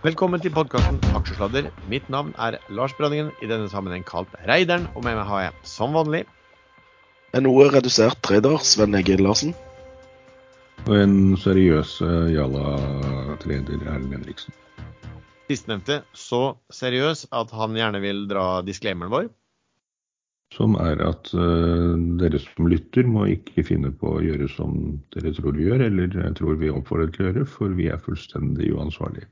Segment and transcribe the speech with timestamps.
[0.00, 1.66] Velkommen til podkasten Aksjesladder.
[1.92, 4.86] Mitt navn er Lars Brønningen, i denne sammenheng kalt Reideren.
[4.96, 6.22] Og med meg har jeg som vanlig
[7.36, 9.50] En noe redusert trader, Sven Egil Larsen.
[10.86, 14.56] Og en seriøs uh, Jalla-trader, Erlend Henriksen.
[15.52, 19.28] sistnevnte så seriøs at han gjerne vil dra disclaimeren vår.
[20.56, 21.92] Som er at uh,
[22.22, 24.80] dere som lytter, må ikke finne på å gjøre som
[25.12, 28.72] dere tror vi gjør, eller tror vi oppfordrer til å gjøre, for vi er fullstendig
[28.72, 29.28] uansvarlige.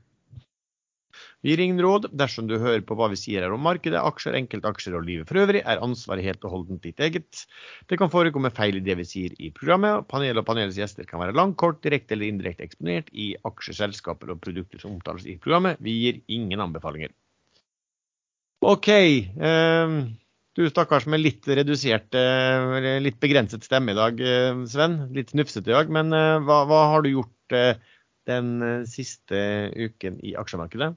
[1.39, 4.35] Vi gir ingen råd dersom du hører på hva vi sier her om markedet, aksjer,
[4.41, 7.45] enkeltaksjer og livet for øvrig, er ansvaret helt og holdent ditt eget.
[7.87, 10.03] Det kan forekomme feil i det vi sier i programmet.
[10.11, 14.43] Panelet og panelets gjester kan være langt, kort, direkte eller indirekte eksponert i aksjeselskaper og
[14.43, 15.79] produkter som omtales i programmet.
[15.79, 17.15] Vi gir ingen anbefalinger.
[18.67, 18.89] OK.
[18.91, 19.99] Eh,
[20.59, 25.05] du stakkars med litt redusert, eh, litt begrenset stemme i dag, eh, Sven.
[25.15, 25.87] Litt snufsete i dag.
[25.87, 27.35] Men eh, hva, hva, har du gjort
[28.29, 28.49] den
[28.85, 29.39] siste
[29.73, 30.91] uken i aksjemarkedet?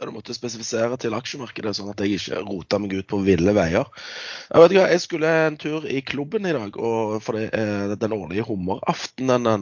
[0.00, 3.88] Du måtte spesifisere til aksjemarkedet, sånn at jeg ikke rota meg ut på ville veier.
[4.48, 6.78] Jeg vet ikke, jeg skulle en tur i klubben i dag,
[7.24, 9.58] for det er den årlige hummeraftenen.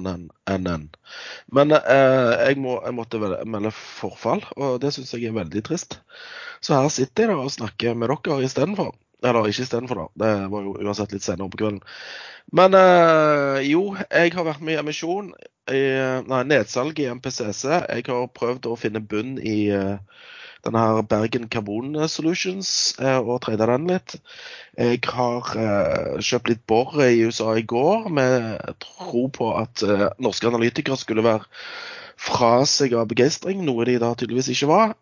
[1.58, 5.98] Men eh, jeg, må, jeg, måtte melde forfall, og det syns jeg er veldig trist.
[6.62, 8.94] Så her sitter jeg da og snakker med dere istedenfor.
[9.24, 10.08] Eller ikke istedenfor, da.
[10.22, 11.82] Det var jo uansett litt senere på kvelden.
[12.54, 15.32] Men eh, jo, jeg har vært med i emisjon.
[15.68, 15.82] I,
[16.24, 17.64] nei, nedsalg i MPCC.
[17.68, 19.98] Jeg har prøvd å finne bunn i uh,
[20.64, 22.70] denne her Bergen Carbon Solutions
[23.02, 24.14] uh, og trade den litt.
[24.78, 25.50] Jeg har
[26.24, 29.82] kjøpt litt bor i USA i går med tro på at
[30.22, 31.44] norske analytikere skulle være
[32.18, 34.94] fra seg av begeistring, noe de da tydeligvis ikke var.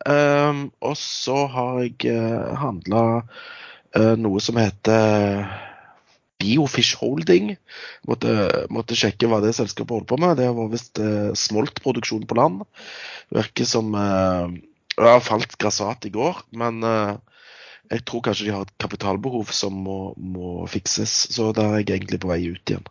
[0.80, 3.04] Og så har jeg uh, handla
[3.94, 5.46] noe som heter
[6.40, 7.54] Biofish Holding.
[8.08, 8.32] Måtte,
[8.72, 10.36] måtte, sjekke hva det selskapet holder på med.
[10.40, 12.64] Det var visst eh, smoltproduksjon på land.
[13.34, 14.58] Virker som eh,
[15.00, 17.16] har falt grassat i går, men eh,
[17.92, 21.14] jeg tror kanskje de har et kapitalbehov som må, må, fikses.
[21.32, 22.86] Så der er jeg egentlig på vei ut igjen.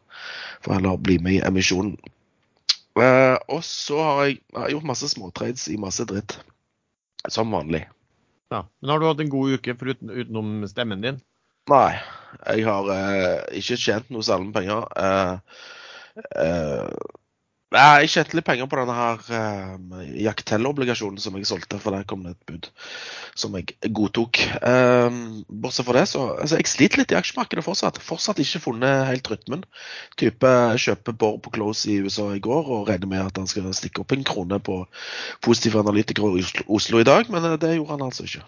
[0.64, 1.97] For heller bli med i emisjonen.
[2.96, 6.40] Eh, og så har jeg, jeg har gjort masse småtrades i masse dritt.
[7.30, 7.86] Som vanlig.
[8.54, 11.22] Ja, Men har du hatt en god uke foruten, utenom stemmen din?
[11.72, 11.98] Nei,
[12.46, 14.84] jeg har eh, ikke tjent noe særlig med penger.
[15.02, 15.64] Eh,
[16.44, 17.16] eh,
[17.75, 22.25] jeg tjente litt penger på denne her eh, Jactel-obligasjonen som jeg solgte, for der kom
[22.25, 22.69] det et bud
[23.36, 24.40] som jeg godtok.
[24.62, 28.02] Um, bortsett fra det, så altså, Jeg sliter litt i aksjemarkedet fortsatt.
[28.03, 29.66] Fortsatt ikke funnet helt rytmen.
[30.19, 33.68] Type kjøper Borr på Close i USA i går og regner med at han skal
[33.75, 34.81] stikke opp en krone på
[35.46, 38.46] positive analytikere i Oslo, i dag, men eh, det gjorde han altså ikke.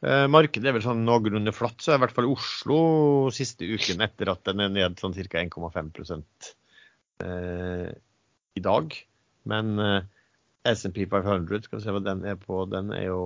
[0.00, 2.80] Eh, markedet er vel sånn noenlunde flatt, så er i hvert fall Oslo
[3.36, 5.42] siste uken etter at den er ned sånn ca.
[5.42, 6.54] 1,5 eh,
[7.24, 8.94] i dag.
[9.50, 10.02] Men eh,
[10.74, 13.20] SMP 500, skal vi se hva den er på, den er jo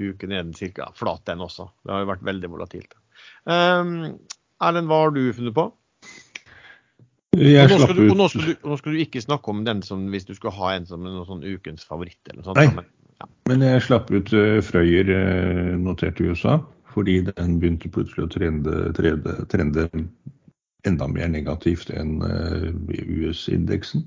[0.00, 1.68] uken er den cirka flat, den også.
[1.84, 2.96] Det har jo vært veldig volatilt.
[3.46, 4.16] Um,
[4.64, 5.68] Erlend, hva har du funnet på?
[7.34, 10.04] Nå, skal du, ut nå, skal du, nå skal du ikke snakke om den som
[10.12, 12.20] hvis du skal ha en som noen sånn ukens favoritt.
[12.30, 12.60] eller noe sånt.
[12.60, 12.68] Nei.
[12.80, 12.90] men-
[13.48, 16.56] Men jeg slapp ut uh, Frøyer uh, notert i USA,
[16.92, 19.84] fordi den begynte plutselig å trende, trende, trende
[20.88, 22.68] enda mer negativt enn eh,
[23.28, 24.04] US-indeksen.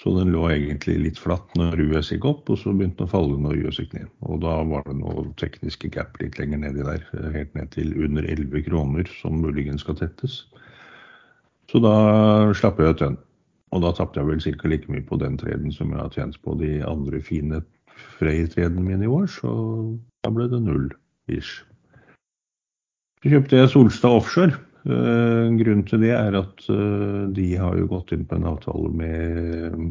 [0.00, 3.12] Så den lå egentlig litt flatt når US gikk opp, og så begynte den å
[3.12, 4.08] falle når US gikk ned.
[4.24, 7.92] Og da var det noe tekniske gap litt lenger nedi der, eh, helt ned til
[8.00, 10.44] under 11 kroner, som muligens skal tettes.
[11.70, 11.96] Så da
[12.56, 13.18] slapp jeg ut den.
[13.70, 14.68] Og da tapte jeg vel ca.
[14.68, 17.62] like mye på den treden som jeg har tjent på de andre fine
[18.18, 19.50] Frey-tredene mine i år, så
[20.24, 20.88] da ble det null
[21.28, 21.60] ish.
[23.20, 24.56] Så kjøpte jeg Solstad Offshore.
[24.88, 28.88] Eh, grunnen til det er at eh, de har jo gått inn på en avtale
[28.96, 29.90] med,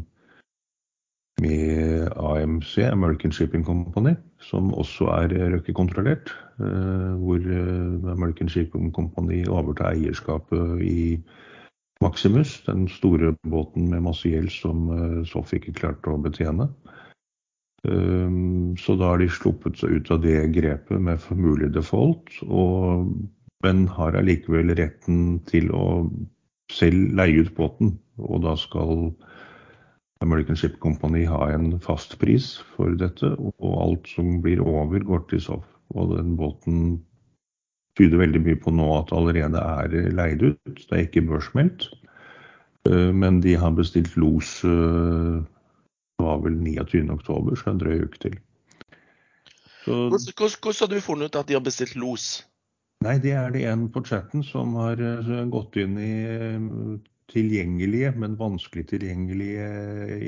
[1.46, 6.34] med AMC, American Shipping Company, som også er Røkke-kontrollert.
[6.58, 7.46] Eh, hvor
[8.16, 11.20] American Shipping Company overtar eierskapet i
[12.02, 14.88] Maximus, den store båten med masse gjeld som
[15.28, 16.70] SOF ikke klarte å betjene.
[17.84, 23.12] Så da har de sluppet seg ut av det grepet med mulig default, og,
[23.66, 26.08] men har allikevel retten til å
[26.72, 27.98] selv leie ut båten.
[28.20, 29.12] Og da skal
[30.24, 35.28] American Ship Company ha en fast pris for dette, og alt som blir over, går
[35.32, 35.68] til SOF.
[35.96, 37.00] Og den båten
[38.00, 40.60] tyder veldig mye på nå at det allerede er leid ut.
[40.76, 41.90] Det er ikke børsmeldt,
[42.88, 45.40] uh, men de har bestilt los uh,
[46.20, 47.12] det var vel 29.
[47.14, 48.34] oktober, så en drøy uke til.
[49.86, 52.26] Så, Hvordan, hvordan, hvordan har du funnet ut at de har bestilt los?
[53.06, 56.14] Nei, det er det en på chatten som har eh, gått inn i
[57.30, 59.68] tilgjengelige, men vanskelig tilgjengelige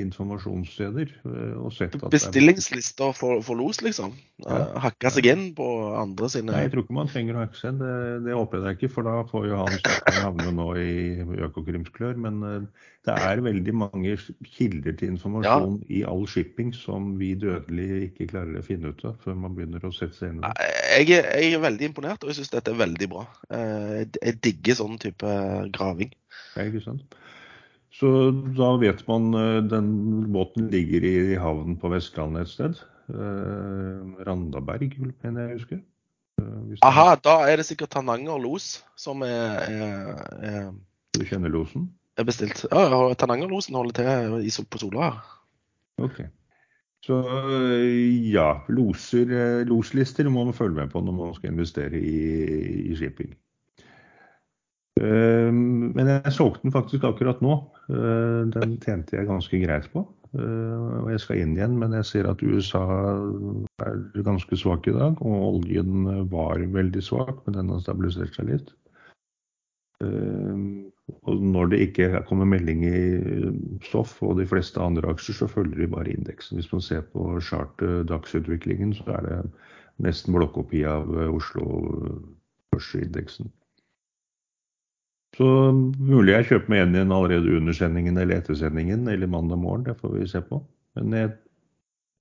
[0.02, 1.12] informasjonssteder.
[1.26, 4.14] eh, og sett at det Bestillingslister for, for los, liksom?
[4.44, 4.62] Ja.
[4.78, 5.66] Eh, seg inn på
[5.98, 7.82] andre sine Nei, jeg tror ikke man trenger å hakke seg.
[7.82, 7.96] Det,
[8.26, 9.78] det håper jeg ikke, for da får jo han
[10.22, 10.94] havne nå i
[11.48, 12.18] Økokrimsklør.
[12.22, 14.16] Men eh, det er veldig mange
[14.54, 19.18] kilder til informasjon i all shipping som vi dødelige ikke klarer å finne ut av
[19.24, 20.52] før man begynner å sette seg inn i
[20.92, 23.24] jeg er, jeg er veldig imponert, og jeg syns dette er veldig bra.
[23.54, 25.36] Eh, jeg digger sånn type
[25.74, 26.12] graving.
[26.56, 27.16] Ja, ikke sant?
[27.92, 28.08] Så
[28.56, 29.88] da vet man eh, den
[30.32, 32.84] båten ligger i, havnen på Vestlandet et sted.
[33.12, 35.82] Eh, Randaberg, mener jeg husker.
[36.40, 40.70] Eh, Aha, da er det sikkert Tananger los som er, er, er,
[41.12, 41.90] Du kjenner losen?
[42.16, 42.64] er bestilt.
[42.72, 45.12] Ja, Tanangerlosen holder til i, på Sola.
[46.00, 46.22] Ok.
[47.02, 47.16] Så
[48.30, 52.20] ja, loser, loslister må man følge med på når man skal investere i,
[52.92, 53.32] i shipping.
[55.00, 57.54] Eh, Men jeg solgte den faktisk akkurat nå.
[57.88, 60.04] Eh, Den tjente jeg ganske greit på.
[60.34, 62.84] Eh, Og jeg skal inn igjen, men jeg ser at USA
[63.80, 65.16] er ganske svak i dag.
[65.20, 68.72] Og oljen var veldig svak, men den har stabilisert seg litt.
[70.02, 73.02] Og når det ikke kommer melding i
[73.86, 76.58] stoff og de fleste andre aksjer, så følger de bare indeksen.
[76.58, 79.38] Hvis man ser på chart-dagsutviklingen, så er det
[80.02, 81.68] nesten blokkopi av Oslo
[82.74, 83.52] Børsindeksen.
[85.36, 89.60] Så mulig jeg kjøper meg igjen igjen allerede under sendingen eller etter sendingen eller mandag
[89.62, 89.86] morgen.
[89.86, 90.60] Det får vi se på.
[90.98, 91.30] Men jeg,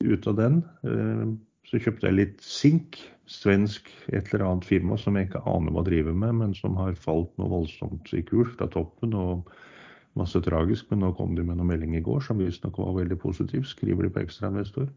[0.07, 1.25] ut av den eh,
[1.67, 5.83] så kjøpte jeg litt Sink, svensk et eller annet firma som jeg ikke aner hva
[5.87, 9.51] driver med, men som har falt noe voldsomt i kurs fra toppen og
[10.19, 10.87] masse tragisk.
[10.91, 14.07] Men nå kom de med noen melding i går som visstnok var veldig positiv, skriver
[14.07, 14.87] de på ekstrainvestor.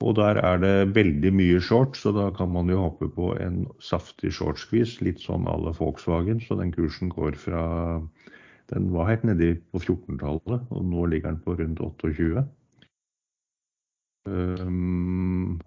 [0.00, 3.66] Og der er det veldig mye shorts, så da kan man jo håpe på en
[3.84, 6.40] saftig short-skvis, litt sånn à la Volkswagen.
[6.40, 7.64] Så den kursen går fra
[8.70, 12.44] Den var helt nedi på 14-tallet, og nå ligger den på rundt 28.
[14.30, 15.58] Um,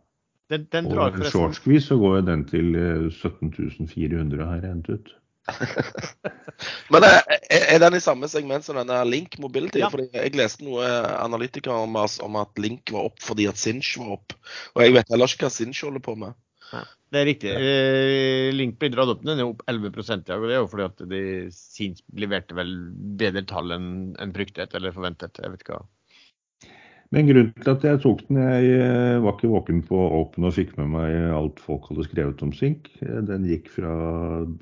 [0.49, 3.51] Den, den og en shortskvis så går den til eh, 17
[3.91, 5.13] 400 har jeg hentet ut.
[6.93, 7.17] Men er,
[7.51, 9.81] er den i samme segment som denne Link Mobility?
[9.83, 9.89] Ja.
[9.91, 10.87] Fordi jeg leste noe
[11.19, 14.37] analytikere om, om at Link var opp fordi at Sinch var opp.
[14.75, 16.39] Og jeg vet heller ikke hva Sinch holder på med.
[17.13, 17.49] Det er riktig.
[17.53, 20.39] Eh, Link blir dratt opp, den er opp 11 i dag.
[20.39, 21.23] og Det er jo fordi at de
[21.53, 22.71] Sinch leverte vel
[23.19, 25.37] bedre tall enn fryktet eller forventet.
[25.43, 25.85] Jeg vet ikke hva.
[27.13, 30.55] Men grunnen til at jeg tok den, jeg eh, var ikke våken på Open og
[30.55, 32.89] fikk med meg alt folk hadde skrevet om Sink.
[33.05, 33.93] Eh, Den gikk fra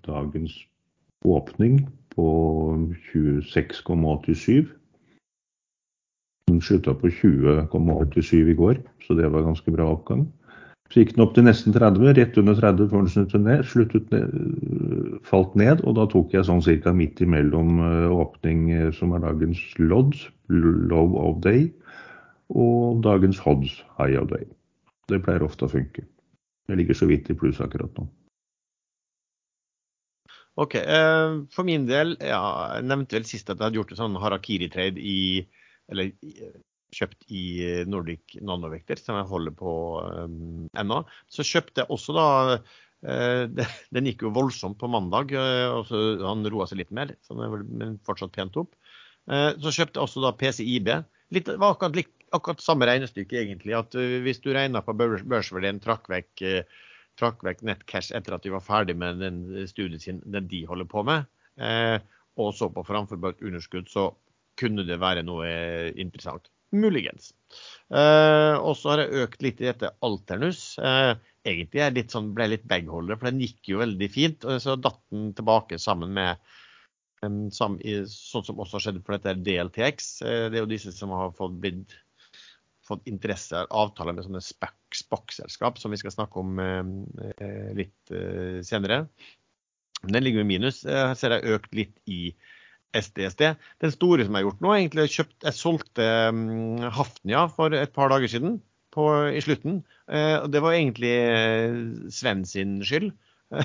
[0.03, 0.57] dagens
[1.25, 1.81] åpning
[2.15, 2.27] på
[3.13, 4.67] 26,87.
[6.49, 10.27] Den slutta på 20,87 i går, så det var ganske bra oppgang.
[10.91, 14.09] Så gikk den opp til nesten 30, rett under 30 før den sluttet ned, sluttet
[14.11, 14.33] ned,
[15.23, 15.85] falt ned.
[15.87, 20.17] Og da tok jeg sånn cirka midt imellom eh, åpning eh, som er dagens lodd,
[20.51, 21.69] low of day,
[22.51, 24.43] og dagens hodds, high of day.
[25.07, 26.03] Det pleier ofte å funke.
[26.67, 28.09] Jeg ligger så vidt i pluss akkurat nå.
[30.59, 32.41] Ok, eh, For min del, ja,
[32.75, 35.17] jeg nevnte vel sist at jeg hadde gjort en sånn harakiri-trade i
[35.91, 36.11] Eller
[36.95, 37.43] kjøpt i
[37.87, 41.01] Nordic Nanovekter, som jeg holder på um, ennå.
[41.31, 42.27] Så kjøpte jeg også da
[42.59, 47.15] uh, Den gikk jo voldsomt på mandag, uh, og så han roa seg litt mer,
[47.23, 48.75] så den er vel- fortsatt pent opp.
[49.31, 50.91] Uh, så kjøpte jeg også da PCIB.
[51.31, 53.75] Det var akkurat, akkurat samme regnestykke, egentlig.
[53.77, 56.81] at Hvis du regna på børs, børsverdien, trakk vekk eh,
[57.21, 60.89] trakk vekk nettcash etter at de var ferdig med den studien sin, den de holder
[60.89, 61.29] på med,
[61.61, 61.97] eh,
[62.41, 64.09] og så på framforbart underskudd, så
[64.59, 66.49] kunne det være noe eh, interessant.
[66.71, 67.33] Muligens.
[67.91, 70.61] Eh, og så har jeg økt litt i dette Alternus.
[70.79, 71.13] Eh,
[71.47, 74.47] egentlig jeg litt sånn, ble litt bagholder, for den gikk jo veldig fint.
[74.47, 76.39] og Så datt den tilbake sammen med
[77.21, 80.13] sammen, sånn som også har skjedd for dette DLTX.
[80.25, 81.97] Eh, det er jo disse som har fått blitt
[82.87, 88.61] fått interesse av avtaler med sånne SPAC-selskap, som vi skal snakke om eh, litt eh,
[88.65, 89.05] senere.
[90.01, 90.81] Den ligger i minus.
[90.87, 92.33] Her ser jeg økt litt i
[92.97, 93.43] SDSD.
[93.81, 97.93] Den store som jeg har gjort nå, egentlig kjøpt, jeg solgte um, Hafnia for et
[97.95, 98.59] par dager siden
[98.91, 99.81] på, i slutten.
[100.11, 101.77] Eh, det var egentlig eh,
[102.13, 103.13] Sven sin skyld.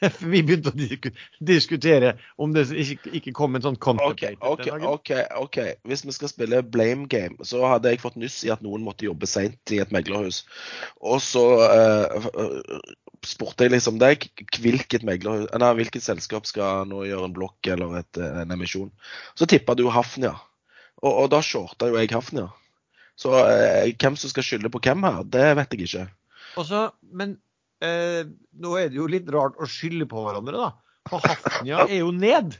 [0.32, 1.10] Vi begynte å disku,
[1.44, 4.86] diskutere om det ikke, ikke kom en sånn contemplate OK, den dagen.
[4.88, 5.10] ok,
[5.42, 5.58] ok.
[5.88, 9.06] Hvis vi skal spille blame game, så hadde jeg fått nyss i at noen måtte
[9.08, 10.42] jobbe seint i et meglerhus.
[11.04, 12.78] Og så uh, eh,
[13.28, 14.24] spurte jeg liksom deg
[14.56, 18.88] hvilket meglerhus, nei, hvilket selskap skal nå gjøre en blokk eller et, eh, en emisjon.
[19.36, 20.32] Så tippa du Hafnia.
[21.04, 22.48] Og, og da shorta jo jeg Hafnia.
[23.20, 26.08] Så uh, hvem som skal skylde på hvem her, det vet jeg ikke.
[26.58, 27.36] Og så, men
[27.84, 28.22] eh,
[28.60, 30.70] nå er det jo litt rart å skylde på hverandre, da.
[31.10, 32.56] For Hafnia er jo ned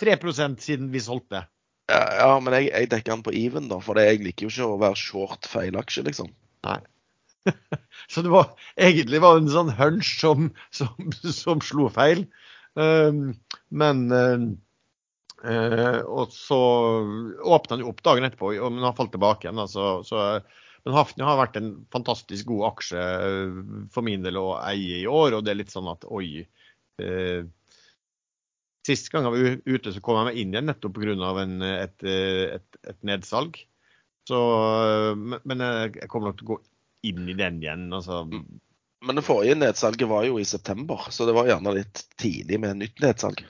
[0.00, 1.44] 3% siden vi solgte.
[1.90, 3.78] Ja, ja men jeg, jeg, dekker den på even, da.
[3.84, 6.32] For jeg liker jo ikke å være short feil aksje, liksom.
[6.66, 6.80] Nei.
[8.12, 12.24] så det var egentlig var en sånn hunch som, som, som slo feil.
[12.74, 13.36] Um,
[13.70, 14.46] men uh,
[15.46, 16.58] uh, Og så
[17.38, 19.60] åpna han jo opp dagen etterpå, men han falt tilbake igjen.
[19.62, 20.24] Altså, så,
[20.84, 23.04] men Hafnia har vært en fantastisk god aksje
[23.94, 25.38] for min del å eie i år.
[25.38, 26.44] Og det er litt sånn at oi
[27.02, 27.44] Eh,
[28.84, 31.14] Sist gang jeg var ute, så kom jeg meg inn igjen nettopp pga.
[31.80, 33.56] Et, et, et nedsalg.
[34.28, 34.40] Så,
[35.16, 36.58] men jeg kommer nok til å gå
[37.08, 37.86] inn i den igjen.
[37.96, 38.26] Altså.
[38.28, 42.82] Men det forrige nedsalget var jo i september, så det var gjerne litt tidlig med
[42.82, 43.40] nytt nedsalg.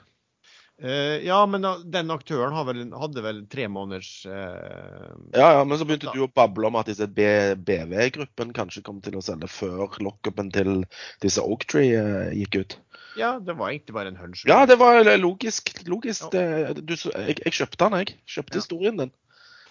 [0.83, 6.11] Uh, ja, men den aktøren hadde vel tre måneders uh, Ja, ja, men så begynte
[6.11, 10.83] du å bable om at disse BV-gruppen kanskje kom til å selge før lockupen til
[11.23, 12.77] disse Oaktree uh, gikk ut.
[13.15, 14.43] Ja, det var egentlig bare en hunch.
[14.49, 15.71] Ja, det var logisk.
[15.87, 16.27] logisk.
[16.35, 18.19] Du, jeg, jeg, kjøpte den, jeg.
[18.35, 19.15] Kjøpte historien din.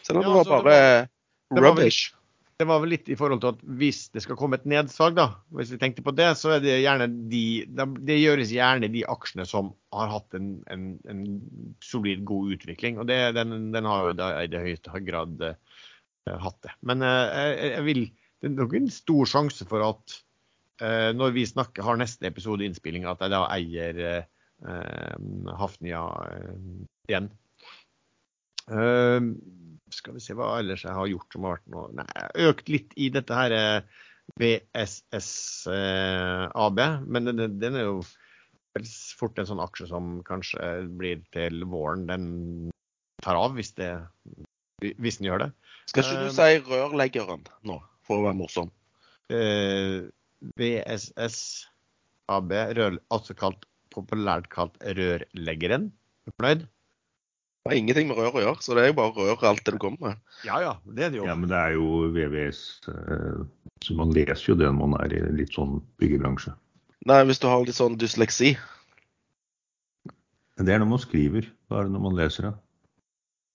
[0.08, 2.14] Selv om det var bare det var, rubbish.
[2.54, 5.26] Det var, vel, litt i forhold til at hvis det skal komme et nedsalg, da,
[5.58, 9.46] hvis vi tenkte på det, så er det gjerne de Det gjøres gjerne de aksjene
[9.48, 11.24] som har hatt en, en, en
[11.82, 13.00] solid, god utvikling.
[13.02, 15.56] Og det, den, den, har jo i det høyeste grad uh,
[16.44, 16.76] hatt det.
[16.86, 17.26] Men uh,
[17.58, 18.04] jeg, vil
[18.38, 20.16] Det er nok en stor sjanse for at
[20.84, 24.30] uh, når vi snakker, har neste episode innspilling, at jeg da eier
[25.58, 26.06] Hafnia
[27.10, 27.26] igjen.
[28.70, 29.34] igjen.
[29.94, 32.50] Skal vi se hva ellers jeg har gjort som har vært noe Nei, jeg har
[32.50, 33.50] økt litt i dette her
[34.40, 35.68] BSSAB,
[37.06, 37.98] men den, den er jo
[39.18, 42.06] fort en sånn aksje som kanskje blir til våren.
[42.08, 42.24] Den
[43.22, 43.92] tar av hvis, det,
[44.80, 45.50] hvis den gjør det.
[45.90, 48.72] Skal ikke du si rørleggeren nå, for å være morsom?
[50.58, 51.38] VSS
[52.32, 55.92] AB, rør, altså kalt, populært kalt Rørleggeren.
[56.24, 56.66] Er fornøyd?
[57.64, 59.72] Det har ingenting med rør å gjøre, så det er jo bare rør alt det
[59.72, 60.18] du kommer med.
[60.44, 61.24] Ja, ja, det er det jo.
[61.24, 62.58] Ja, Men det er jo VVS,
[62.92, 63.38] eh,
[63.80, 66.52] så man leser jo det når man er i litt sånn byggebransje.
[67.08, 68.50] Nei, hvis du har litt sånn dysleksi.
[70.60, 72.52] Det er når man skriver, hva er det når man leser det?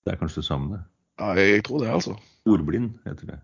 [0.02, 0.82] Det er kanskje det samme, det.
[1.22, 2.16] Ja, jeg tror det, altså.
[2.50, 3.38] Ordblind heter det.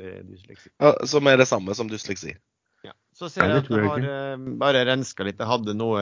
[0.00, 0.72] Det er dysleksi.
[0.80, 2.32] Ja, Som er det samme som dysleksi.
[3.12, 4.52] Så ser jeg at jeg har ikke.
[4.56, 5.36] bare renska litt.
[5.36, 6.00] Jeg hadde noe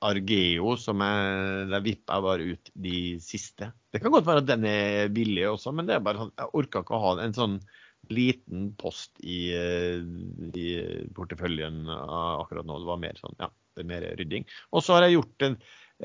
[0.00, 3.70] Argeo som jeg, jeg vippa bare ut de siste.
[3.92, 6.54] Det kan godt være at den er billig også, men det er bare sånn, jeg
[6.60, 7.58] orka ikke å ha en sånn
[8.10, 10.00] liten post i, eh,
[10.56, 10.70] i
[11.14, 12.80] porteføljen akkurat nå.
[12.80, 14.48] Det var mer sånn, ja, det er mer rydding.
[14.72, 15.58] Og så har jeg gjort en,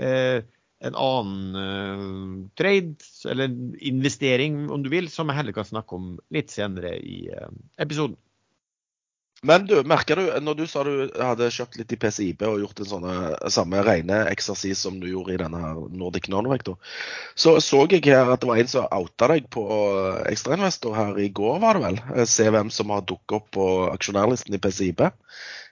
[0.03, 0.37] uh,
[0.85, 2.99] en annen trade,
[3.31, 7.23] eller investering om du vil, som jeg heller kan snakke om litt senere i
[7.81, 8.19] episoden.
[9.45, 12.81] Men du, merker du, når du sa du hadde kjøpt litt i PCIB og gjort
[12.81, 13.07] en sånn
[13.53, 16.79] samme rene eksersis som du gjorde i denne Nordic Nonvector,
[17.37, 19.65] så så jeg her at det var en som outa deg på
[20.31, 22.25] ekstrainvestor her i går, var det vel?
[22.29, 25.05] Se hvem som har dukket opp på aksjonærlisten i PCIB.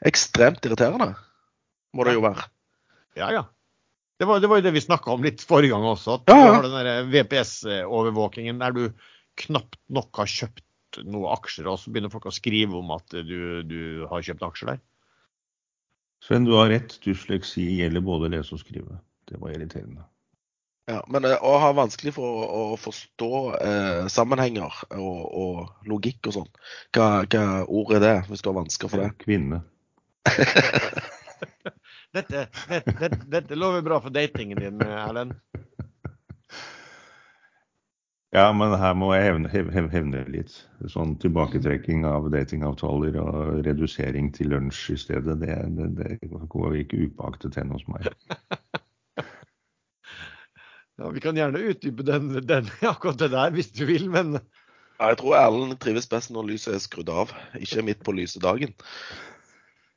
[0.05, 1.13] Ekstremt irriterende,
[1.97, 2.45] må det jo være.
[3.17, 3.47] Ja, ja.
[4.21, 6.19] Det var, det var jo det vi snakka om litt forrige gang også.
[6.19, 6.61] At ja, ja.
[6.61, 8.83] du har den VPS-overvåkingen der du
[9.41, 10.63] knapt nok har kjøpt
[11.01, 13.81] noen aksjer, og så begynner folk å skrive om at du, du
[14.11, 14.81] har kjøpt aksjer der.
[16.23, 16.95] Sven, du har rett.
[17.03, 19.01] Dysleksi gjelder både lese og skrive.
[19.27, 20.05] Det var irriterende.
[20.87, 26.27] Ja, Men eh, å ha vanskelig for å, å forstå eh, sammenhenger og, og, logikk
[26.27, 26.49] og sånn,
[26.95, 29.13] hva, hva ord er det, hvis du har vansker for det?
[29.23, 29.61] Kvinne.
[32.15, 35.37] dette, dette, dette, dette lover bra for datingen din, Erlend.
[38.33, 40.55] Ja, men her må jeg hevne, hevne, hevne, litt.
[40.89, 47.03] Sånn tilbaketrekking av datingavtaler og redusering til lunsj i stedet, det, det, det går ikke
[47.05, 48.09] upåaktet hen hos meg.
[51.01, 55.07] Ja, Vi kan gjerne utdype den, den, akkurat det der hvis du vil, men ja,
[55.09, 58.75] Jeg tror Erlend trives best når lyset er skrudd av, ikke midt på lyse dagen.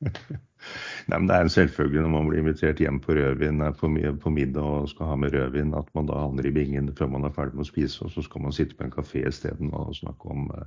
[1.07, 3.89] Nei, men Det er en selvfølge når man blir invitert hjem på rødvin på,
[4.21, 7.25] på, middag og skal ha med rødvin, at man da havner i bingen før man
[7.25, 9.95] er ferdig med å spise, og så skal man sitte på en kafé isteden og
[9.97, 10.65] snakke om uh,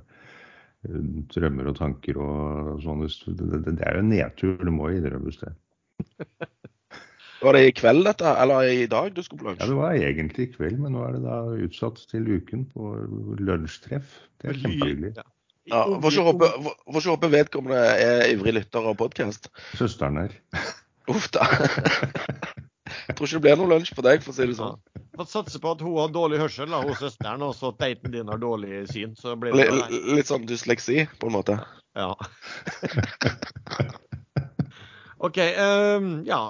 [1.35, 3.05] drømmer og tanker og sånn.
[3.05, 5.53] Det, det, er jo en nedtur, det må innrømmes det.
[7.41, 9.61] Var det i kveld dette, eller i dag du skulle på lunsj?
[9.63, 12.91] Ja, det var egentlig i kveld, men nå er det da utsatt til uken på
[13.41, 14.19] lunsjtreff.
[14.41, 15.13] Det er kjempehyggelig.
[15.17, 15.25] Ja.
[15.69, 19.51] Ja, Får ikke håpe vedkommende er ivrig lytter av podkast.
[19.77, 20.33] Søsteren her.
[21.11, 21.45] Uff da.
[22.91, 24.79] Jeg tror ikke det blir noe lunsj på deg, for å si det sånn.
[24.79, 25.03] Ja.
[25.19, 28.31] Får satse på at hun har dårlig hørsel, da, hun søsteren, og så daten din
[28.31, 29.13] har dårlig syn.
[29.19, 29.83] Så blir det L
[30.17, 31.59] litt sånn dysleksi, på en måte.
[31.97, 32.15] Ja.
[35.27, 35.37] OK.
[35.37, 36.41] Um, ja.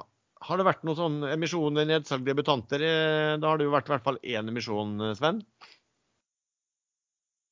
[0.41, 2.82] Har det vært noen sånn emisjon nedsalg debutanter?
[2.82, 5.44] Eh, da har det jo vært i hvert fall én emisjon, eh, Sven?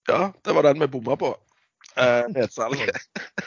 [0.09, 1.35] Ja, det var den vi bomma på.
[1.99, 2.83] Eh, nedsalg.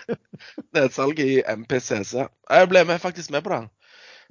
[0.77, 2.27] nedsalg i MPCC.
[2.27, 3.71] Jeg ble med, faktisk med på den.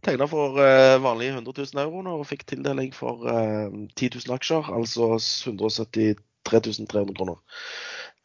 [0.01, 4.71] Tegna for uh, vanlige 100 000 euro og fikk tildeling for uh, 10 000 aksjer,
[4.73, 6.15] altså 173
[6.49, 7.37] 300 kroner.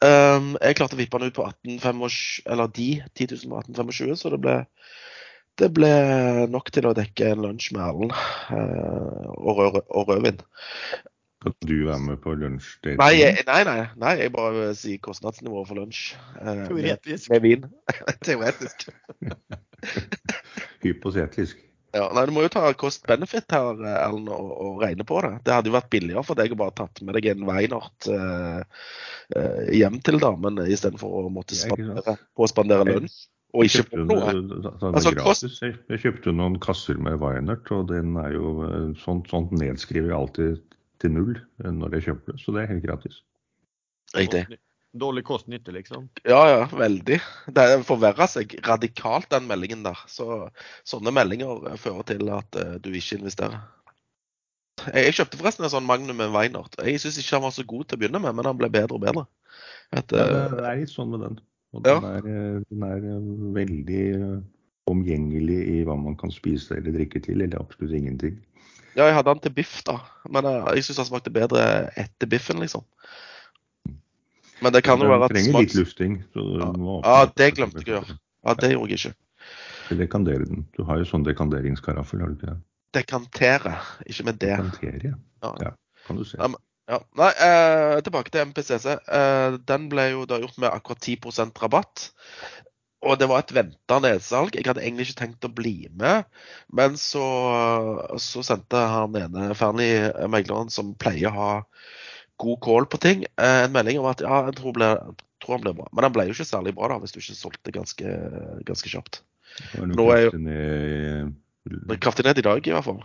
[0.01, 4.15] Um, jeg klarte å vippe den ut på 1825, eller de 10 000 på 1825,
[4.19, 4.55] så det ble,
[5.57, 5.91] det ble
[6.53, 10.41] nok til å dekke en lunsj med Erlend uh, og, rød, og rødvin.
[11.43, 12.71] Kan du være med på lunsj?
[12.97, 13.13] Nei,
[13.45, 16.15] nei, nei, nei, jeg bare sier kostnadsnivået for lunsj.
[16.39, 17.29] Uh, Teoretisk.
[17.29, 17.67] Med, med vin.
[18.25, 18.87] Teoretisk.
[20.85, 21.61] Hypotetisk.
[21.95, 25.37] Ja, nei, Du må jo ta cost-benefit her, Ellen, og, og, regne på det.
[25.45, 28.83] Det hadde jo vært billigere for deg å bare tatt med deg en Weinert eh,
[29.77, 33.17] hjem til damen istedenfor å måtte spandere, på spandere lunsj.
[33.55, 34.33] Og ikke få noe.
[34.91, 35.45] Altså, kost...
[35.63, 38.51] Jeg kjøpte noen kasser med Weinert, og den er jo
[38.99, 40.66] sånt, sånt nedskriver jeg alltid
[41.01, 42.41] til null når jeg kjøper det.
[42.43, 43.21] Så det er helt gratis.
[44.15, 44.45] Riktig.
[44.97, 46.07] Dårlig kost-nytte, liksom?
[46.25, 47.17] Ja, ja, veldig.
[47.53, 49.99] Det forverrer seg radikalt, den meldingen der.
[50.09, 50.47] Så
[50.87, 53.59] sånne meldinger fører til at uh, du ikke investerer.
[54.87, 56.79] Jeg, jeg, kjøpte forresten en sånn Magnum med Weinert.
[56.79, 58.97] Jeg syns ikke han var så god til å begynne med, men han ble bedre
[58.97, 59.25] og bedre.
[59.91, 61.39] Et, uh, ja, det er litt sånn med den.
[61.75, 62.13] Og den, ja.
[62.17, 63.07] er, den er
[63.57, 64.05] veldig
[64.87, 68.39] omgjengelig i hva man kan spise eller drikke til, eller absolutt ingenting.
[68.97, 69.99] Ja, jeg hadde den til biff, da.
[70.25, 71.63] Men uh, jeg syns den smakte bedre
[71.99, 72.85] etter biffen, liksom.
[74.65, 76.17] Men det kan jo være at Du trenger litt lufting.
[76.33, 76.69] ja.
[77.05, 78.17] ja, det glemte jeg å gjøre.
[78.47, 79.17] Ja, det gjorde jeg ikke.
[80.01, 80.65] Dekandere den.
[80.75, 82.57] Du har jo sånn dekanderingskaraffel, har du ikke det?
[82.97, 83.75] Dekantere,
[84.09, 84.55] ikke med det.
[84.55, 85.51] Dekantere, ja.
[85.61, 85.75] ja.
[86.07, 86.39] Kan du se.
[86.39, 86.99] Ja, men, ja.
[87.19, 88.85] Nei, eh, tilbake til MPCC.
[88.95, 92.09] Eh, den ble jo da gjort med akkurat 10% rabatt.
[93.05, 94.55] Og det var et venta nedsalg.
[94.57, 96.25] Jeg hadde egentlig ikke tenkt å bli med.
[96.73, 97.25] Men så,
[98.21, 101.51] så sendte han ene Fernie, megleren, som pleier å ha
[102.41, 103.25] god call på ting.
[103.37, 104.89] Eh, en melding om at ja, jeg tror, ble,
[105.43, 105.89] tror, han ble bra.
[105.91, 108.15] Men han ble jo ikke særlig bra da, hvis du ikke solgte ganske,
[108.67, 109.21] ganske kjapt.
[109.77, 110.33] Nå er jo
[112.01, 113.01] kraftig ned i dag, i hvert fall.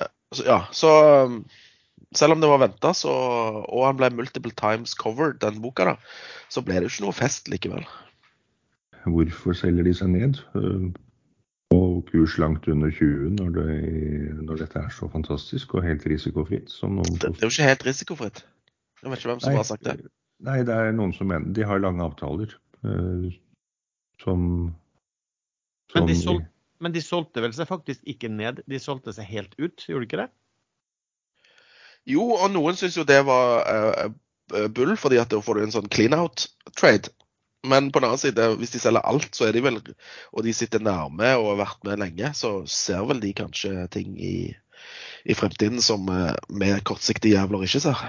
[0.00, 0.92] Eh, så, ja, så
[2.18, 5.96] selv om det var venta, og han ble multiple times covered, den boka, da,
[6.52, 7.86] så ble det jo ikke noe fest likevel.
[9.06, 10.40] Hvorfor selger de seg ned?
[11.74, 13.70] og kurs langt under 20 når, det,
[14.38, 16.70] når, dette er så fantastisk og helt risikofritt.
[16.70, 18.44] det, det, er jo ikke helt risikofritt.
[19.02, 19.96] Jeg vet ikke hvem som nei, har sagt det.
[20.46, 22.52] Nei, det er noen som mener De har lange avtaler
[22.84, 23.28] uh,
[24.22, 24.40] som,
[25.92, 26.46] som men, de solg,
[26.84, 30.10] men, de solgte vel seg faktisk ikke ned, de solgte seg helt ut, gjorde de
[30.10, 30.30] ikke det?
[32.06, 35.74] Jo, og noen syns jo det var uh, bull, fordi at da får du en
[35.74, 36.46] sånn clean out
[36.78, 37.10] trade.
[37.66, 39.80] Men på den annen side, hvis de selger alt, så er de vel,
[40.32, 44.14] og de sitter nærme og har vært med lenge, så ser vel de kanskje ting
[44.22, 44.36] i,
[45.26, 48.04] i fremtiden som vi eh, kortsiktige jævler ikke ser.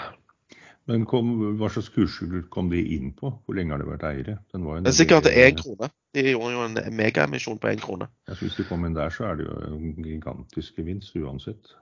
[0.88, 3.34] Men kom, hva slags kurser kom de inn på?
[3.44, 4.38] Hvor lenge har de vært eiere?
[4.54, 5.90] det er sikkert én krone.
[6.16, 8.08] De gjorde jo en megaemisjon på én krone.
[8.30, 11.74] Ja, hvis de kom inn der, så er det jo en gigantisk gevinst uansett.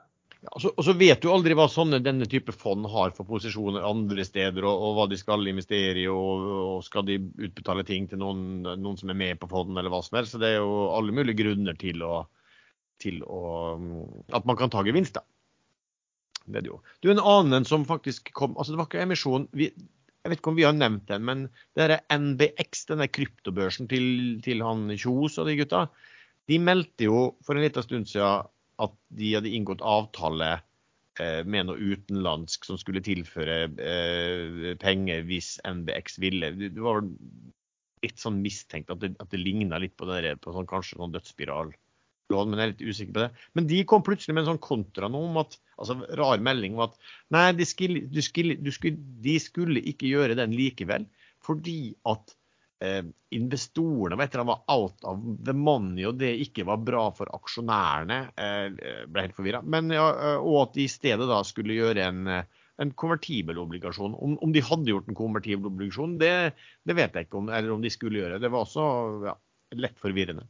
[0.45, 4.25] Ja, og så vet du aldri hva sånne, denne type fond har for posisjoner andre
[4.27, 8.21] steder, og, og hva de skal investere i, og, og, skal de utbetale ting til
[8.21, 10.35] noen, noen, som er med på fonden, eller hva som helst.
[10.35, 12.21] Så det er jo alle mulige grunner til, å,
[13.01, 13.41] til å,
[14.37, 15.25] at man kan ta gevinst, da.
[16.45, 16.79] Det er det jo.
[17.01, 19.47] Du, En annen som faktisk kom altså Det var ikke emisjon.
[19.57, 23.89] Vi, jeg vet ikke om vi har nevnt den, men det er NBX, denne kryptobørsen
[23.89, 24.05] til,
[24.45, 25.87] til han Kjos og de gutta,
[26.49, 28.45] de meldte jo for en liten stund siden
[28.83, 30.51] at de hadde inngått avtale
[31.21, 36.51] eh, med noe utenlandsk som skulle tilføre eh, penger hvis NBX ville.
[36.59, 37.03] Det var
[38.05, 41.15] litt sånn mistenkt at det, at det ligna litt på, det, på sånn, kanskje noen
[41.15, 41.73] dødsspiral.
[42.33, 43.43] Men jeg er litt usikker på det.
[43.57, 46.87] Men de kom plutselig med en sånn kontra nå om at altså rar melding om
[46.87, 46.95] at
[47.33, 51.05] nei, de skulle, de, skulle, de, skulle, de skulle ikke gjøre den likevel.
[51.45, 52.33] Fordi at
[52.85, 58.19] eh, investorene var out of the money, og det ikke var bra for aksjonærene.
[58.37, 59.63] Eh, ble helt forvirra.
[59.95, 62.29] Ja, eh, og at de i stedet da skulle gjøre en,
[62.81, 64.15] en konvertibel obligasjon.
[64.15, 66.33] Om, om, de hadde gjort en konvertibel obligasjon, det,
[66.85, 68.41] det, vet jeg ikke om, eller om de skulle gjøre.
[68.43, 68.85] Det var også
[69.31, 69.37] ja,
[69.81, 70.47] lett forvirrende.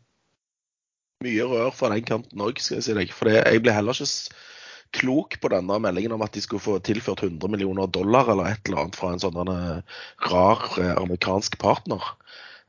[1.23, 3.15] Mye rør fra den kanten òg, skal jeg si deg.
[3.15, 4.11] For jeg ble heller ikke
[4.95, 8.67] klok på denne meldingen om at de skulle få tilført 100 millioner dollar eller et
[8.67, 12.03] eller annet fra en sånn eh, rar eh, amerikansk partner.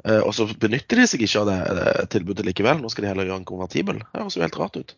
[0.05, 2.83] Eh, og så benytter de seg ikke av det tilbudet likevel.
[2.83, 4.03] Nå skal de heller gjøre en konvertibel.
[4.03, 4.97] Det høres jo helt rart ut.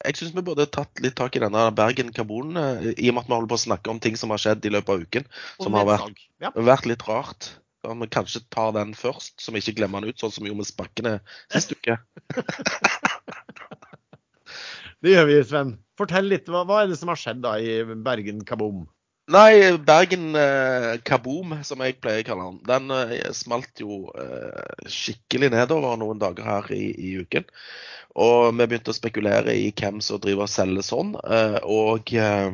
[0.00, 3.28] Jeg syns vi burde tatt litt tak i denne Bergen Karbon, i og med at
[3.28, 5.26] vi holder på å snakke om ting som har skjedd i løpet av uken.
[5.60, 6.22] Som har vært,
[6.56, 7.50] vært litt rart.
[7.84, 10.48] Om vi kanskje tar den først, så vi ikke glemmer den ut, sånn som vi
[10.48, 11.12] gjorde med spakkene
[11.52, 12.00] sist uke.
[15.00, 15.70] Det gjør vi, Sven.
[16.00, 16.48] Fortell litt.
[16.48, 18.86] Hva, hva er det som har skjedd da i Bergen Kaboom?
[19.30, 24.88] Nei, Bergen eh, Kaboom, som jeg pleier å kalle den, den eh, smalt jo eh,
[24.90, 27.46] skikkelig nedover noen dager her i, i, uken.
[28.18, 31.14] Og vi begynte å spekulere i hvem som driver og selger sånn.
[31.20, 32.48] Eh, og eh,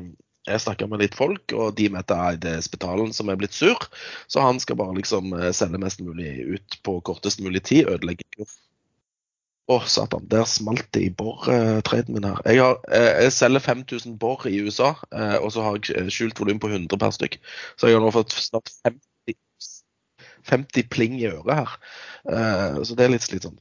[0.47, 3.57] jeg snakka med litt folk, og de mente at det er Spetalen som er blitt
[3.57, 3.89] sur.
[4.29, 7.89] Så han skal bare liksom eh, selge mest mulig ut på kortest mulig tid.
[7.95, 8.29] Ødelegge
[9.67, 10.29] Å, satan.
[10.31, 12.39] Der smalt det i bor-traden min her.
[12.47, 16.39] Jeg, har, eh, jeg selger 5000 bor i USA, eh, og så har jeg skjult
[16.39, 17.41] volum på 100 per stykk.
[17.75, 19.35] Så jeg har nå fått snart 50,
[20.47, 21.79] 50 pling i øret her.
[22.87, 23.59] Så det er litt slitsomt.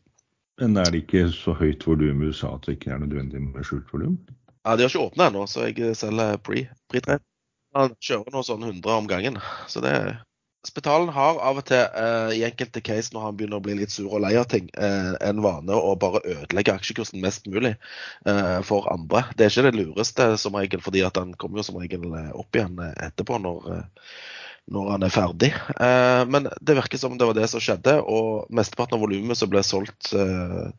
[0.62, 3.66] Men er det ikke så høyt volum i USA at det ikke er nødvendig med
[3.68, 4.20] skjult volum?
[4.66, 7.20] Ja, De har ikke åpna ennå, så jeg selger pre-trade.
[7.76, 9.42] Han kjører nå sånn 100 om gangen.
[9.68, 9.98] Så det
[10.66, 13.94] Spetalen har av og til, eh, i enkelte case når han begynner å bli litt
[13.94, 17.76] sur og lei av ting, eh, en vane å bare ødelegge aksjekursen mest mulig
[18.26, 19.26] eh, for andre.
[19.36, 22.58] Det er ikke det lureste som regel, fordi at han kommer jo som regel opp
[22.58, 23.70] igjen etterpå når,
[24.74, 25.52] når han er ferdig.
[26.32, 29.62] men det virker som det var det som skjedde, og mesteparten av volumet som ble
[29.64, 30.70] solgt Eh,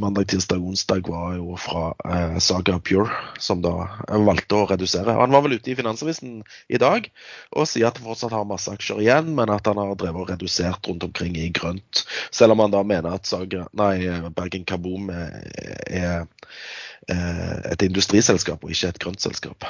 [0.00, 5.14] mandag, tirsdag, onsdag var jo fra eh, Saga Pure, som da valgte å redusere.
[5.16, 7.08] Han var vel ute i Finansavisen i dag
[7.50, 10.32] og sier at han fortsatt har masse aksjer igjen, men at han har drevet og
[10.32, 12.04] redusert rundt omkring i grønt.
[12.34, 13.94] Selv om han da mener at Saga, nei,
[14.36, 15.38] Bergen Kaboom er,
[15.86, 16.28] er,
[17.08, 19.66] er et industriselskap og ikke et grønt selskap.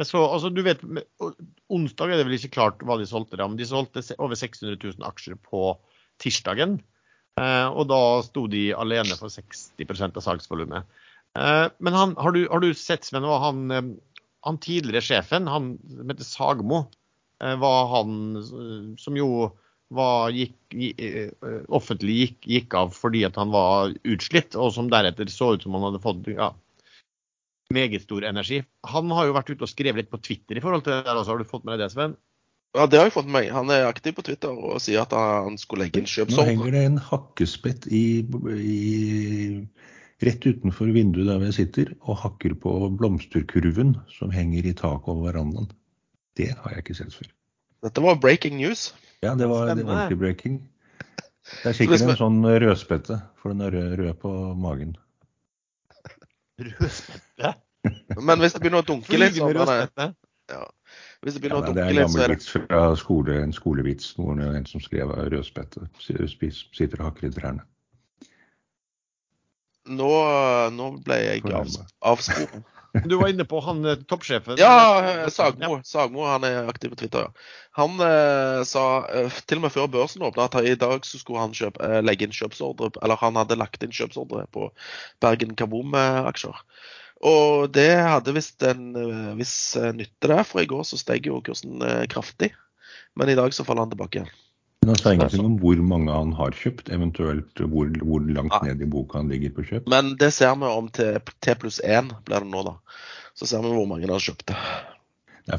[0.00, 0.80] Så, altså, du vet,
[1.68, 5.04] Onsdag er det vel ikke klart hva de solgte, men de solgte over 600 000
[5.04, 5.74] aksjer på
[6.22, 6.78] tirsdagen.
[7.40, 11.00] Eh, og da sto de alene for 60% av salgsvolumet.
[11.38, 13.90] Eh, men han, har, du, har, du, sett, Sven, hva han, eh,
[14.46, 16.86] han, tidligere sjefen, han som heter Sagmo,
[17.40, 18.16] var han
[19.00, 19.46] som jo
[19.96, 20.74] var, gikk,
[21.72, 25.78] offentlig gikk, gikk, av fordi at han var utslitt, og som deretter så ut som
[25.78, 26.50] han hadde fått ja,
[27.72, 28.60] meget stor energi.
[28.92, 31.16] Han har jo vært ute og skrevet litt på Twitter i forhold til det der
[31.16, 31.32] også.
[31.32, 32.18] Har du fått med deg det, Sven?
[32.76, 33.48] Ja, det har jeg fått med meg.
[33.54, 36.44] Han er aktiv på Twitter og sier at han skulle legge inn kjøpsordre.
[36.44, 38.04] Nå henger det en hakkespett i,
[38.62, 38.84] i,
[40.22, 45.32] rett utenfor vinduet der vi sitter, og hakker på blomsterkurven som henger i taket over
[45.32, 45.70] verandaen.
[46.38, 47.32] Det har jeg ikke sett før.
[47.82, 48.90] Dette var breaking news.
[49.24, 50.62] Ja, det var, ordentlig breaking.
[51.50, 54.94] Det er sikkert en sånn rødspette, for den er rød, rød på magen.
[56.60, 57.56] Rødspette?
[58.20, 59.56] Men hvis det begynner å dunke litt sånn
[60.50, 60.64] ja.
[61.20, 64.14] Hvis det begynner ja, å dukke litt, så er det vits fra skole, en skolevits.
[64.20, 65.84] Noen, en som skrev av rødspette.
[66.00, 67.66] Sitter og hakker i trærne.
[69.90, 70.10] Nå,
[70.76, 71.80] nå ble jeg av,
[72.12, 72.60] avsporet.
[73.06, 74.56] Du var inne på han eh, toppsjefen?
[74.58, 75.76] Ja, eh, Sagmo.
[75.86, 77.28] Sagmo han er aktiv på Twitter.
[77.28, 77.44] ja.
[77.78, 81.44] Han eh, sa eh, til og med før børsen åpna at i dag så skulle
[81.44, 84.72] han kjøpe, eh, legge inn kjøpsordre, eller han hadde lagt inn kjøpsordre på
[85.22, 86.58] Bergen Kaboom-aksjer.
[87.20, 91.28] Og det hadde visst en uh, viss uh, nytte der, for i går så steg
[91.28, 92.54] jo kursen uh, kraftig.
[93.18, 94.30] Men i dag så faller han tilbake igjen.
[94.80, 98.62] Men han sa ingenting om hvor mange han har kjøpt, eventuelt hvor, hvor langt ja.
[98.70, 99.90] ned i boka han ligger på kjøp?
[99.92, 102.78] Men det ser vi om til T pluss 1 blir det nå, da.
[103.36, 104.54] Så ser vi hvor mange han har kjøpt.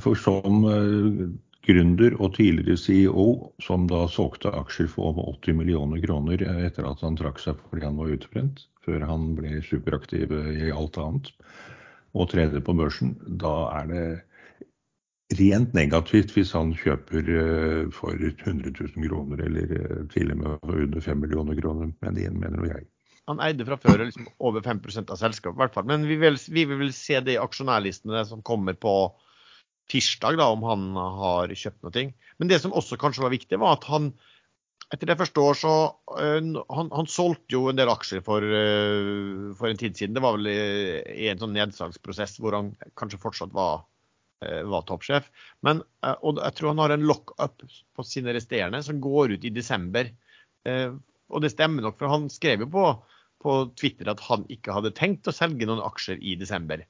[0.02, 0.66] for som
[1.68, 3.28] gründer og tidligere CEO,
[3.62, 7.86] som da solgte aksjer for over 80 millioner kroner etter at han trakk seg fordi
[7.86, 11.32] han var utbrent, før han ble superaktiv i alt annet,
[12.12, 14.06] og tredje på børsen, da er det
[15.40, 20.74] rent negativt hvis han kjøper eh, for 100 000 kroner, eller eh, til og med
[20.88, 21.94] under 5 millioner kroner.
[22.04, 22.88] Men det mener jeg.
[23.30, 25.88] Han eide fra før liksom over 5% av selskapet, i hvert fall.
[25.88, 28.96] Men vi vil, vi vil se i aksjonærlistene som kommer på
[29.92, 32.06] tirsdag, da, om han har kjøpt noe.
[32.40, 34.12] Men det som også kanskje var viktig, var at han
[34.92, 36.40] etter det jeg forstår, så uh,
[36.76, 40.18] han, han, solgte jo en del aksjer for, uh, for, en tid siden.
[40.18, 40.58] Det var vel i,
[41.26, 43.86] i en sånn nedsalgsprosess hvor han kanskje fortsatt var,
[44.42, 45.28] var toppsjef.
[45.62, 45.84] Men,
[46.26, 50.10] og jeg tror han har en lock-up på sine resterende som går ut i desember.
[50.66, 52.86] og det stemmer nok, for han skrev jo på,
[53.46, 56.82] på Twitter at han ikke hadde tenkt å selge noen aksjer i desember.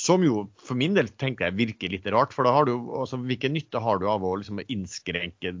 [0.00, 2.32] Som jo for min del tenker jeg virker litt rart.
[2.34, 5.54] For da har du altså, hvilken nytte har du av å liksom, innskrenke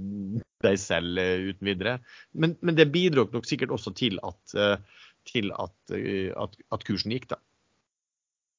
[0.64, 1.96] deg selv uh, uten videre?
[2.32, 6.86] Men, men, det bidro nok sikkert også til at, uh, til at, uh, at, at
[6.88, 7.38] kursen gikk, da.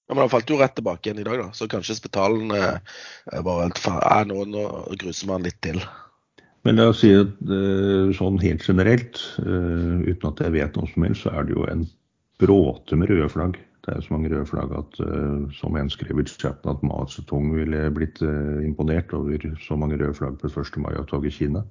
[0.07, 1.51] Ja, men Han falt jo rett tilbake igjen i dag, da.
[1.55, 2.95] Så kanskje spitalen eh,
[3.45, 4.63] bare eh, nå, nå
[4.99, 5.79] gruser man litt til.
[6.67, 7.39] Men la oss si at
[8.15, 11.85] sånn helt generelt, uten at jeg vet noe som helst, så er det jo en
[12.43, 15.89] bråte med røde flagg Det er jo så mange røde flagg at uh, som en
[15.91, 20.37] skrev i chatten at Mao Zedong ville blitt uh, imponert over så mange røde flagg
[20.39, 20.77] på 1.
[20.79, 21.65] mai-opptog i Kina.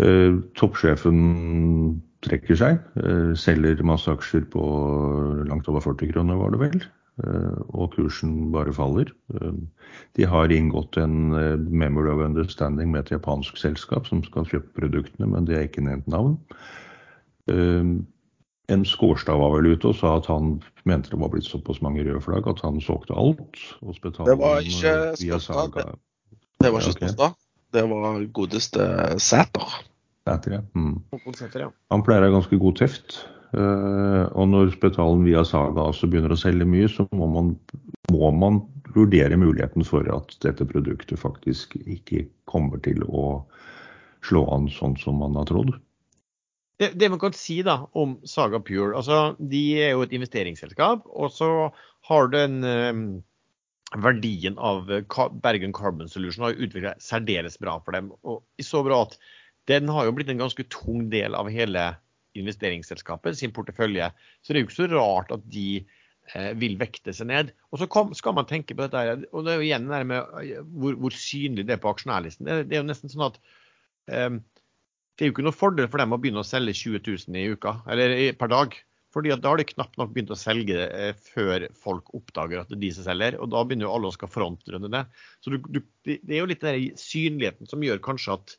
[0.00, 2.78] Uh, toppsjefen trekker seg,
[3.38, 4.62] selger masse aksjer på
[5.46, 6.80] langt over 40 kroner, var det vel.
[7.76, 9.12] Og kursen bare faller.
[10.16, 11.30] De har inngått en
[11.70, 15.84] memory of understanding med et japansk selskap som skal kjøpe produktene, men det er ikke
[15.86, 16.34] nevnt navn.
[18.72, 20.56] En Skårstad var vel ute og sa at han
[20.88, 23.60] mente det var blitt såpass mange røde flagg at han solgte alt.
[23.82, 25.94] det var ikke Skårstad.
[26.58, 27.36] Det var ikke Skårstad.
[27.72, 28.82] Det var godeste
[29.22, 29.78] Sæter.
[30.26, 30.60] Sæter, ja.
[30.74, 31.02] Mm.
[31.90, 33.20] Han pleier å ha ganske god teft.
[33.56, 37.54] Uh, og når Spetalen via Saga også begynner å selge mye, så må man,
[38.12, 38.64] må man,
[38.96, 43.42] vurdere muligheten for at dette produktet faktisk ikke kommer til å
[44.24, 45.74] slå an sånn som man har trodd.
[46.76, 51.06] Det, man kan si da om Saga Pure, altså de er jo et investeringsselskap.
[51.08, 51.48] Og så
[52.08, 53.06] har den um,
[54.02, 54.90] verdien av
[55.42, 58.12] Bergen Carbon Solution har utvikla særdeles bra for dem.
[58.28, 59.16] Og så bra at
[59.70, 61.94] den har jo blitt en ganske tung del av hele
[62.36, 64.10] investeringsselskapet sin portefølje.
[64.42, 67.54] Så det er jo ikke så rart at de eh, vil vekte seg ned.
[67.72, 70.36] Og så kom, skal man tenke på dette, og det er jo igjen det med
[70.42, 72.46] eh, hvor, hvor synlig det er på aksjonærlisten.
[72.46, 73.40] Det, det er jo nesten sånn at
[74.28, 74.42] um,
[75.16, 77.00] det er jo ikke noe fordel for dem å begynne å selge 20
[77.32, 78.76] 000 i uka, eller per dag.
[79.16, 82.68] Fordi da har de knapt nok begynt å selge det eh, før folk oppdager at
[82.68, 83.38] det er de som selger.
[83.40, 85.00] Og da begynner jo alle å skal frontrunde det.
[85.40, 88.56] Så du, du, det er jo litt den synligheten som gjør kanskje at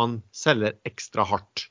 [0.00, 1.66] man selger ekstra hardt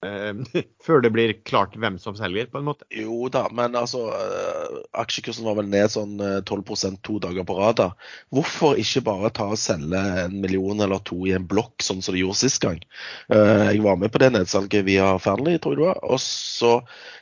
[0.00, 0.40] Uh,
[0.86, 2.86] før det blir klart hvem som selger, på en måte?
[2.94, 6.14] Jo da, men altså uh, Aksjekursen var vel ned sånn
[6.48, 7.76] 12 eh, to dager på rad.
[7.82, 7.88] da.
[8.32, 12.16] Hvorfor ikke bare ta og selge en million eller to i en blokk, sånn som
[12.16, 12.80] de gjorde sist gang?
[13.32, 16.02] Uh, jeg var med på det nedsalget via Fearnley, tror jeg det var.
[16.08, 16.78] Og så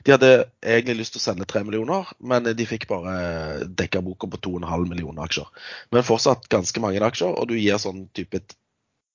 [0.06, 4.30] De hadde egentlig lyst til å selge tre millioner, men de fikk bare dekka boka
[4.30, 5.50] på 2,5 millioner aksjer.
[5.90, 8.40] Men fortsatt ganske mange aksjer, og du gir sånn type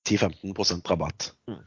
[0.04, 1.32] 10-15% rabatt.
[1.48, 1.62] Mm.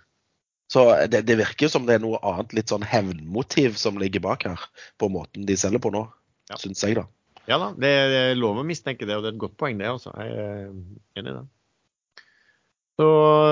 [0.68, 4.44] Så det, det, virker som det er noe annet, litt sånn hevnmotiv som ligger bak
[4.50, 4.64] her,
[5.00, 6.04] på måten de selger på nå,
[6.52, 6.58] ja.
[6.60, 7.06] syns jeg, da.
[7.48, 9.88] Ja da, det er lov å mistenke det, og det er et godt poeng, det.
[9.88, 10.12] også.
[10.20, 10.66] Jeg er
[11.22, 11.46] enig i det.
[12.98, 13.08] Så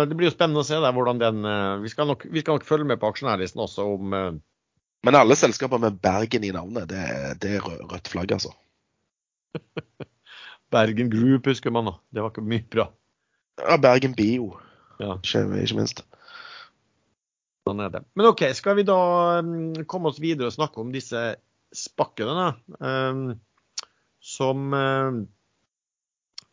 [0.10, 2.58] Det blir jo spennende å se der, hvordan den eh, vi skal, nok, vi skal
[2.58, 4.32] nok følge med på aksjonærlisten også om eh,
[5.06, 7.06] Men alle selskaper med Bergen i navnet, det,
[7.44, 8.52] det er rødt flagg, altså.
[10.76, 11.96] Bergen Group husker man da.
[12.12, 12.90] Det var ikke mye bra.
[13.62, 14.56] Ja, Bergen Bio,
[15.00, 15.16] ja.
[15.22, 16.04] ikke, ikke minst.
[17.66, 18.04] Sånn er det.
[18.14, 19.00] Men OK, skal vi da
[19.42, 21.22] um, komme oss videre og snakke om disse
[21.76, 23.24] spakkene, um,
[24.22, 25.24] som um,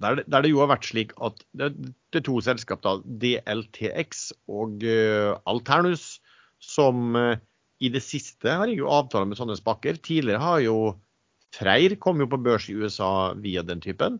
[0.02, 1.68] der, der, det jo har vært slik at det,
[2.16, 6.16] er to selskap, da, DLTX og uh, Alternus,
[6.64, 7.36] som uh,
[7.82, 10.00] i det siste har jo avtaler med sånne spakker.
[10.00, 10.76] Tidligere har jo
[11.52, 14.16] Freyr kom jo på børs i USA via den typen.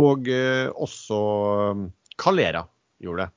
[0.00, 1.20] Og uh, også
[2.16, 2.64] Calera
[3.04, 3.34] gjorde det.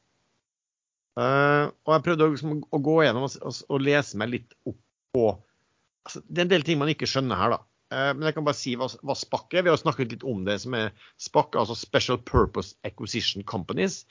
[1.15, 4.81] Uh, og jeg prøvde liksom, å gå gjennom og, og, og, lese meg litt opp
[5.15, 7.59] på altså, Det er en del ting man ikke skjønner her, da.
[7.93, 9.63] Uh, men jeg kan bare si hva, hva SPAC er.
[9.63, 14.01] Vi har snakket litt om det som er SPAC, altså Special Purpose Acquisition Companies.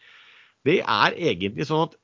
[0.64, 1.98] Det er egentlig sånn at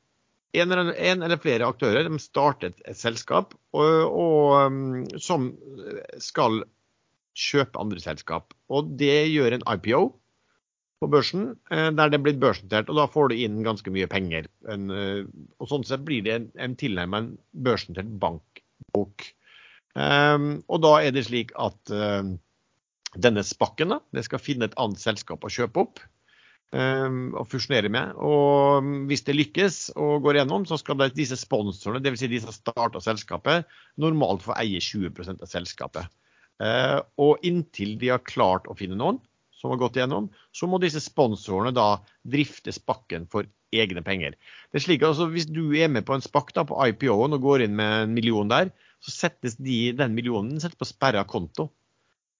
[0.60, 5.52] en eller, en eller flere aktører de starter et, selskap og, um, som
[6.20, 6.64] skal
[7.38, 8.52] kjøpe andre selskap.
[8.68, 10.02] Og det gjør en IPO
[11.00, 12.90] på børsen, eh, der det blitt børsnotert.
[12.92, 14.48] Og da får du inn ganske mye penger.
[14.68, 15.24] En, eh,
[15.58, 19.30] og sånn sett blir det en, en tilnærmet børsnotert bankbok.
[19.98, 22.36] Um, og da er det slik at um,
[23.18, 25.98] denne spakken da, det skal finne et annet selskap å kjøpe opp
[26.70, 28.14] um, og fusjonere med.
[28.22, 32.22] Og hvis det lykkes og går gjennom, så skal det, disse sponsorene, dvs.
[32.22, 33.66] Si de som starta selskapet,
[33.98, 36.12] normalt få eie 20 av selskapet.
[36.60, 39.18] Uh, og inntil de har klart å finne noen,
[39.60, 44.36] som har gått igjennom, så må disse sponsorene da drifte spakken for egne penger.
[44.70, 47.66] Det er slik altså Hvis du er med på en spakk på IPO-en og går
[47.66, 51.70] inn med en million der, så settes de, den millionen på sperra konto.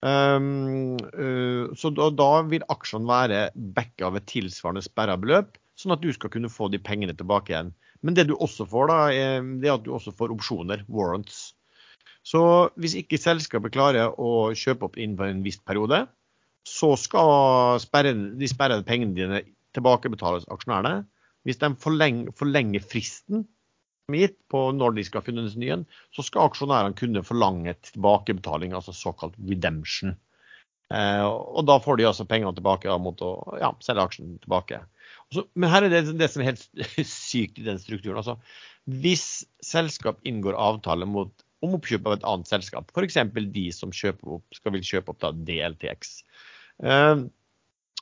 [0.01, 3.41] Um, uh, så da, da, vil aksjene være
[3.77, 7.53] backa av et tilsvarende sperra beløp, sånn at du skal kunne få de pengene tilbake
[7.53, 7.75] igjen.
[8.01, 11.51] Men det du også får, da, er, det er at du også får opsjoner, warrants.
[12.25, 12.41] Så
[12.81, 16.03] hvis ikke selskapet klarer å kjøpe opp innenfor en viss periode,
[16.71, 19.43] så skal sperren, de sperrede pengene dine
[19.77, 21.05] tilbakebetales aksjonærene.
[21.47, 23.47] Hvis de forlenger, forlenger fristen
[24.07, 27.75] som er gitt på når de skal finne ny en, så skal aksjonærene kunne forlange
[27.93, 30.17] tilbakebetaling, altså såkalt redemption.
[30.91, 34.83] Eh, og da får de altså pengene tilbake mot å ja, selge aksjen tilbake.
[35.31, 36.67] Så, men her er det, det som er helt
[37.07, 38.19] sykt i den strukturen.
[38.19, 38.37] Altså,
[38.91, 41.31] hvis selskap inngår avtale mot
[41.65, 42.91] om oppkjøp av et annet selskap.
[42.95, 43.19] F.eks.
[43.53, 46.23] de som opp, skal vil kjøpe opp da DLTX.
[46.85, 47.23] Eh,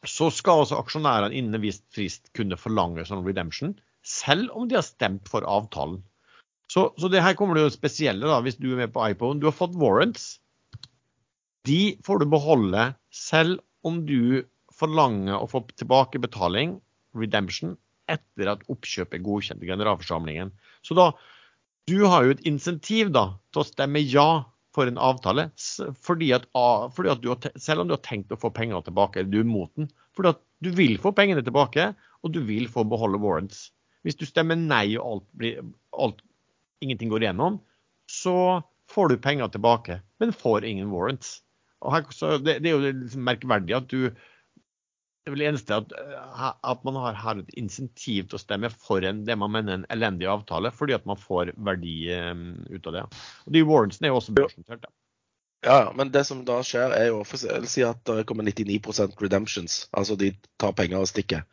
[0.07, 3.75] så skal altså aksjonærene innen en viss frist kunne forlange sånn redemption,
[4.07, 6.01] selv om de har stemt for avtalen.
[6.71, 9.41] Så, så det her kommer det jo spesielle da, hvis du er med på iPhone.
[9.41, 10.37] Du har fått warrants.
[11.67, 14.45] De får du beholde selv om du
[14.79, 16.77] forlanger å få tilbakebetaling,
[17.19, 17.75] redemption,
[18.09, 20.53] etter at oppkjøpet er godkjent i generalforsamlingen.
[20.87, 21.11] Så da,
[21.89, 24.45] du har jo et insentiv da, til å stemme ja
[24.77, 25.49] for en avtale,
[26.05, 26.45] fordi at,
[26.95, 29.47] fordi at har, selv om du har tenkt å få penger tilbake, eller du er
[29.47, 33.69] imot den, fordi at du vil få pengene tilbake, og du vil få beholde warrants.
[34.07, 35.63] Hvis du stemmer nei og alt blir,
[35.97, 36.23] alt,
[36.85, 37.59] ingenting går igjennom,
[38.11, 38.61] så
[38.93, 41.39] får du penger tilbake, men får ingen warrants.
[41.85, 42.05] Her,
[42.43, 44.11] det, det, er jo liksom merkverdig at du
[45.29, 48.71] det er vel eneste at, eh, at man har, har, et insentiv til å stemme
[48.73, 52.89] for en, det man mener en elendig avtale, fordi at man får verdi um, ut
[52.89, 53.03] av det.
[53.45, 54.89] Og De warrantsene er jo også børsnotert.
[55.67, 55.93] Ja.
[55.99, 59.79] men det som da skjer, er jo å si at det kommer 99% redemptions.
[59.93, 61.45] Altså de tar penger og stikker.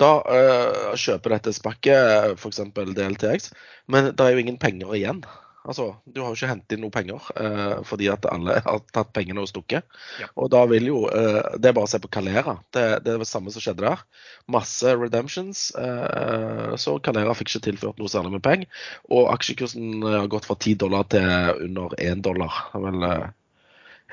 [0.00, 2.62] Da øh, kjøper dette spakket f.eks.
[2.72, 3.50] DLTX,
[3.92, 5.20] men det er jo ingen penger igjen.
[5.62, 9.12] Altså, du har jo ikke hentet inn noe penger eh, fordi at alle har tatt
[9.14, 9.86] pengene og stukket.
[10.18, 10.26] Ja.
[10.34, 12.56] Og da vil jo eh, Det er bare å se på Calera.
[12.74, 14.02] Det, det, er det samme som skjedde der.
[14.50, 15.68] Masse redemptions.
[15.78, 18.82] Eh, så Calera fikk ikke tilført noe særlig med penger.
[19.14, 21.30] Og aksjekursen har gått fra 10 dollar til
[21.68, 22.58] under 1 dollar.
[22.72, 23.30] Det er vel eh,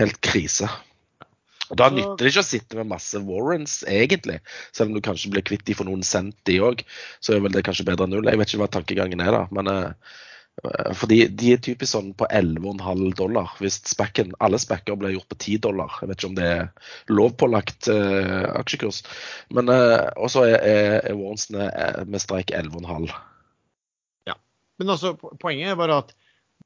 [0.03, 0.69] helt krise.
[1.69, 4.37] Og Da nytter det ikke å sitte med masse warrants, egentlig.
[4.69, 6.85] Selv om du kanskje blir kvitt de for noen cent, de òg.
[7.25, 8.29] Så er vel det kanskje bedre enn null.
[8.29, 9.45] Jeg vet ikke hva tankegangen er da.
[9.53, 9.69] Men
[10.63, 13.51] eh, fordi de er typisk sånn på 11,5 dollar.
[13.61, 15.97] Hvis spekken, alle spekker blir gjort på 10 dollar.
[16.01, 19.03] Jeg vet ikke om det er lovpålagt eh, aksjekurs.
[19.55, 23.11] Men eh, også er, er, er warrantsene eh, med streik 11,5.
[24.29, 24.39] Ja.
[24.81, 26.15] Men altså, poenget bare at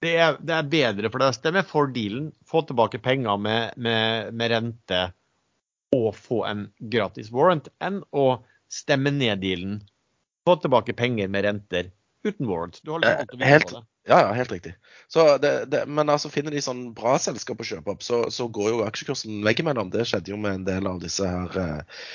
[0.03, 3.77] det er, det er bedre for deg å stemme for dealen, få tilbake penger med,
[3.79, 5.03] med, med rente
[5.93, 9.77] og få en gratis warrant, enn å stemme ned dealen,
[10.47, 11.91] få tilbake penger med renter
[12.23, 12.79] uten warrant.
[12.83, 13.73] Du har liksom eh, helt,
[14.07, 14.73] ja, ja, helt riktig.
[15.41, 18.69] Det, det, men altså, finner de sånn bra selskap å kjøpe opp, så, så går
[18.71, 19.91] jo aksjekursen veggimellom.
[19.93, 22.07] Det skjedde jo med en del av disse her uh,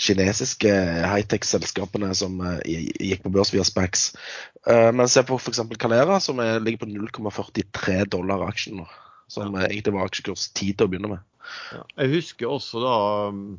[0.00, 0.72] kinesiske
[1.12, 4.08] high-tech-selskapene som uh, gikk på børs via Spax.
[4.66, 5.62] Uh, men se på f.eks.
[5.78, 8.88] Calera, som er, ligger på 0,43 dollar aksjen nå.
[9.30, 9.68] Som ja.
[9.68, 11.24] egentlig var aksjekurs 10 til å begynne med.
[11.74, 11.86] Ja.
[12.02, 12.98] Jeg husker også da
[13.30, 13.58] um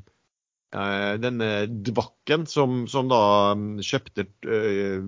[1.23, 1.49] denne
[1.87, 3.19] Dvakken som, som da
[3.55, 5.05] mm, kjøpte uh,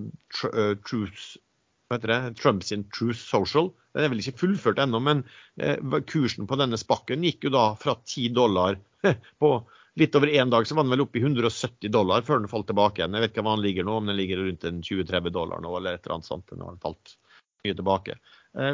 [0.88, 1.36] Truth
[1.90, 3.72] hva heter det, Trump sin Truth Social.
[3.98, 5.24] Den er vel ikke fullført ennå, men
[6.06, 8.78] kursen på denne spakken gikk jo da fra 10 dollar
[9.42, 9.50] på
[10.00, 12.68] litt over én dag, så var den vel oppe i 170 dollar før den falt
[12.70, 13.16] tilbake igjen.
[13.18, 15.98] Jeg vet ikke hva den ligger nå, om den ligger rundt 20-30 dollar nå, eller
[15.98, 16.48] et eller annet sånt.
[16.52, 17.16] Den har falt
[17.66, 18.18] mye tilbake.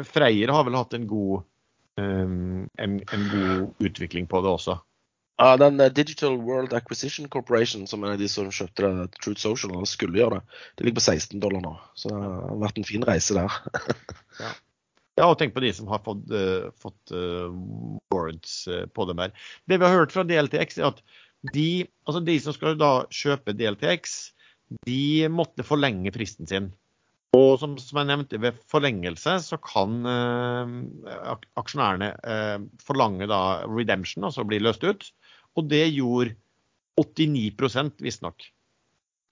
[0.06, 1.46] Freyr har vel hatt en god,
[2.00, 4.78] um, en, en god utvikling på det også.
[5.36, 9.74] Ja, den uh, Digital World Acquisition Corporation, som er de som kjøpte det, Truth Social,
[9.74, 11.74] eller skulle gjøre det, det ligger på 16 dollar nå.
[11.98, 13.58] Så det har vært en fin reise der.
[14.44, 14.54] ja.
[15.20, 15.26] ja.
[15.28, 17.52] og tenk på de som har fått, uh, fått uh,
[18.14, 18.62] warrants
[18.96, 19.36] på dem her.
[19.68, 21.04] Det vi har hørt fra DLTX, er at
[21.52, 24.16] de, altså de som skal da kjøpe DLTX,
[24.88, 26.72] de måtte forlenge fristen sin.
[27.36, 30.74] Og som, som, jeg nevnte, ved forlengelse så kan eh,
[31.58, 35.10] aksjonærene eh, forlange da redemption, altså bli løst ut.
[35.56, 36.36] Og det gjorde
[37.00, 38.46] 89% visstnok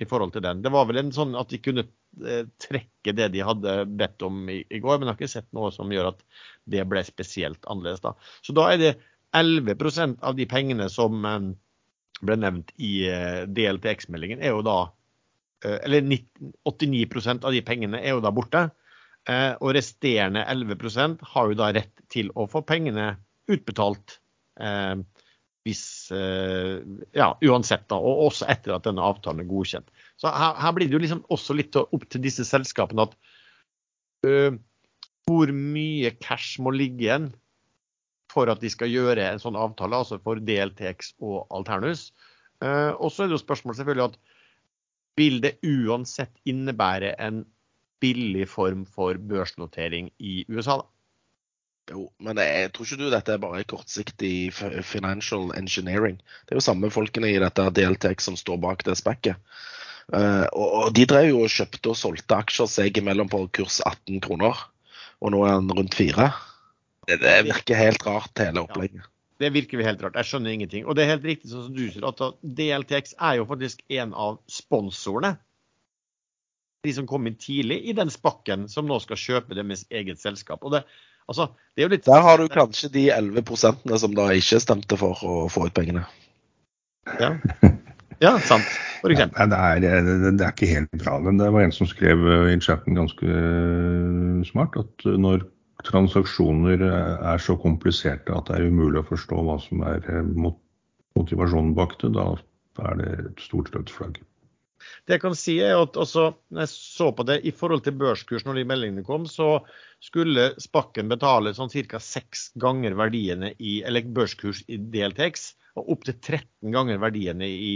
[0.02, 0.62] i forhold til den.
[0.64, 4.44] Det var vel en sånn at de kunne eh, trekke det de hadde bedt om
[4.50, 6.24] i, i, går, men jeg har ikke sett noe som gjør at
[6.70, 8.14] det ble spesielt annerledes da.
[8.44, 8.92] Så da er det
[9.34, 11.52] 11% av de pengene som eh,
[12.24, 14.78] ble nevnt i eh, DLTX-meldingen, er jo da
[15.64, 18.66] Eller 89% av de pengene er jo da borte.
[19.64, 23.06] Og resterende 11% har jo da rett til å få pengene
[23.48, 24.18] utbetalt.
[25.64, 26.82] Hvis, eh,
[27.16, 29.88] ja, uansett, da, og også etter at denne avtalen er godkjent.
[30.20, 33.16] Så her, her blir det jo liksom også litt opp til disse selskapene at
[34.28, 34.58] uh,
[35.24, 37.30] hvor mye cash må ligge igjen
[38.32, 42.10] for at de skal gjøre en sånn avtale, altså for DLTX og Alternus.
[42.60, 44.20] Uh, og så er det jo spørsmålet selvfølgelig at
[45.16, 47.44] vil det uansett innebære en
[48.04, 50.82] billig form for børsnotering i USA?
[50.82, 50.93] da?
[51.92, 56.16] Jo, men jeg tror ikke du dette er bare kortsiktig financial engineering.
[56.44, 59.40] Det er jo samme folkene i dette DLTX som står bak det spekket.
[60.12, 64.20] Uh, og, de drev jo og kjøpte og solgte aksjer seg imellom på kurs 18
[64.24, 64.58] kroner,
[65.24, 66.28] og nå er den rundt 4.
[67.08, 69.04] Det, det virker helt rart, hele opplegget.
[69.04, 69.10] Ja,
[69.44, 70.16] det virker helt rart.
[70.20, 70.84] Jeg skjønner ingenting.
[70.86, 72.20] Og det er helt riktig sånn som du sier, at
[72.60, 75.34] DLTX er jo faktisk en av sponsorene.
[76.84, 80.64] De som kom inn tidlig i den spakken som nå skal kjøpe deres eget selskap.
[80.64, 80.84] Og det,
[81.30, 84.98] Altså, det er jo litt Der har du kanskje de 11% som da ikke stemte
[85.00, 86.04] for å få ut pengene.
[87.20, 87.32] Ja,
[88.24, 88.68] ja sant.
[89.00, 89.48] For eksempel.
[89.52, 91.18] Nei, det, er, det, er ikke helt bra.
[91.24, 95.44] Men det var en som skrev eh, i chatten ganske eh, smart at når
[95.84, 100.30] transaksjoner er så kompliserte at det er umulig å forstå hva som er eh,
[101.18, 102.30] motivasjonen bak det, da
[102.88, 104.20] er det et stort rødt flagg.
[105.06, 107.96] Det jeg kan si er at også, når jeg så på det, I forhold til
[108.00, 109.58] børskurs når de meldingene kom, så
[110.04, 112.00] skulle Spakken betale sånn ca.
[112.02, 117.74] seks ganger verdiene i eller børskurs i DLTX, og opptil 13 ganger verdiene i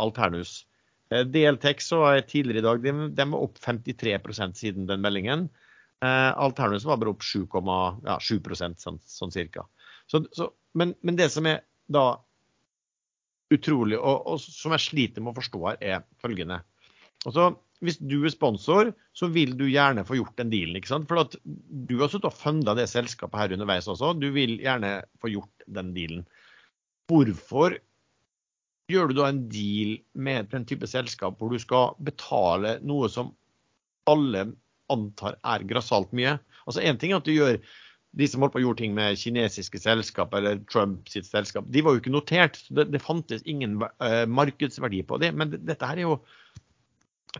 [0.00, 0.62] Alternus.
[1.10, 5.48] Eh, DLTX så var tidligere i dag, de, de var opp 53% siden den meldingen.
[6.04, 8.18] Eh, Alternus var bare opp 7,7 ja,
[8.80, 9.66] sånn, sånn cirka.
[10.10, 11.62] Så, så, men, men, det som er
[11.92, 12.23] da
[13.54, 16.60] utrolig, og, og, som jeg sliter med å forstå her, er følgende.
[17.24, 17.52] Altså,
[17.84, 20.78] hvis du er sponsor, så vil du gjerne få gjort den dealen.
[20.78, 21.08] ikke sant?
[21.10, 24.14] For at du har sittet og funda det selskapet her underveis også.
[24.16, 26.24] Du vil gjerne få gjort den dealen.
[27.10, 27.76] Hvorfor
[28.90, 33.32] gjør du da en deal med den type selskap hvor du skal betale noe som
[34.08, 34.50] alle
[34.92, 36.38] antar er grassat mye?
[36.64, 37.60] Altså Én ting er at du gjør
[38.14, 41.82] de som holdt på å gjøre ting med kinesiske selskap eller Trump sitt selskap, de
[41.82, 42.60] var jo ikke notert.
[42.70, 45.32] Det, det fantes ingen uh, markedsverdi på det.
[45.34, 46.18] Men det, dette her er jo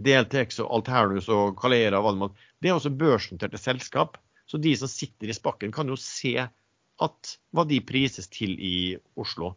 [0.03, 2.45] DLTX og Alternus og Calera og Valmont.
[2.59, 4.19] Det er også børsnoterte selskap.
[4.51, 8.75] Så de som sitter i spakken, kan jo se at hva de prises til i
[9.19, 9.55] Oslo.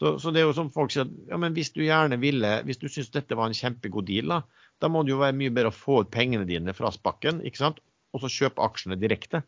[0.00, 2.80] Så, så, det er jo som folk sier ja, men hvis du gjerne ville, hvis
[2.80, 4.40] du syns dette var en kjempegod deal, da,
[4.82, 7.62] da må det jo være mye bedre å få ut pengene dine fra spakken ikke
[7.62, 7.84] sant?
[8.14, 9.40] og så kjøpe aksjene direkte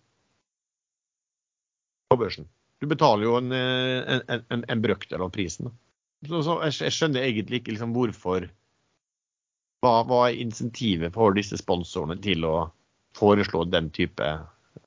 [2.11, 2.48] på børsen.
[2.80, 5.70] Du betaler jo en, en, en, en brøkdel av prisen.
[6.26, 8.48] Så, så jeg, jeg, skjønner egentlig ikke liksom hvorfor
[9.84, 12.57] hva, hva er insentivet for disse sponsorene til å
[13.16, 14.28] foreslå den type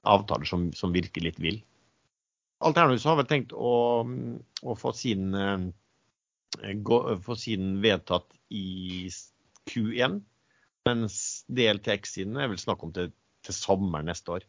[0.09, 1.61] avtaler som, som virker litt vill?
[2.65, 9.07] Alternativt har vel tenkt å, å få, sin, eh, gå, få, sin, vedtatt i
[9.70, 10.20] Q1,
[10.89, 13.13] mens DLTX-siden er vel snakk om til,
[13.45, 14.47] til sommeren neste år.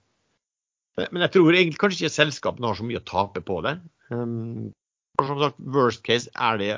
[0.99, 3.77] Men jeg tror egentlig kanskje ikke selskapene har så mye å tape på det.
[4.11, 4.73] Um,
[5.21, 6.71] som sagt, worst case er det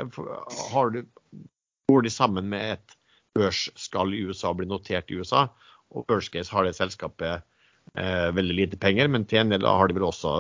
[0.73, 1.03] har du,
[1.91, 2.95] Går de sammen med et
[3.37, 5.49] børsskall i USA og blir notert i USA,
[5.93, 7.43] og worst case har det selskapet
[7.99, 10.33] eh, veldig lite penger, men til en del har de vel også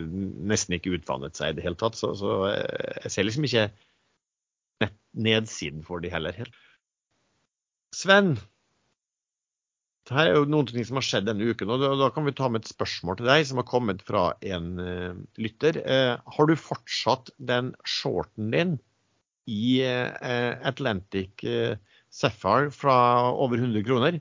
[0.00, 1.96] nesten ikke utvannet seg i det hele tatt.
[1.96, 3.68] Så, så jeg ser liksom ikke
[5.12, 6.50] nedsiden for de heller.
[7.96, 8.34] Sven,
[10.10, 11.70] her er jo noen ting som har skjedd denne uken.
[11.70, 14.72] og Da kan vi ta med et spørsmål til deg som har kommet fra en
[14.80, 15.78] uh, lytter.
[15.84, 18.76] Uh, har du fortsatt den shorten din
[19.46, 21.46] i uh, Atlantic
[22.12, 22.96] Sapphire fra
[23.32, 24.18] over 100 kroner?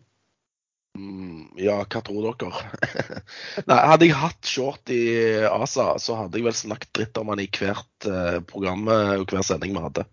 [0.98, 2.64] Mm, ja, hva tror dere?
[3.70, 5.04] Nei, Hadde jeg hatt short i
[5.48, 9.46] ASA, så hadde jeg vel snakket dritt om han i hvert uh, program og hver
[9.48, 10.06] sending vi hadde.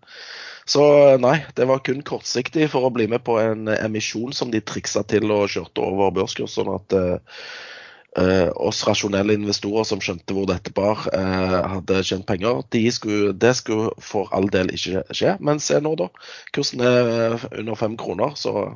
[0.69, 0.83] Så
[1.17, 5.01] nei, det var kun kortsiktig for å bli med på en emisjon som de triksa
[5.09, 6.53] til og kjørte over børskurs.
[6.53, 12.61] Sånn at eh, oss rasjonelle investorer som skjønte hvor dette bar, eh, hadde tjent penger.
[12.69, 15.33] De skulle, det skulle for all del ikke skje.
[15.41, 16.11] Men se nå, da.
[16.53, 18.69] Kursen er under fem kroner, så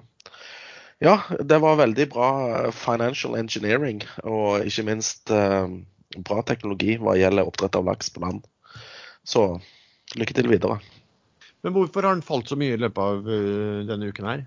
[1.04, 2.30] ja, det var veldig bra
[2.72, 5.68] financial engineering, og ikke minst eh,
[6.24, 8.44] bra teknologi hva gjelder oppdrett av laks på land.
[9.28, 9.46] Så
[10.20, 10.80] lykke til videre.
[11.64, 14.42] Men hvorfor har den falt så mye i løpet av uh, denne uken her?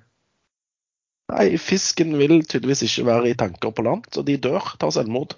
[1.32, 5.34] Nei, fisken vil tydeligvis ikke være i tanker på land, så de dør, tar selvmord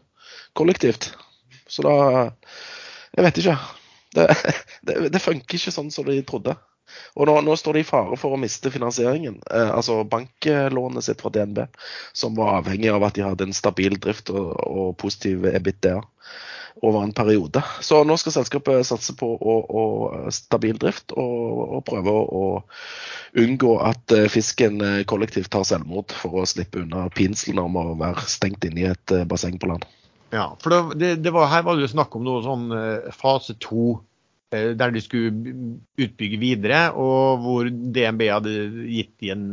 [0.58, 1.12] kollektivt.
[1.68, 1.94] Så da
[3.16, 3.54] Jeg vet ikke.
[4.14, 4.26] Det,
[4.86, 6.54] det, det funker ikke sånn som de trodde.
[7.16, 9.41] Og nå, nå, står de i fare for å miste finansieringen.
[9.51, 11.64] Eh, altså banklånet sitt fra DNB,
[12.16, 16.01] som var avhengig av at de hadde en stabil drift og, og positiv EBITDA
[16.82, 17.62] over en periode.
[17.80, 19.84] Så nå skal selskapet satse på å, å
[20.34, 22.45] stabil drift og, og prøve å,
[23.39, 27.86] unngå at eh, fisken eh, kollektivt tar selvmord for å slippe unna pinselen om å
[27.99, 29.84] være stengt inne i et eh, basseng på land.
[30.32, 32.66] Ja, for det, det var, Her var det jo snakk om noe sånn
[33.16, 33.99] fase to
[34.51, 35.53] der de skulle
[36.01, 38.55] utbygge videre, og hvor DNB hadde
[38.88, 39.46] gitt de en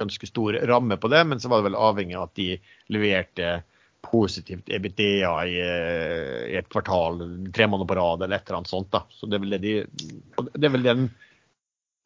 [0.00, 2.48] ganske stor ramme på det, men så var det vel avhengig av at de
[2.92, 3.60] leverte
[4.04, 7.20] positivt EBITDA i, eh, i et kvartal,
[7.52, 8.88] tre måneder på rad eller et eller annet sånt.
[8.92, 9.04] Da.
[9.12, 11.10] Så det er vel, det de, det er vel den,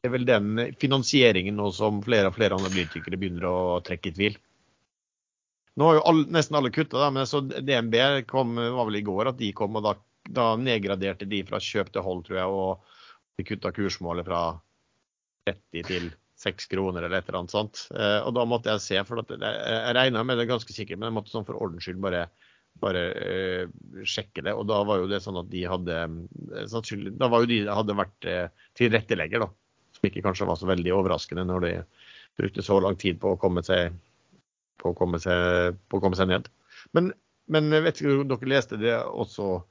[0.03, 4.17] det er vel den finansieringen nå som flere og flere analytikere begynner å trekke i
[4.19, 4.41] tvil.
[5.79, 9.31] Nå har jo alle, nesten alle kutta, men så DNB kom, var vel i går
[9.31, 9.95] at de kom, og da
[10.25, 14.43] da nedgraderte de fra kjøp til hold, tror jeg, og de kutta kursmålet fra
[15.49, 16.11] 30 til
[16.41, 17.87] 6 kroner eller et eller annet sånt.
[17.95, 21.19] Eh, og da måtte jeg se, for jeg regna med det ganske sikkert, men jeg
[21.19, 22.27] måtte sånn for ordens skyld bare
[22.83, 23.69] bare øh,
[24.03, 24.51] sjekke det.
[24.59, 27.95] Og da var jo det sånn at de hadde eh, Da var jo de hadde
[27.95, 28.27] vært
[28.75, 29.51] tilrettelegger, da.
[29.95, 31.75] Som ikke kanskje var så veldig overraskende når de
[32.41, 33.95] brukte så lang tid på å komme seg,
[34.83, 36.51] på å komme seg, på å komme seg ned.
[36.99, 37.13] Men,
[37.47, 39.63] men vet ikke om dere leste det også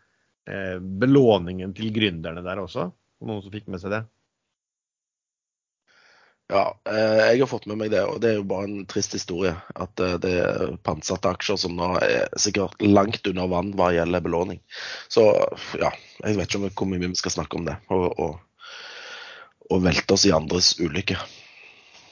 [0.43, 2.89] belåningen til gründerne der også?
[3.23, 4.01] Noen som fikk med seg det?
[6.51, 9.15] Ja, eh, jeg har fått med meg det, og det er jo bare en trist
[9.15, 9.53] historie.
[9.79, 14.25] At eh, det er pantsatte aksjer som nå er sikkert langt under vann hva gjelder
[14.25, 14.59] belåning.
[15.11, 15.23] Så
[15.79, 17.77] ja, jeg vet ikke hvor mye vi skal snakke om det.
[17.95, 18.83] Og, og,
[19.71, 21.17] og velte oss i andres ulykke.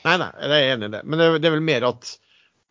[0.07, 1.03] Nei, nei, jeg er enig i det.
[1.05, 2.15] Men det er, det er, vel mer at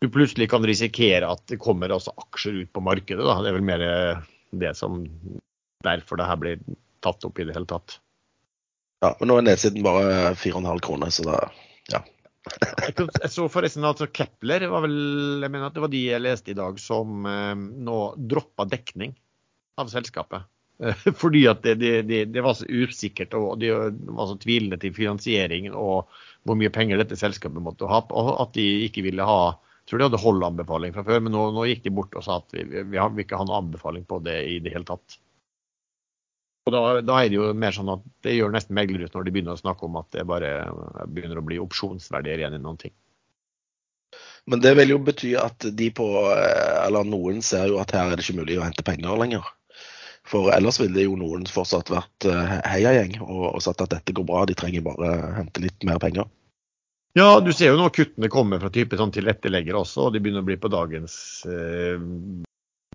[0.01, 3.21] du plutselig kan risikere at det kommer også aksjer ut på markedet.
[3.21, 3.37] Da.
[3.45, 3.87] Det er vel mer
[4.51, 5.05] det som
[5.85, 6.63] Derfor det her blir
[7.01, 7.99] tatt opp i det hele tatt.
[9.01, 11.37] Ja, men nå er nedsiden bare 4,5 kroner, så da
[11.89, 12.03] ja.
[12.97, 14.95] jeg så forresten at Kepler var vel,
[15.41, 19.15] jeg mener at det var de jeg leste i dag, som eh, nå droppa dekning
[19.81, 20.45] av selskapet.
[21.21, 21.75] Fordi at det,
[22.09, 26.09] det, det, var så usikkert og de var så tvilende til finansiering og
[26.41, 28.01] hvor mye penger dette selskapet måtte ha.
[28.09, 29.41] Og at de ikke ville ha
[29.81, 32.23] jeg tror de hadde holdt anbefaling fra før, men nå, nå, gikk de bort og
[32.23, 34.87] sa at vi, vi, vi vi ikke har noen anbefaling på det i det hele
[34.87, 35.17] tatt.
[36.71, 39.33] Og da, da, er det jo mer sånn at det gjør nesten meglerhus når de
[39.35, 40.51] begynner å snakke om at det bare
[41.11, 42.93] begynner å bli opsjonsverdier igjen i noen ting.
[44.49, 48.17] Men det vil jo bety at de på Eller noen ser jo at her er
[48.17, 49.45] det ikke mulig å hente penger lenger.
[50.31, 54.27] For ellers ville jo noen fortsatt vært eh, heiagjeng og, og sagt at dette går
[54.27, 56.29] bra, de trenger bare hente litt mer penger.
[57.17, 60.45] Ja, du ser jo nå kuttene kommer fra type sånn tilretteleggere også, og de begynner
[60.45, 61.15] å bli på dagens
[61.49, 61.97] eh,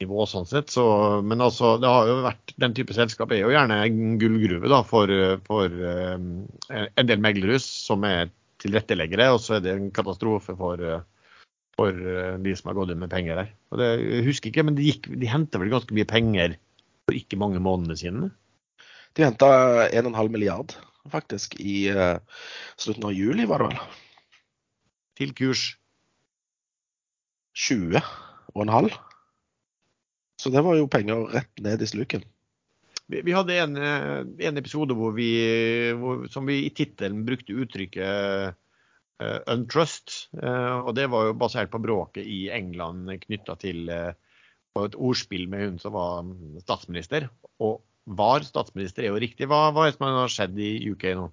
[0.00, 0.72] nivå sånn sett.
[0.72, 0.84] Så,
[1.24, 4.82] men altså, det har jo vært, den type selskap er jo gjerne en gullgruve da,
[4.86, 5.12] for,
[5.46, 6.30] for um,
[6.68, 8.32] en del meglerhus som er
[8.62, 10.82] tilretteleggere, og så er det en katastrofe for,
[11.76, 12.02] for
[12.42, 13.50] de som har gått inn med penger der.
[13.72, 16.56] Og det, jeg husker ikke, men de, gikk, de henta vel ganske mye penger
[17.06, 18.30] for ikke mange månedene siden?
[19.16, 19.48] De henta
[19.88, 20.76] 1,5 milliard
[21.12, 22.18] faktisk i uh,
[22.76, 23.98] slutten av juli, var det vel.
[25.16, 25.66] Til kurs?
[27.56, 27.96] 20
[28.52, 28.96] og en halv.
[30.46, 32.22] Så det var jo penger rett ned i sluken.
[33.10, 35.26] Vi, vi hadde en, eh, en, episode hvor vi,
[35.98, 40.28] hvor, som vi i tittelen brukte uttrykket uh, 'untrust'.
[40.38, 44.14] Uh, og Det var jo basert på bråket i England knytta til uh,
[44.84, 46.30] et ordspill med hun som var
[46.62, 47.26] statsminister.
[47.58, 49.50] Og var statsminister er jo riktig.
[49.50, 51.28] Hva, hva er det som har skjedd i UK nå?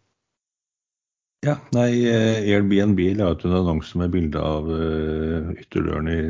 [1.45, 4.70] Ja, nei, Airbnb la ut en annonse med bilde av
[5.53, 6.22] ytterdøren i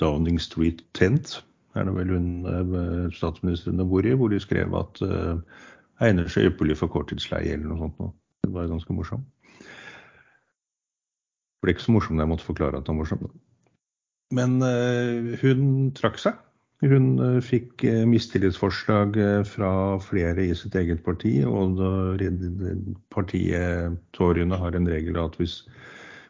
[0.00, 1.42] Downing Street Tent
[1.74, 5.40] er det vel eh, statsministrene bor i, hvor de skrev at uh,
[6.04, 8.14] egner seg ypperlig for korttidsleie eller noe sånt.
[8.44, 9.26] Det var ganske morsomt.
[9.58, 13.30] Det ble ikke så morsomt da jeg måtte forklare at det var morsomt.
[14.34, 15.62] Men uh, hun
[15.98, 16.38] trakk seg.
[16.84, 19.16] Hun uh, fikk mistillitsforslag
[19.48, 19.72] fra
[20.04, 21.80] flere i sitt eget parti, og
[23.14, 25.62] partiet Toryene har en regel at hvis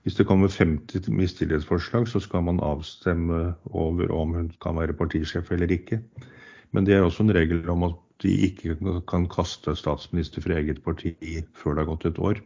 [0.05, 5.51] hvis det kommer 50 mistillitsforslag, så skal man avstemme over om hun kan være partisjef
[5.53, 6.03] eller ikke.
[6.73, 8.77] Men det er også en regel om at de ikke
[9.09, 11.15] kan kaste statsminister fra eget parti
[11.57, 12.43] før det har gått et år.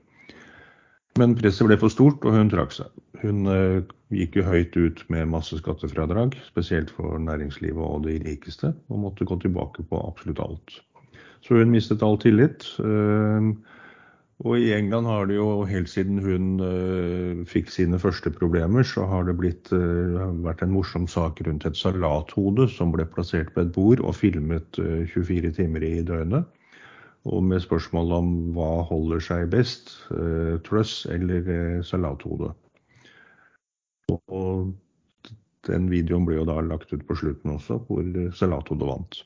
[1.19, 2.91] Men presset ble for stort, og hun trakk seg.
[3.25, 3.81] Hun uh,
[4.15, 9.27] gikk jo høyt ut med masse skattefradrag, spesielt for næringslivet og de rikeste, og måtte
[9.27, 10.77] gå tilbake på absolutt alt.
[11.43, 12.69] Så hun mistet all tillit.
[12.79, 13.51] Uh,
[14.47, 19.03] og i England har det jo helt siden hun uh, fikk sine første problemer, så
[19.11, 23.65] har det blitt, uh, vært en morsom sak rundt et salathode som ble plassert på
[23.65, 26.47] et bord og filmet uh, eh, 24 timer i døgnet.
[27.27, 29.91] Og med spørsmål om hva holder seg best,
[30.65, 32.53] truss eller salathode.
[34.09, 34.71] Og, og
[35.67, 38.07] den videoen ble jo da lagt ut på slutten også, hvor
[38.39, 39.21] salathodet vant.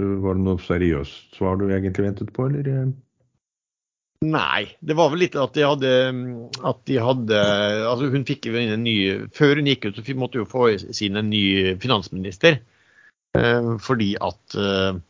[0.00, 2.92] Var det noe seriøst svar du egentlig ventet på, eller?
[4.22, 5.92] Nei, det var vel litt at de hadde,
[6.62, 7.38] at de hadde
[7.90, 8.94] altså Hun fikk jo inn en ny
[9.34, 12.60] Før hun gikk ut, så måtte hun få sin en ny finansminister.
[13.38, 15.00] Eh, fordi at eh,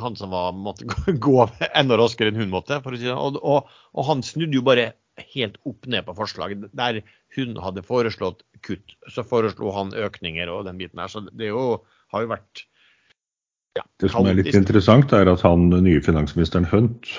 [0.00, 0.88] han som var, måtte
[1.28, 1.36] gå
[1.80, 2.80] enda raskere enn hun måtte.
[2.82, 3.14] for å si det.
[3.14, 4.90] Og, og, og, han snudde jo bare
[5.34, 6.66] helt opp ned på forslaget.
[6.76, 7.02] Der
[7.36, 11.12] hun hadde foreslått kutt, så foreslo han økninger og den biten her.
[11.12, 12.66] Så det jo, har jo vært
[13.78, 17.10] ja, det som er litt interessant, er at han nye finansministeren Hunt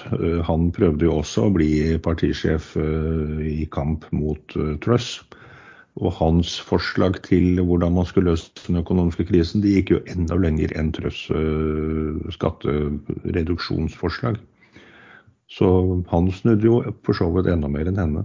[0.48, 1.72] han prøvde jo også å bli
[2.04, 5.22] partisjef i kamp mot Truss.
[6.00, 10.38] Og hans forslag til hvordan man skulle løse den økonomiske krisen, de gikk jo enda
[10.40, 11.26] lenger enn Truss
[12.38, 14.40] skattereduksjonsforslag.
[15.52, 15.68] Så
[16.08, 18.24] han snudde jo for så vidt enda mer enn henne.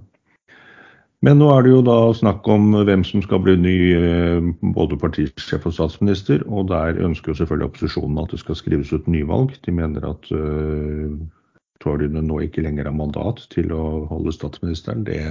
[1.24, 4.98] Men nå er det jo da snakk om hvem som skal bli ny eh, både
[5.00, 6.44] partisjef og statsminister.
[6.50, 9.54] Og der ønsker jo selvfølgelig opposisjonen at det skal skrives ut nyvalg.
[9.64, 11.16] De mener at uh,
[11.80, 15.06] Tordine nå ikke lenger har mandat til å holde statsministeren.
[15.08, 15.22] Det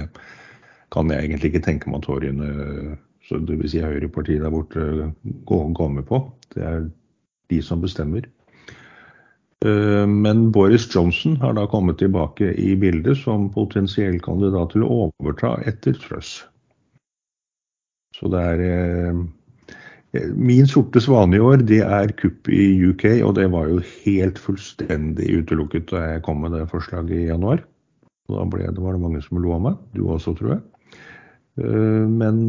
[0.94, 2.50] kan jeg egentlig ikke tenke meg at Tordine,
[3.30, 3.70] dvs.
[3.70, 5.12] Si høyrepartiet der borte,
[5.46, 6.24] går, går med på.
[6.54, 6.88] Det er
[7.50, 8.26] de som bestemmer.
[9.64, 15.06] Eh, men Boris Johnson har da kommet tilbake i bildet som potensiell kandidat til å
[15.06, 16.42] overta etter Truss.
[18.16, 19.24] Så det er eh,
[20.32, 24.38] Min sorte svane i år, det er kupp i UK, og det var jo helt
[24.40, 27.60] fullstendig utelukket da jeg kom med det forslaget i januar.
[28.30, 29.82] Da ble, det var det mange som lo av meg.
[29.92, 30.62] Du også, tror jeg.
[31.60, 32.46] Eh, men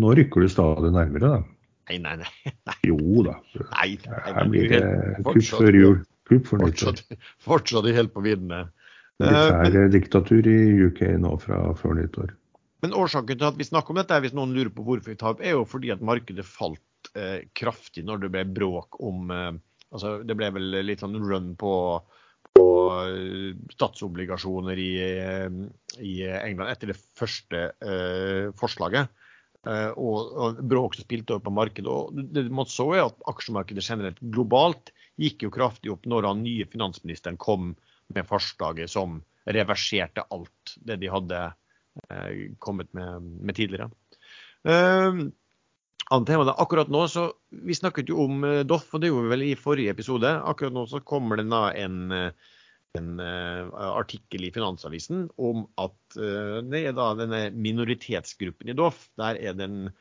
[0.00, 1.59] nå rykker det stadig nærmere, da.
[1.98, 2.28] Nei, nei,
[2.68, 2.76] nei.
[2.86, 3.36] Jo da.
[3.74, 4.82] Nei, nei, Her blir det
[5.26, 5.96] kupp før jul.
[6.30, 7.02] Kupp for Fortsatt,
[7.42, 8.68] fortsatt helt på viddene.
[9.20, 12.30] Militærdiktatur i UK nå fra før nyttår.
[12.80, 15.34] Men årsaken til at vi snakker om dette, hvis noen lurer på hvorfor vi tar
[15.34, 19.50] opp, er jo fordi at markedet falt eh, kraftig når det ble bråk om eh,
[19.90, 21.74] altså Det ble vel litt sånn run på,
[22.54, 25.48] på uh, statsobligasjoner i, uh,
[25.98, 29.10] i, England etter det første eh, forslaget.
[29.68, 31.90] Og, og bråk som spilte over på markedet.
[31.90, 36.44] og Det man så er at aksjemarkedet generelt globalt gikk jo kraftig opp når den
[36.46, 37.74] nye finansministeren kom
[38.14, 41.42] med forslaget som reverserte alt det de hadde
[42.08, 43.90] eh, kommet med, med tidligere.
[46.48, 49.58] da, akkurat nå, så Vi snakket jo om Doff, og det gjorde vi vel i
[49.58, 50.28] forrige episode.
[50.28, 52.10] Akkurat nå så kommer det da en,
[52.98, 59.04] en uh, artikkel i Finansavisen om at det er da denne minoritetsgruppen i Doff.
[59.20, 59.92] Der er den en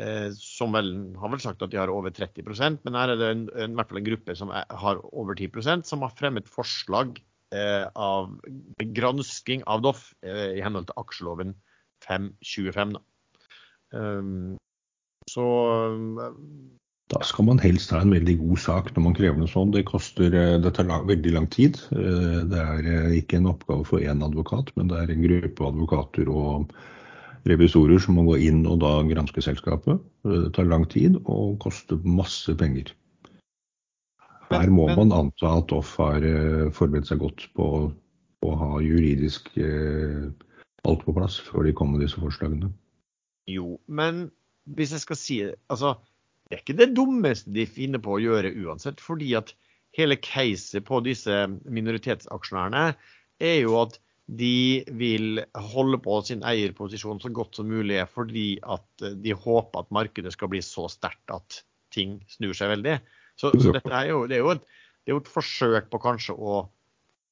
[0.00, 0.86] Eh, som vel
[1.20, 3.76] har vel sagt at de har over 30% men her er det en, en, i
[3.76, 7.20] hvert fall en gruppe som er, har over 10% som har fremmet forslag
[7.52, 8.30] eh, av
[8.96, 11.52] gransking av Doff eh, i henhold til aksjeloven
[12.08, 12.96] 525.
[13.92, 14.56] Um,
[15.28, 15.44] så
[17.12, 19.74] da skal man helst ha en veldig god sak når man krever noe sånt.
[19.76, 21.78] Det, koster, eh, det tar lang, veldig lang tid.
[21.92, 26.72] Det er ikke en oppgave for én advokat, men det er en gruppe advokater og
[27.48, 30.00] revisorer som må gå inn og da granske selskapet.
[30.26, 32.92] Det tar lang tid og koster masse penger.
[34.52, 37.66] Her må man anta at Doff har eh, forberedt seg godt på
[38.42, 40.28] å ha juridisk eh,
[40.88, 42.68] alt på plass før de kommer med disse forslagene.
[43.50, 44.26] Jo, men
[44.76, 45.96] hvis jeg skal si det altså,
[46.52, 49.00] Det er ikke det dummeste de finner på å gjøre uansett.
[49.00, 49.54] fordi at
[49.96, 51.32] hele caset på disse
[51.64, 52.90] minoritetsaksjonærene
[53.40, 53.96] er jo at
[54.28, 55.40] de vil
[55.72, 60.52] holde på sin eierposisjon så godt som mulig fordi at de håper at markedet skal
[60.52, 63.00] bli så sterkt at ting snur seg veldig.
[63.40, 64.68] Så, så dette er jo, det er jo, et,
[65.00, 66.62] det er jo et forsøk på kanskje å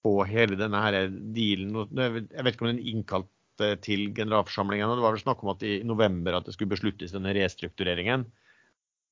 [0.00, 3.28] få hele denne her dealen Jeg vet ikke om den innkalt
[3.60, 4.96] eh, til generalforsamlingen.
[4.96, 8.24] Det var vel snakk om at i november at det skulle besluttes denne restruktureringen.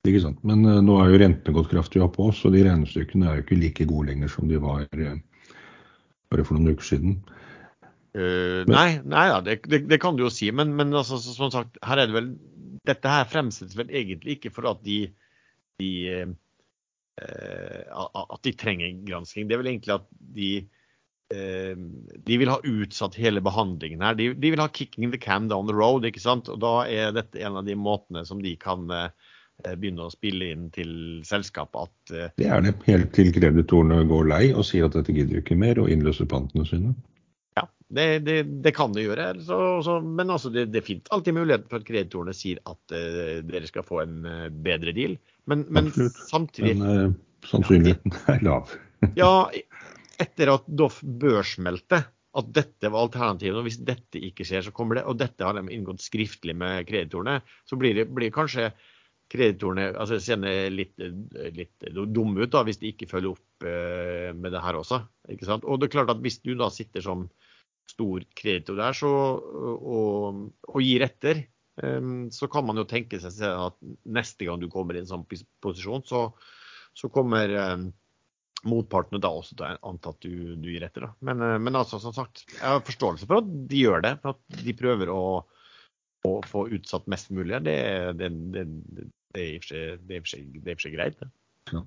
[0.06, 0.38] Ikke sant.
[0.46, 3.46] Men uh, nå er jo rentene gått kraftig opp òg, så de regnestykkene er jo
[3.46, 5.16] ikke like gode lenger som de var uh,
[6.30, 7.18] bare for noen uker siden.
[8.16, 10.50] Uh, nei, nei da, det, det, det, kan du jo si.
[10.54, 12.32] Men, men altså, som sagt, her er det vel
[12.88, 15.10] Dette her fremsettes vel egentlig ikke for at de,
[15.82, 19.44] de uh, at de trenger gransking.
[19.44, 20.06] Det er vel egentlig at
[20.38, 20.52] de
[21.34, 21.74] uh,
[22.24, 24.16] de vil ha utsatt hele behandlingen her.
[24.16, 26.06] De, de, vil ha 'kicking the can down the road'.
[26.08, 26.48] ikke sant?
[26.48, 28.88] Og Da er dette en av de måtene som de kan
[29.66, 30.90] begynne å spille inn til
[31.26, 35.40] selskapet at Det er det, helt til kreditorene går lei og sier at dette gidder
[35.40, 36.92] ikke mer, og innløser pantene sine.
[37.58, 39.32] Ja, det, det, det, kan det gjøre.
[39.42, 43.40] Så, så, men altså, det, det finnes alltid muligheten for at kreditorene sier at uh,
[43.48, 45.18] dere skal få en uh, bedre deal.
[45.50, 45.90] Men, men
[46.28, 48.70] samtidig Men sannsynligheten er lav.
[49.18, 49.32] ja,
[50.22, 52.02] etter at Doff børsmeldte
[52.38, 55.56] at dette var alternativet, og hvis dette ikke skjer, så kommer det, og dette har
[55.56, 58.68] de inngått skriftlig med kreditorene, så blir det blir kanskje
[59.28, 60.94] kreditorene altså kjenner litt,
[61.54, 63.66] litt dumme ut da, hvis de ikke følger opp
[64.38, 65.02] med det her også.
[65.34, 65.66] ikke sant?
[65.66, 67.26] Og det er klart at Hvis du da sitter som
[67.88, 71.42] stor kreditor der så, og, og, gir etter,
[71.82, 75.26] eh, så kan man jo tenke seg at neste gang du kommer i en sånn
[75.26, 76.28] posisjon, så,
[76.96, 77.88] så kommer eh,
[78.68, 81.06] motpartene da også til å anta at du, du gir etter.
[81.06, 81.12] Da.
[81.30, 84.16] Men, uh, men, altså, som sagt, jeg har forståelse for at de gjør det.
[84.24, 85.22] For at de prøver å,
[86.26, 87.60] å få utsatt mest mulig.
[87.66, 87.78] Det,
[88.18, 88.66] det, det,
[89.34, 91.18] det er i og for seg greit.
[91.20, 91.30] det.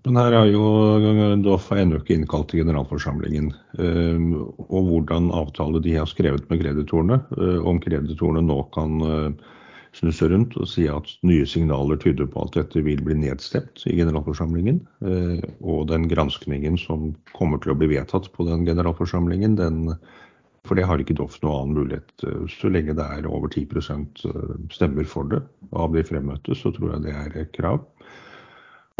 [0.05, 0.65] Men her er jo
[1.41, 3.51] Doff ennå ikke innkalt til generalforsamlingen.
[3.81, 4.35] Ehm,
[4.67, 7.21] og hvordan avtale de har skrevet med kreditorene.
[7.37, 9.49] Eh, om kreditorene nå kan eh,
[9.97, 13.83] snu seg rundt og si at nye signaler tyder på at dette vil bli nedstemt
[13.89, 14.81] i generalforsamlingen.
[15.05, 19.95] Eh, og den granskningen som kommer til å bli vedtatt på den generalforsamlingen, den
[20.67, 22.25] For det har ikke Doff noen annen mulighet.
[22.53, 24.25] Så lenge det er over 10%
[24.73, 25.41] stemmer for det
[25.73, 27.81] av de fremmøtte, så tror jeg det er et krav.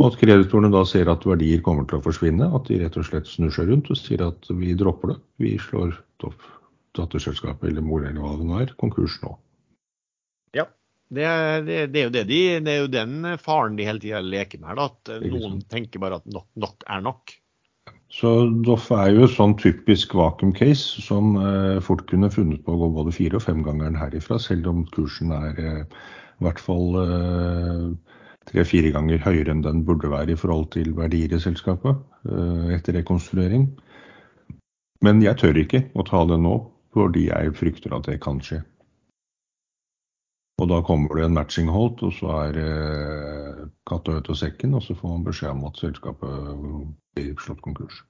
[0.02, 3.06] Og at kreditorene da ser at verdier kommer til å forsvinne, at de rett og
[3.06, 5.20] slett snur seg rundt og sier at vi dropper det.
[5.44, 5.94] Vi slår
[6.24, 6.50] Doff
[6.98, 9.36] datterselskapet eller mor eller hva det nå er, konkurs nå.
[10.58, 10.66] Ja,
[11.14, 14.24] det er, det, er, jo det de, det er jo den faren de hele tida
[14.26, 14.80] leker med.
[14.80, 17.36] Da, at noen tenker bare at nok, nok er nok.
[18.12, 18.30] Så
[18.66, 22.80] Doff er jo et sånn typisk vakuum case som eh, fort kunne funnet på å
[22.82, 25.86] gå både fire- og femgangeren herifra, selv om kursen er eh,
[26.42, 27.86] i hvert fall eh,
[28.52, 32.00] tre-fire ganger høyere enn den burde være i forhold til verdier i selskapet
[32.76, 33.70] etter rekonstruering.
[35.06, 36.58] Men jeg tør ikke å ta det nå,
[36.94, 38.60] fordi jeg frykter at det kan skje.
[40.62, 44.76] Og da kommer det en matching hold, og så er eh, katta ute av sekken,
[44.78, 46.52] og så får man beskjed om at selskapet
[47.18, 48.04] blir slått konkurs.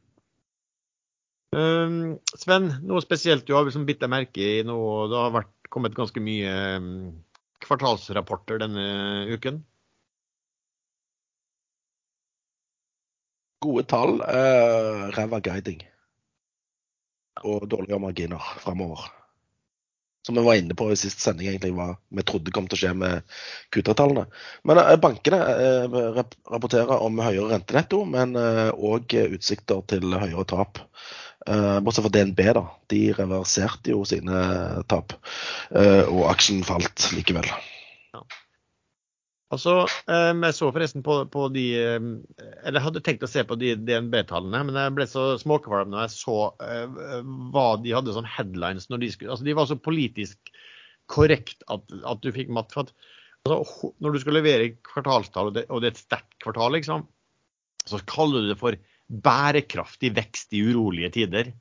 [1.55, 4.75] Um, Sven, noe spesielt du har liksom bitt deg merke i nå?
[5.11, 6.91] Det har vært, kommet ganske mye um,
[7.63, 8.85] kvartalsrapporter denne
[9.31, 9.61] uken?
[13.63, 15.79] Gode tall, uh, ræva guiding
[17.47, 19.07] og dårlige marginer framover.
[20.25, 22.81] Som vi var inne på i siste sending, egentlig, hva vi trodde kom til å
[22.83, 23.25] skje med
[23.73, 24.27] Q3-tallene.
[24.69, 30.83] Men uh, bankene uh, rapporterer om høyere rentenetto, men òg utsikter til høyere tap.
[31.41, 32.61] Bortsett fra DNB, da.
[32.93, 34.43] De reverserte jo sine
[34.91, 35.15] tap,
[35.73, 37.49] og aksjen falt likevel.
[39.51, 39.73] Altså,
[40.07, 44.63] Jeg så forresten på, på, de Eller jeg hadde tenkt å se på de DNB-tallene,
[44.67, 47.01] men jeg ble så småkvalm når jeg så uh,
[47.51, 48.87] hva de hadde som headlines.
[48.89, 50.53] når De skulle, altså de var så politisk
[51.11, 52.71] korrekt at, at du fikk matt.
[52.71, 52.93] for at
[53.43, 57.05] altså, Når du skal levere kvartalstall, og det, og det er et sterkt kvartal, liksom,
[57.83, 58.77] så kaller du det for
[59.11, 61.51] bærekraftig vekst i urolige tider.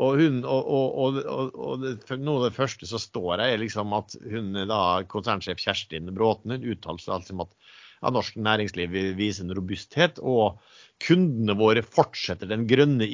[0.00, 1.18] Og, hun, og, og,
[1.60, 1.82] og
[2.16, 4.80] noe av det første som står her, er liksom at hun da,
[5.10, 7.52] konsernsjef Kjerstin Bråten hun uttalte seg altså at
[8.00, 10.60] ja, norsk næringsliv viser en robusthet, og
[11.04, 13.06] kundene våre fortsetter den grønne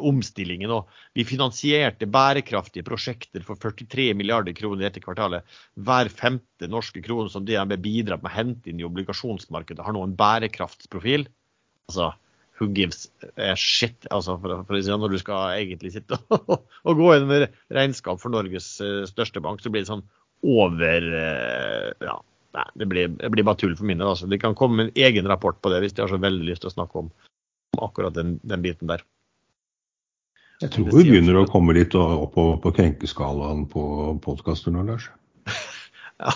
[0.00, 0.72] omstillingen.
[0.72, 5.44] og Vi finansierte bærekraftige prosjekter for 43 milliarder kroner dette kvartalet.
[5.76, 10.06] Hver femte norske krone som DNB bidrar med å hente inn i obligasjonsmarkedet, har nå
[10.06, 11.28] en bærekraftsprofil.
[11.90, 12.14] Altså,
[12.56, 17.00] who gives a shit, altså for, for si, når du skal egentlig sitte og, og
[17.00, 20.06] gå inn med regnskap for Norges uh, største bank, så blir det sånn
[20.46, 22.16] over uh, Ja,
[22.56, 24.04] nei, det blir, det blir, bare tull for mine.
[24.04, 24.28] Altså.
[24.30, 26.64] De kan komme med en egen rapport på det hvis de har så veldig lyst
[26.64, 27.12] til å snakke om,
[27.76, 29.04] om akkurat den, den, biten der.
[30.62, 33.82] Jeg tror vi begynner å komme litt opp på, på krenkeskalaen på
[34.24, 35.10] podkaster nå, Lars.
[36.24, 36.32] ja,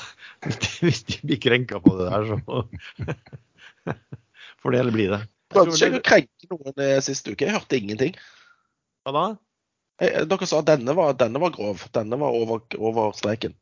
[0.85, 3.95] hvis de blir krenka på det der, så
[4.61, 5.23] får det heller bli det.
[5.51, 7.47] Prøvde ikke jeg å krenke noen eh, sist uke?
[7.47, 8.19] Jeg hørte ingenting.
[9.07, 9.27] Hva da?
[10.01, 11.87] Jeg, eh, dere sa denne var, denne var grov.
[11.97, 13.57] Denne var over, over streken.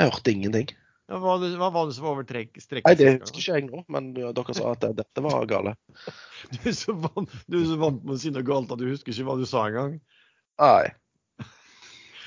[0.00, 0.72] Jeg hørte ingenting.
[1.10, 2.86] Ja, hva, hva, var det som var over streken?
[2.86, 5.74] Nei, Det husker ikke jeg nå, men dere sa at dette var gale.
[6.54, 8.88] Du er så vant, du er så vant med å si noe galt at du
[8.88, 9.98] husker ikke hva du sa engang.
[10.62, 10.90] Nei.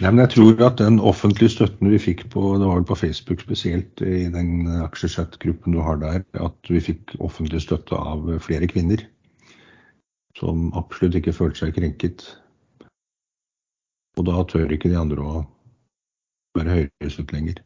[0.03, 2.97] Nei, men jeg tror at den offentlige støtten vi fikk på det var vel på
[2.99, 8.67] Facebook spesielt, i den aksjesett-gruppen du har der, at vi fikk offentlig støtte av flere
[8.67, 9.05] kvinner.
[10.35, 12.25] Som absolutt ikke følte seg krenket.
[14.19, 15.43] Og da tør ikke de andre å
[16.59, 17.61] være høyrestøtt lenger.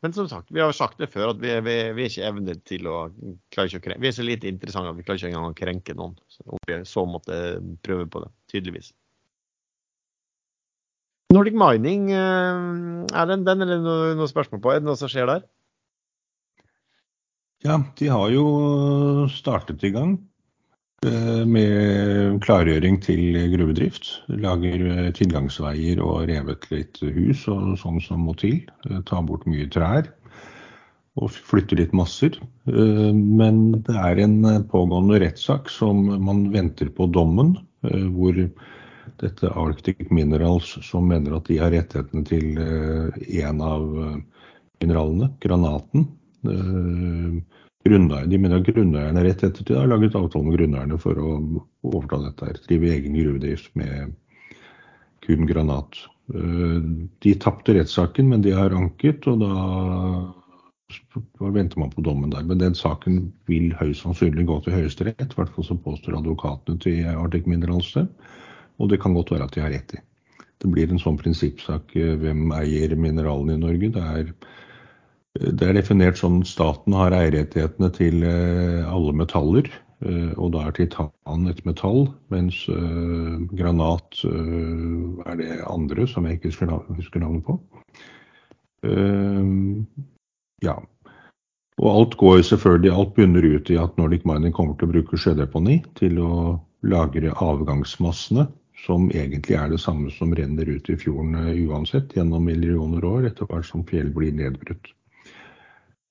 [0.00, 2.62] Men som sagt, vi har sagt det før at vi, vi, vi er ikke evnet
[2.70, 3.02] til å
[3.52, 4.04] klare ikke å krenke.
[4.06, 6.16] Vi er så lite interessante at vi klarer ikke engang å krenke noen.
[6.32, 7.42] Så, vi så måtte
[7.84, 8.94] prøve på det, tydeligvis.
[11.28, 12.58] Nordic Mining, eh,
[13.12, 14.70] er det den eller noe, noe spørsmål på?
[14.72, 15.42] Er det noe som skjer der?
[17.66, 18.44] Ja, de har jo
[19.34, 20.14] startet i gang
[21.04, 24.08] eh, med klargjøring til gruvedrift.
[24.40, 28.62] Lager eh, tilgangsveier og revet litt hus og sånn som må til.
[29.10, 30.08] Tar bort mye trær
[31.18, 32.38] og flytter litt masser.
[32.64, 34.36] Men det er en
[34.70, 38.38] pågående rettssak som man venter på dommen, hvor
[39.20, 43.08] dette Arctic Minerals, som mener at de har rettighetene til eh,
[43.42, 44.18] en av eh,
[44.82, 46.06] mineralene, granaten.
[46.46, 47.32] Eh,
[47.88, 51.28] de mener at grunneierne rettigheter til det, har laget avtale med grunneierne for å
[51.88, 52.46] overta dette.
[52.50, 53.94] her, Drive egen gruvedrift med
[55.24, 55.92] kun granat.
[56.28, 59.52] De tapte rettssaken, men de har anket, og da
[61.56, 62.44] venter man på dommen der.
[62.44, 66.76] Men den saken vil høyst sannsynlig gå til Høyesterett, i hvert fall så påstår advokatene
[66.84, 68.04] til Arctic Minerals det.
[68.78, 70.02] Og det kan godt være at de har rett i.
[70.58, 71.94] Det blir en sånn prinsippsak.
[71.98, 73.90] Eh, hvem eier mineralene i Norge?
[73.94, 74.32] Det er,
[75.38, 79.70] eh, det er definert sånn staten har eierrettighetene til eh, alle metaller.
[79.98, 82.54] Og da er titan et metall, mens
[83.50, 86.52] granat er det andre som jeg ikke
[87.00, 87.56] husker navnet på.
[90.62, 90.76] Ja.
[91.82, 95.18] Og alt går selvfølgelig, alt bunner ut i at Nordic Mining kommer til å bruke
[95.18, 96.30] sjødeponi til å
[96.86, 98.46] lagre avgangsmassene,
[98.84, 101.34] som egentlig er det samme som renner ut i fjorden
[101.68, 104.92] uansett, gjennom millioner år etter hvert som fjell blir nedbrutt.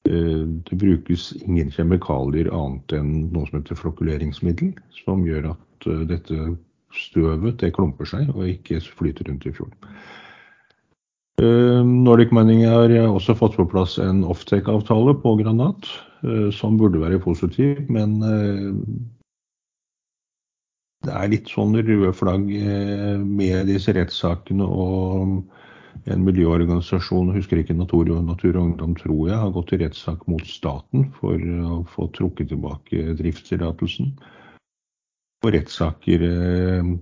[0.07, 6.05] Eh, det brukes ingen kjemikalier annet enn noe som heter flokkuleringsmiddel, som gjør at eh,
[6.11, 6.53] dette
[6.95, 9.97] støvet det klumper seg og ikke flyter rundt i fjorden.
[11.41, 15.91] Eh, Nordic Mining har også fått på plass en offtake-avtale på granat,
[16.57, 18.15] som burde være positiv, men
[21.07, 22.49] det er litt sånn røde flagg
[23.23, 25.39] med disse rettssakene og
[26.05, 30.43] en miljøorganisasjon, husker ikke Natur, Natur og Ungdom, tror jeg, har gått til rettssak mot
[30.47, 34.13] staten for å få trukket tilbake driftstillatelsen.
[35.45, 36.93] Og rettssaker eh,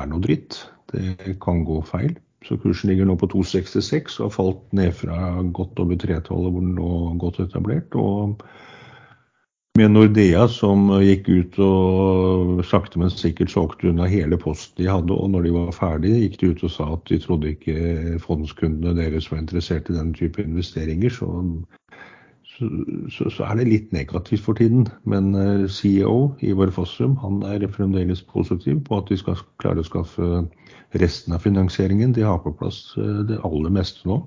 [0.00, 0.62] er noe dritt.
[0.92, 2.16] Det kan gå feil.
[2.46, 5.18] Så kursen ligger nå på 2,66 og har falt ned fra
[5.54, 6.90] godt over 3-tallet, hvor den lå
[7.22, 7.96] godt etablert.
[7.98, 8.42] og
[9.78, 15.14] med Nordea som gikk ut og sakte, men sikkert solgte unna hele posten de hadde.
[15.14, 18.96] Og når de var ferdige, gikk de ut og sa at de trodde ikke fondskundene
[18.98, 21.14] deres var interessert i den type investeringer.
[21.14, 21.30] Så,
[23.14, 24.88] så, så er det litt negativt for tiden.
[25.06, 29.86] Men eh, CEO Ivar Fossum han er fremdeles positiv på at de skal klare å
[29.86, 30.42] skaffe
[30.98, 32.16] resten av finansieringen.
[32.16, 34.24] De har på plass eh, det aller meste nå.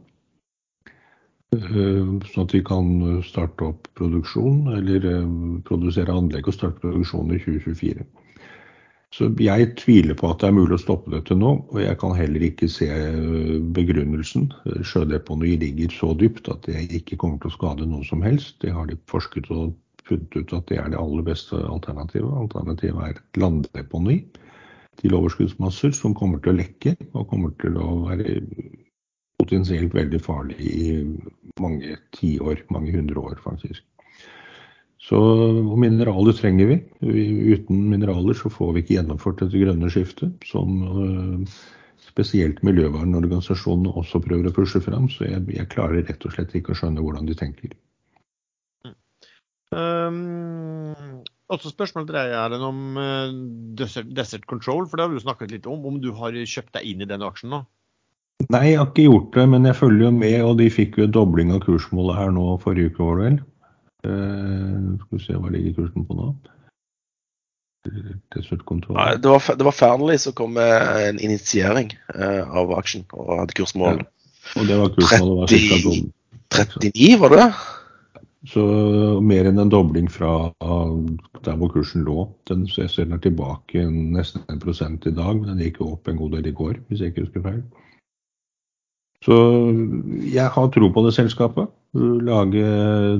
[1.51, 2.91] Eh, sånn at vi kan
[3.27, 5.31] starte opp produksjon, eller eh,
[5.67, 8.05] produsere anlegg og starte produksjon i 2024.
[9.11, 12.13] Så jeg tviler på at det er mulig å stoppe dette nå, og jeg kan
[12.15, 14.45] heller ikke se eh, begrunnelsen.
[14.87, 18.55] Sjødeponi ligger så dypt at det ikke kommer til å skade noe som helst.
[18.63, 19.73] Det har de forsket og
[20.07, 22.31] funnet ut at det er det aller beste alternativet.
[22.45, 24.21] Alternativet er et landdeponi
[25.03, 28.39] til overskuddsmasser som kommer til å lekke og kommer til å være
[29.41, 30.91] potensielt veldig farlig i
[31.61, 33.83] mange tiår, mange hundre år faktisk.
[35.01, 35.17] Så
[35.81, 36.77] mineraler trenger vi.
[37.55, 41.55] Uten mineraler så får vi ikke gjennomført dette grønne skiftet, som uh,
[42.05, 45.09] spesielt miljøvernorganisasjonene også prøver å pushe fram.
[45.09, 47.73] Så jeg, jeg, klarer rett og slett ikke å skjønne hvordan de tenker.
[49.71, 53.33] Um, også spørsmål til deg om uh,
[53.81, 54.85] desert, Control.
[54.85, 55.81] for Det har du snakket litt om.
[55.87, 57.65] Om du har kjøpt deg inn i den aksjen nå?
[58.49, 60.37] Nei, jeg har ikke gjort det, men jeg følger jo med.
[60.47, 63.39] Og de fikk jo en dobling av kursmålet her nå forrige uke, var det vel.
[64.01, 66.31] Uh, skal vi se, hva ligger kursen på nå?
[67.81, 73.39] Nei, det var, det var Fearnley som kom med en initiering uh, av aksjen og
[73.39, 74.01] hadde kursmål.
[74.01, 74.09] Ja.
[74.57, 76.01] Og det var kursmålet var 30,
[76.57, 77.45] 39, var det?
[78.49, 78.61] Så
[79.21, 80.49] mer enn en dobling fra
[81.45, 82.25] der hvor kursen lå.
[82.49, 86.09] Den, jeg ser den er tilbake nesten en prosent i dag, men den gikk opp
[86.09, 87.61] en god del i går, hvis jeg ikke husker feil.
[89.21, 89.35] Så
[90.33, 91.69] jeg har tro på det selskapet.
[91.93, 92.63] Lage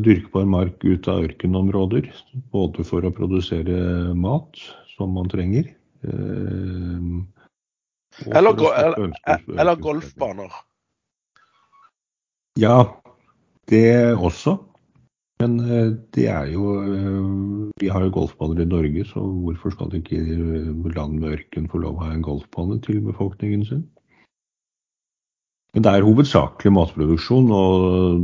[0.01, 2.07] dyrkbar mark ut av ørkenområder.
[2.53, 4.57] Både for å produsere mat
[4.95, 5.69] som man trenger.
[6.01, 7.05] Eh,
[8.33, 8.57] eller,
[9.59, 10.51] eller, golfbaner.
[12.59, 13.01] Ja,
[13.69, 14.57] det også.
[15.41, 19.95] Men eh, det er jo eh, Vi har jo golfbaner i Norge, så hvorfor skal
[19.97, 20.19] ikke
[20.95, 23.85] land med ørken få lov å ha en golfbane til befolkningen sin?
[25.73, 28.23] Men det er hovedsakelig matproduksjon, og,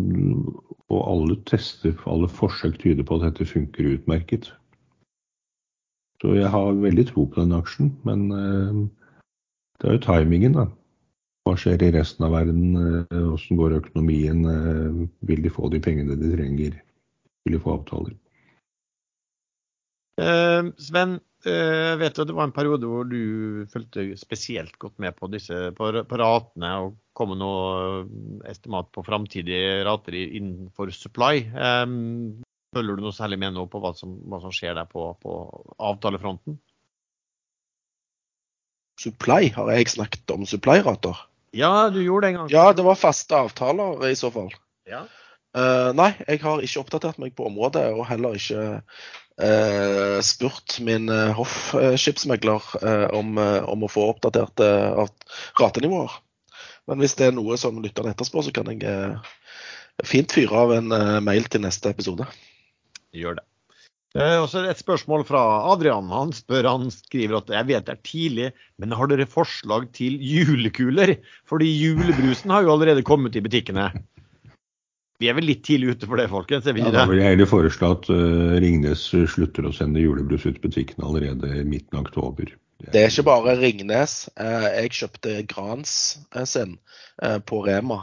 [0.92, 4.50] og, alle tester, alle forsøk tyder på at dette funker utmerket.
[6.22, 8.84] Så jeg har veldig tro på den aksjen, men uh,
[9.80, 10.68] det er jo timingen, da.
[11.48, 12.76] Hva skjer i resten av verden?
[13.32, 14.44] Åssen uh, går økonomien?
[14.44, 16.76] Uh, vil de få de pengene de trenger?
[17.46, 18.18] Vil de få avtaler?
[20.82, 25.30] Sven, jeg vet jo det var en periode hvor du fulgte spesielt godt med på
[25.30, 28.02] disse på, på ratene og komme noe
[28.50, 31.46] estimat på framtidige rater innenfor supply.
[32.76, 35.36] Følger du noe særlig med nå på hva som, hva som skjer der på, på,
[35.78, 36.58] avtalefronten?
[39.02, 39.52] Supply?
[39.56, 41.22] Har jeg snakket om supply-rater?
[41.56, 42.52] Ja, du gjorde det en gang.
[42.52, 44.52] Ja, det var faste avtaler i så fall.
[44.90, 45.06] Ja.
[45.58, 48.82] Uh, nei, jeg har ikke oppdatert meg på området, og heller ikke
[49.42, 52.72] uh, spurt min uh, hoffskipsmegler
[53.16, 54.72] om, om, å få oppdaterte
[55.60, 56.18] ratenivåer.
[56.88, 59.36] Men hvis det er noe som lytterne etterspør, så kan jeg eh,
[60.08, 62.28] fint fyre av en eh, mail til neste episode.
[63.16, 63.46] Gjør det.
[64.16, 65.42] Eh, også et spørsmål fra
[65.74, 66.08] Adrian.
[66.14, 70.16] Han spør, han skriver at jeg vet det er tidlig, men har dere forslag til
[70.24, 71.18] julekuler?
[71.50, 73.92] Fordi julebrusen har jo allerede kommet i butikkene.
[75.18, 76.68] Vi er vel litt tidlig ute for det, folkens?
[76.70, 80.60] Er Ja, da vil jeg heller foreslå at uh, Ringnes slutter å sende julebrus ut
[80.60, 82.52] i butikken allerede i midten av oktober.
[82.94, 84.28] Det er ikke bare Ringnes.
[84.38, 85.94] Uh, Jeg kjøpte Grans
[86.38, 86.78] uh, sin
[87.50, 87.96] på Rema.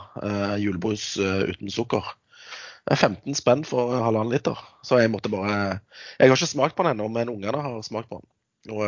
[0.58, 2.02] Julebrus uten sukker.
[2.82, 4.58] Det er 15 spenn for halvannen liter.
[4.82, 5.78] Så jeg måtte bare
[6.18, 8.26] Jeg har ikke smakt på den ennå, men ungene har smakt på den.
[8.74, 8.82] Og,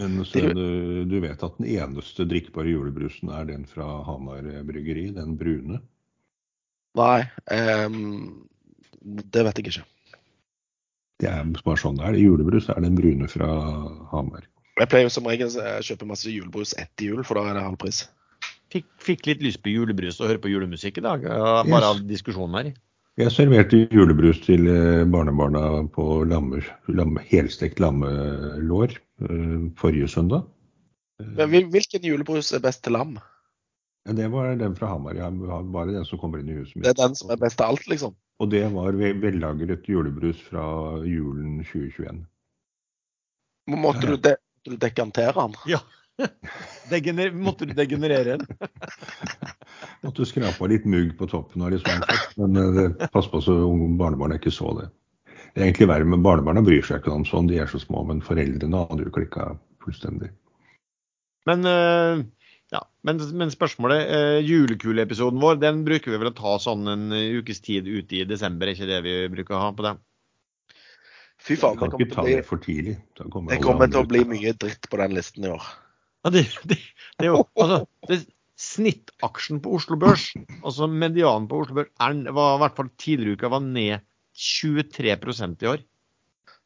[0.00, 4.40] Men så Det- du, du vet at den eneste drikkbare julebrusen er den fra Hamar
[4.64, 5.82] bryggeri, den brune?
[6.96, 8.46] Nei, ehm,
[9.02, 9.84] det vet jeg ikke.
[11.18, 12.18] Det er bare sånn det er.
[12.20, 13.48] Julebrus er den brune fra
[14.12, 14.44] Hamar.
[14.78, 17.64] Jeg pleier jo som regel å kjøpe masse julebrus etter jul, for da er det
[17.66, 18.04] halv pris.
[18.70, 21.88] Fikk, fikk litt lyst på julebrus og høre på julemusikk i dag, bare Yes.
[21.88, 22.68] av diskusjonen her.
[23.18, 30.44] Jeg serverte julebrus til eh, barnebarna på lamme, lamme, helstekt lammelår eh, forrige søndag.
[31.18, 33.16] Men hvilken julebrus er best til lam?
[34.08, 35.14] Ja, Det var den fra Hamar.
[35.20, 36.84] Ja, bare den som kommer inn i huset mitt.
[36.86, 38.14] Det er den som er best av alt, liksom?
[38.40, 40.62] Og det var ve- vellagret julebrus fra
[41.04, 42.22] julen 2021.
[43.68, 45.56] Måtte du, de, måtte du dekantere den?
[45.68, 45.82] Ja.
[46.90, 48.46] Degener, måtte du degenerere den?
[50.02, 52.02] Måtte skrape av litt mugg på toppen av litt sånn
[52.38, 53.54] men eh, pass på så
[53.98, 54.88] barnebarna ikke så det.
[55.52, 58.04] Det er egentlig verre, men barnebarna bryr seg ikke om sånn, de er så små.
[58.08, 59.50] Men foreldrene hadde jo klikka
[59.84, 60.30] fullstendig.
[61.50, 62.24] Men, ja,
[63.06, 67.36] men, men spørsmålet eh, Julekuleepisoden vår den bruker vi vel å ta sånn en eh,
[67.38, 69.94] ukes tid ute i desember, er ikke det vi bruker å ha på det?
[71.38, 72.96] Fy faen, det kommer til å bli, det for tidlig.
[73.30, 75.68] Kommer det kommer til å bli mye dritt på den listen i år.
[76.26, 76.80] Ja, det, det,
[77.20, 78.24] det er jo altså, det,
[78.58, 80.32] Snittaksjen på Oslo Børs,
[80.66, 84.02] altså medianen på Oslo Børs, er, var i hvert fall tidligere i uka var ned
[84.34, 85.84] 23% i år.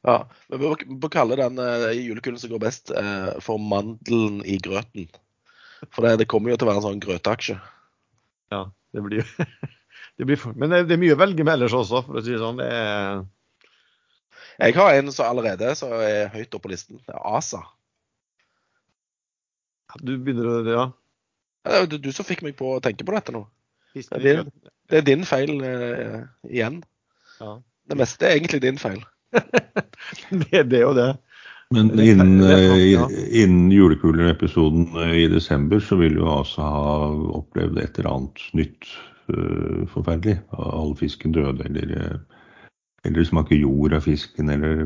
[0.08, 0.16] Ja,
[0.48, 5.06] men Vi må kalle den uh, julekulen som går best, uh, for mandelen i grøten.
[5.90, 7.56] For det, det kommer jo til å være en sånn grøteaksje.
[8.52, 8.64] Ja,
[8.94, 9.46] det blir jo
[10.18, 12.34] det blir, Men det, det er mye å velge med ellers også, for å si
[12.34, 12.60] det sånn.
[12.62, 12.70] Det
[14.62, 17.00] Jeg har en som allerede så er høyt oppe på listen.
[17.06, 17.62] Det er ASA.
[20.00, 20.90] du begynner å Ja.
[21.62, 23.44] Det er jo du som fikk meg på å tenke på dette nå.
[23.94, 24.46] Det er,
[24.90, 26.80] det er din feil eh, igjen.
[27.38, 27.58] Ja.
[27.86, 29.02] Det meste er egentlig din feil.
[30.32, 31.10] Det, det er jo det.
[31.72, 33.06] Men innen, er ja.
[33.10, 36.92] eh, innen julekuleepisoden eh, i desember så vil jo altså ha
[37.38, 38.88] opplevd et eller annet nytt
[39.32, 40.38] uh, forferdelig.
[40.58, 42.40] All fisken døde, eller, eh,
[43.08, 44.84] eller smaker jord av fisken, eller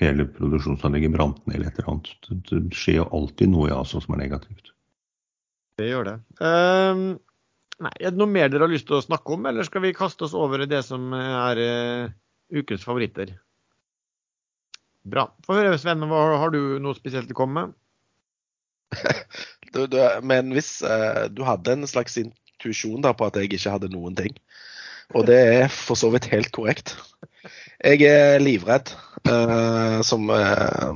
[0.00, 2.30] hele produksjonsanlegget brant ned, eller et eller annet.
[2.50, 4.72] Det, skjer jo alltid noe i Asia som er negativt.
[5.80, 6.16] Det gjør det.
[6.44, 7.04] Um,
[7.80, 9.96] nei, er det noe mer dere har lyst til å snakke om, eller skal vi
[9.96, 12.10] kaste oss over i det som er uh,
[12.52, 13.38] ukens favoritter?
[15.08, 15.30] Bra.
[15.46, 16.02] Få høre, Sven.
[16.10, 17.78] Har du noe spesielt å komme med?
[19.70, 23.92] Du, du, men hvis uh, du hadde en slags intuisjon på at jeg ikke hadde
[23.92, 24.34] noen ting,
[25.14, 26.96] og det er for så vidt helt korrekt.
[27.78, 28.90] Jeg er livredd
[29.30, 30.90] uh, som uh,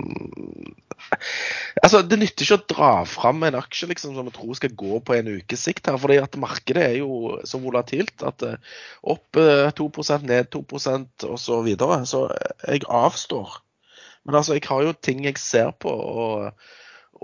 [1.83, 5.01] Altså, Det nytter ikke å dra fram en aksje liksom, som jeg tror skal gå
[5.07, 5.87] på en ukes sikt.
[5.87, 8.43] her, fordi at Markedet er jo så volatilt at
[9.03, 12.01] opp eh, 2% ned 2% og så videre.
[12.09, 12.27] Så
[12.65, 13.61] jeg avstår.
[14.25, 15.93] Men altså, jeg har jo ting jeg ser på.
[15.93, 16.51] og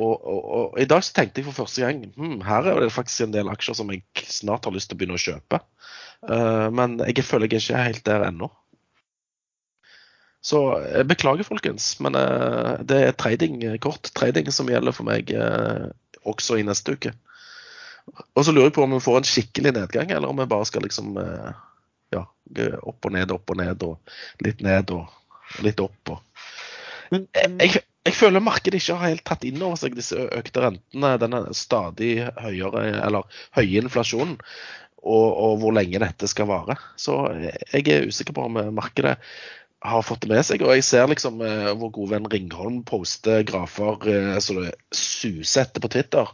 [0.00, 2.92] og, og, og i dag så tenkte jeg for første gang hm, her er det
[2.94, 5.60] faktisk en del aksjer som jeg snart har lyst til å begynne å kjøpe.
[6.24, 8.48] Uh, men jeg føler jeg ikke er helt der ennå.
[10.40, 15.34] Så jeg beklager, folkens, men uh, det er trading, kort trading som gjelder for meg
[15.36, 15.90] uh,
[16.24, 17.12] også i neste uke.
[18.34, 20.66] Og så lurer jeg på om vi får en skikkelig nedgang, eller om vi bare
[20.66, 21.50] skal liksom eh,
[22.16, 22.24] ja,
[22.80, 26.10] opp og ned, opp og ned, og litt ned og litt opp.
[26.10, 26.18] og
[27.10, 31.14] Men, jeg, jeg føler markedet ikke har helt tatt inn over seg disse økte rentene,
[31.20, 34.38] denne stadig høyere, eller høye inflasjonen,
[35.00, 36.76] og, og hvor lenge dette skal vare.
[37.00, 37.16] Så
[37.72, 39.16] jeg er usikker på om markedet
[39.80, 40.62] har fått det med seg.
[40.64, 45.64] Og jeg ser liksom eh, vår gode venn Ringholm poste grafer eh, så det suser
[45.64, 46.28] etter på Twitter.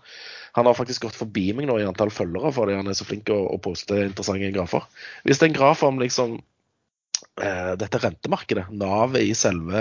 [0.59, 3.31] Han har faktisk gått forbi meg nå i antall følgere fordi han er så flink
[3.31, 4.87] å, å poste interessante grafer.
[5.23, 6.45] Hvis det er en graf om liksom eh,
[7.37, 9.81] dette rentemarkedet, navet i selve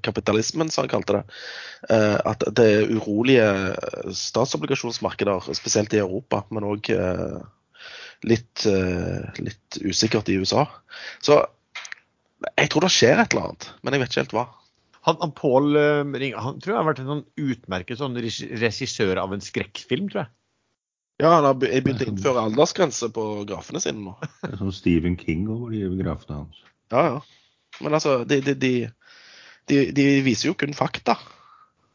[0.00, 1.24] kapitalismen, som han kalte det.
[1.92, 3.48] Eh, at det er urolige
[4.16, 7.40] statsobligasjonsmarkeder, spesielt i Europa, men òg eh,
[8.24, 10.66] litt, eh, litt usikkert i USA.
[11.24, 11.42] Så
[12.54, 14.46] jeg tror det skjer et eller annet, men jeg vet ikke helt hva.
[15.08, 15.76] han, han Pål
[16.16, 20.24] Ringe han tror jeg har vært en sånn utmerket sånn regissør av en skrekkfilm, tror
[20.24, 20.32] jeg.
[21.22, 24.14] Ja, han har begynt å innføre aldersgrense på grafene sine nå.
[24.40, 26.64] Det er sånn Stephen King over de grafene hans.
[26.94, 27.80] Ja, ja.
[27.82, 28.54] Men altså, de, de,
[29.66, 31.16] de, de, viser jo kun fakta.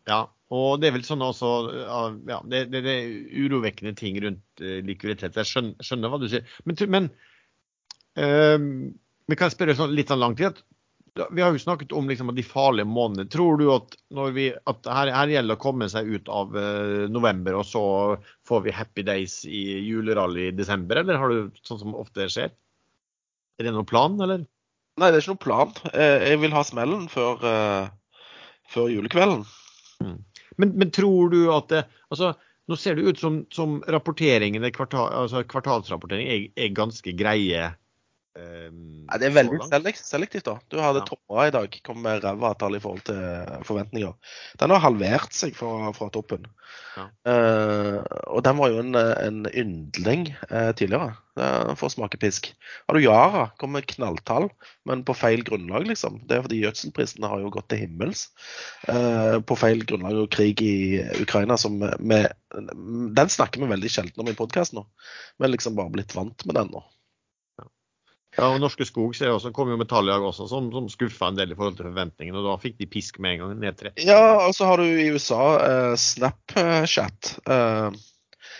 [0.09, 4.63] Ja, og det er vel sånn også ja, det, det, det er urovekkende ting rundt
[4.65, 5.39] eh, likviditet.
[5.39, 6.57] Jeg skjønner, skjønner hva du sier.
[6.67, 7.09] Men, men
[8.19, 8.59] Eh,
[9.29, 10.63] vi kan spørre sånn, litt sånn langt i at
[11.33, 13.29] Vi har jo snakket om liksom, de farlige månedene.
[13.33, 13.95] Tror du at,
[14.35, 17.81] vi, at her, her, gjelder å komme seg ut av uh, november, og så
[18.47, 22.53] får vi happy days i julerally i desember, eller har du sånn som ofte skjer?
[23.59, 24.45] Er det noen plan, eller?
[24.99, 25.73] Nei, det er ikke noen plan.
[25.95, 28.23] Jeg vil ha smellen før, uh,
[28.67, 29.45] før julekvelden.
[30.03, 30.17] Mm.
[30.59, 32.33] Men, men, tror du at det altså,
[32.69, 37.63] Nå ser det ut som, som rapporteringen, kvartal, altså kvartalsrapportering er, er ganske greie
[38.39, 40.55] Um, ja, det er veldig selektivt, da.
[40.71, 41.07] Du hadde ja.
[41.09, 44.13] Tomra i dag, kom med ræva tall i forhold til forventninger.
[44.61, 46.45] Den har halvert seg fra, fra toppen.
[46.95, 47.07] Ja.
[47.25, 47.97] Uh,
[48.35, 51.15] og den var jo en, en yndling uh, tidligere.
[51.39, 52.51] Den får smake pisk.
[52.87, 54.49] Har du Yara, kom med knalltall,
[54.87, 56.21] men på feil grunnlag, liksom.
[56.29, 58.27] Det er fordi gjødselprisene har jo gått til himmels
[58.91, 62.29] uh, på feil grunnlag og krig i Ukraina som med,
[63.17, 64.87] Den snakker vi veldig sjelden om i podkasten nå.
[65.39, 66.85] Vi er liksom bare blitt vant med den nå.
[68.37, 70.89] Ja, og Norske Skog ser også, kom jo med tall i dag også som, som
[70.91, 72.37] skuffa en del i forhold til forventningene.
[72.37, 74.05] og Da fikk de pisk med en gang, ned 30.
[74.05, 77.33] Ja, og så har du i USA eh, Snapchat.
[77.49, 77.97] Eh,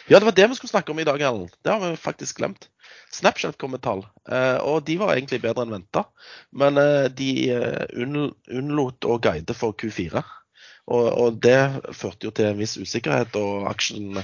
[0.10, 1.48] ja, det var det vi skulle snakke om i dag, Ellen.
[1.62, 2.68] Det har vi faktisk glemt.
[3.14, 6.08] Snapchat kom med tall, eh, og de var egentlig bedre enn venta.
[6.50, 6.82] Men
[7.14, 7.32] de
[7.94, 10.26] unnlot å guide for Q4.
[10.90, 14.18] Og, og, det førte jo til en viss usikkerhet, og aksjen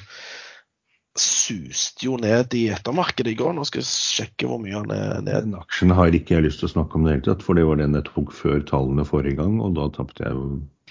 [1.16, 3.53] suste jo ned i ettermarkedet i går.
[3.55, 5.47] Nå skal jeg sjekke hvor mye han er ned.
[5.47, 7.66] Den aksjen har ikke jeg lyst til å snakke om det hele tatt, for det
[7.68, 10.45] var den jeg tok før tallene forrige gang, og da tapte jeg jo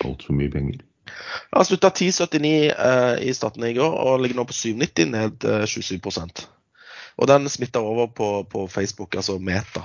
[0.05, 0.83] altfor mye penger.
[1.53, 5.67] Han slutta 10,79 eh, i starten i går og ligger nå på 7,90, ned eh,
[5.69, 6.01] 27
[7.21, 9.85] Og den smitter over på, på Facebook, altså Meta.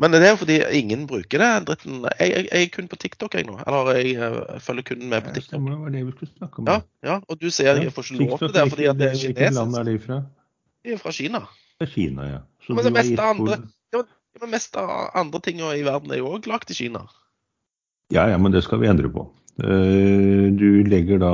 [0.00, 2.04] Men det er jo fordi ingen bruker det dritten.
[2.08, 3.58] Jeg, jeg, jeg er kun på TikTok jeg nå.
[3.66, 5.66] Eller jeg, jeg følger kun med på TikTok.
[5.66, 6.70] Det var det vi skulle snakke om.
[6.70, 9.18] Ja, ja, og du sier jeg får ikke lov til det fordi at det er
[9.18, 9.36] kinesisk.
[9.36, 10.20] Hvilket land er de fra?
[10.80, 11.42] De er fra Kina.
[11.80, 12.40] Er Kina, ja.
[12.64, 13.58] Så men det meste andre,
[14.40, 14.86] det meste
[15.24, 17.04] andre ting i verden er jo òg lagd i Kina.
[18.10, 19.28] Ja, ja, men det skal vi endre på.
[19.64, 21.30] Eh, du legger da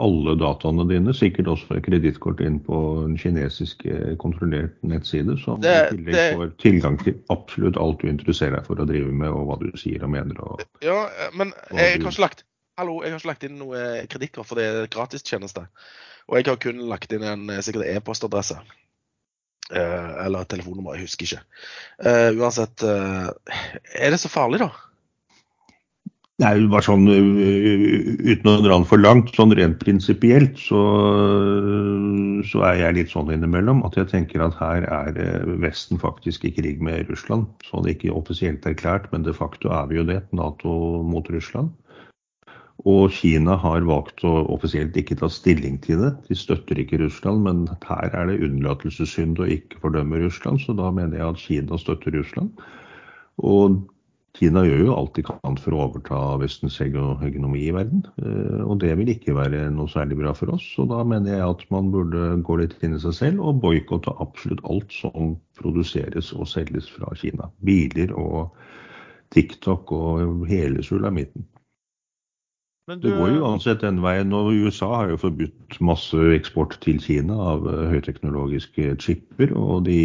[0.00, 5.74] alle dataene dine, sikkert også kredittkort, inn på en kinesisk eh, kontrollert nettside, som det,
[5.74, 6.28] i tillegg det...
[6.38, 9.68] får tilgang til absolutt alt du interesserer deg for å drive med, og hva du
[9.80, 10.40] sier og mener.
[10.40, 11.02] Og, ja,
[11.36, 12.46] men jeg har ikke lagt
[12.80, 15.66] Hallo, jeg har ikke lagt inn noe kredittkort, for det er gratistjeneste.
[16.30, 18.56] Og jeg har kun lagt inn en sikkert e-postadresse.
[19.68, 21.42] Eller telefonnummer, jeg husker ikke.
[22.00, 23.28] Uh, uansett, uh,
[23.92, 24.70] er det så farlig, da?
[26.42, 30.80] Nei, bare sånn uten å dra den for langt, sånn rent prinsipielt, så,
[32.48, 35.20] så, er jeg litt sånn innimellom at jeg tenker at her er
[35.62, 37.46] Vesten faktisk i krig med Russland.
[37.68, 40.18] Sånn ikke offisielt erklært, men de facto er vi jo det.
[40.34, 40.74] Nato
[41.06, 41.70] mot Russland.
[42.90, 46.12] Og Kina har valgt å offisielt ikke ta stilling til det.
[46.26, 50.90] De støtter ikke Russland, men her er det unnlatelsessynd å ikke fordømme Russland, så da
[50.90, 52.50] mener jeg at Kina støtter Russland.
[53.38, 53.78] Og
[54.38, 58.00] Kina gjør jo alt de kan for å overta Vestens hegemoni i verden.
[58.16, 60.64] Eh, og det vil ikke være noe særlig bra for oss.
[60.80, 64.14] Og da mener jeg at man burde gå litt inn i seg selv og boikotte
[64.24, 67.50] absolutt alt som produseres og selges fra Kina.
[67.60, 68.54] Biler og
[69.36, 71.44] TikTok og hele sulamitten.
[72.88, 72.96] Du...
[73.04, 74.32] Det går jo uansett den veien.
[74.34, 79.52] og USA har jo forbudt masse eksport til Kina av eh, høyteknologiske chipper.
[79.52, 80.00] Og de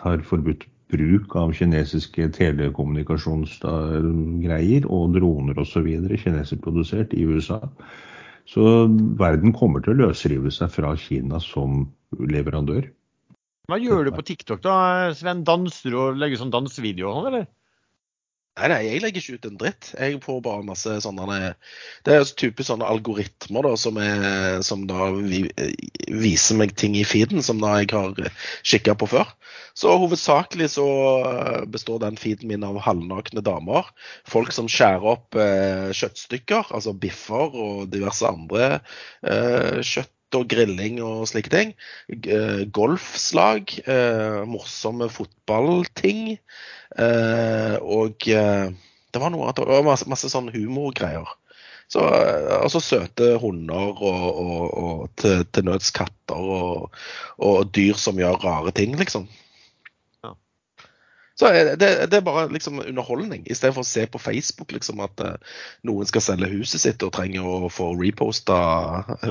[0.00, 5.88] har forbudt bruk av kinesiske telekommunikasjonsgreier og droner osv.
[6.22, 7.60] kineserprodusert i USA.
[8.46, 8.86] Så
[9.18, 12.86] verden kommer til å løsrive seg fra Kina som leverandør.
[13.66, 15.42] Hva gjør du på TikTok da, Sven?
[15.46, 17.46] Danser du og legger sånn dansevideo sånn, eller?
[18.56, 19.88] Nei, nei, jeg legger ikke ut en dritt.
[20.00, 21.50] Jeg får bare masse sånne
[22.06, 27.44] Det er typisk sånne algoritmer da, som, er, som da viser meg ting i feeden
[27.44, 28.16] som da jeg har
[28.64, 29.34] kikka på før.
[29.76, 30.86] Så hovedsakelig så
[31.68, 33.92] består den feeden min av halvnakne damer.
[34.24, 38.78] Folk som skjærer opp eh, kjøttstykker, altså biffer og diverse andre
[39.20, 41.72] eh, kjøtt og grilling og slike ting.
[42.10, 46.38] Eh, golfslag, eh, morsomme fotballting.
[46.98, 51.28] Eh, og det var noe det var masse, masse sånn humorgreier.
[51.86, 56.96] Så, altså søte hunder og, og, og til, til, nøds katter og,
[57.38, 59.28] og dyr som gjør rare ting, liksom.
[61.36, 61.76] Så det,
[62.08, 65.34] det, er bare liksom underholdning, i stedet for å se på Facebook liksom at uh,
[65.84, 68.56] noen skal selge huset sitt og trenger å få reposta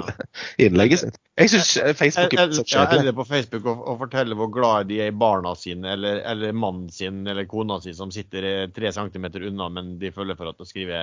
[0.65, 1.17] innlegget sitt.
[1.41, 3.01] Jeg syns Facebook er så kjedelig.
[3.01, 6.53] Eller på Facebook og, og fortelle hvor glad de er i barna sine, eller, eller
[6.53, 10.53] mannen sin eller kona si som sitter eh, tre centimeter unna, men de følger for
[10.53, 11.01] at å skrive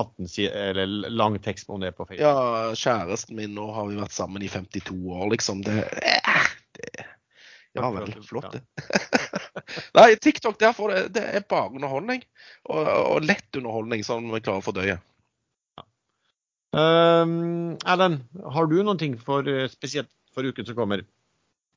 [0.00, 2.24] 18 eller lang tekst om det på Facebook.
[2.24, 5.60] Ja, kjæresten min, nå har vi vært sammen i 52 år, liksom.
[5.68, 7.10] Det, eh, det
[7.78, 8.58] Ja vel, flott ja.
[8.58, 8.62] det.
[9.98, 12.24] Nei, TikTok derfor, det, er bare underholdning.
[12.66, 14.98] Og, og lett underholdning som vi klarer å fordøye.
[16.70, 18.22] Um, Erlend,
[18.54, 21.02] har du noen ting for, eh, spesielt for uken som kommer?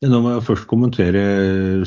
[0.04, 1.22] Nå må jeg først kommentere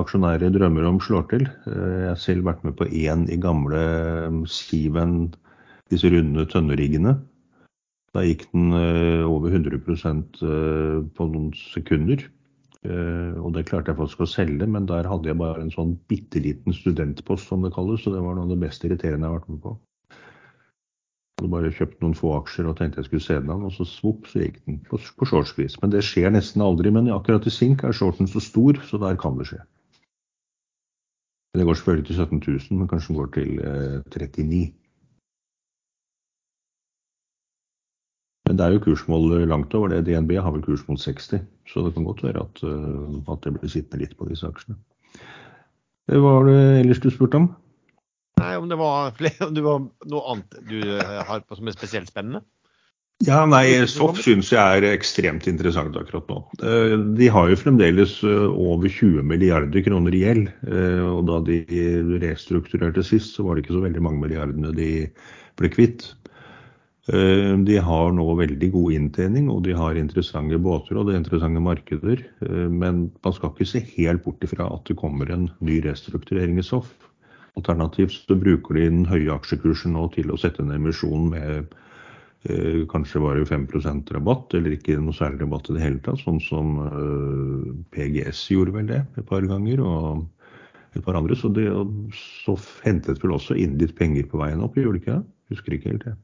[0.00, 1.46] aksjonærer drømmer om slår til.
[1.70, 3.86] Eh, Jeg har selv vært med på én i gamle
[4.50, 5.34] Skiven,
[5.94, 7.20] disse runde tønneriggene.
[8.12, 12.26] Da gikk den eh, over 100 eh, på noen sekunder.
[12.84, 15.94] Eh, Og det klarte jeg faktisk å selge, men der hadde jeg bare en sånn
[16.12, 18.04] bitte liten studentpost, som det kalles.
[18.04, 19.74] Så det var noe av det mest irriterende jeg har vært med på.
[20.12, 23.86] Jeg hadde bare kjøpt noen få aksjer og tenkte jeg skulle se den og så
[23.88, 25.40] svopp, så gikk den på, på.
[25.82, 26.92] Men det skjer nesten aldri.
[26.92, 29.62] Men akkurat i Sink er shorten så stor, så der kan det skje.
[31.56, 34.62] Det går selvfølgelig til 17 000, men kanskje den går til eh, 39
[38.52, 40.02] Men det er jo kursmål langt over det.
[40.04, 41.40] DNB har vel kursmål 60,
[41.72, 44.76] så det kan godt være at, eh, at det blir sittende litt på disse aksjene.
[46.04, 47.46] Det Hva var det ellers du spurte om?
[48.42, 51.72] Nei, om det var, flere, om det var noe annet du eh, har på som
[51.72, 52.44] er spesielt spennende?
[53.24, 56.42] Ja, nei, Soff syns jeg er ekstremt interessant akkurat nå.
[56.60, 60.52] Eh, De har jo fremdeles eh, over 20 milliarder kroner i gjeld.
[60.68, 61.62] eh, Og da de
[62.20, 64.90] restrukturerte sist, så var det ikke så veldig mange milliardene de
[65.56, 66.10] ble kvitt.
[67.10, 71.22] Eh, De har nå veldig god inntjening, og de har interessante båter og det er
[71.24, 72.22] interessante markeder.
[72.46, 76.58] Eh, Men man skal ikke se helt bort ifra at det kommer en ny restrukturering
[76.58, 76.92] i SOF.
[77.56, 81.74] Alternativt så bruker de den høye aksjekursen nå til å sette en emisjon med
[82.48, 86.40] eh, kanskje bare 5% rabatt, eller ikke noe særlig rabatt i det hele tatt, sånn
[86.40, 90.24] som eh, PGS gjorde vel det et par ganger, og
[90.94, 91.34] et par andre.
[91.36, 91.66] Så, det,
[92.14, 92.56] så
[92.86, 95.24] hentet vel også inn litt penger på veien opp, gjorde de ikke det?
[95.52, 96.16] Husker ikke helt det.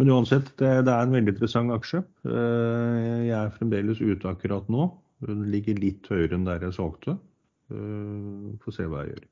[0.00, 2.00] Men uansett, det, det er en veldig interessant aksje.
[2.26, 4.88] Eh, Jeg er fremdeles ute akkurat nå.
[5.22, 7.18] Den ligger litt høyere enn der jeg solgte.
[7.70, 9.28] Eh, Får se hva jeg gjør.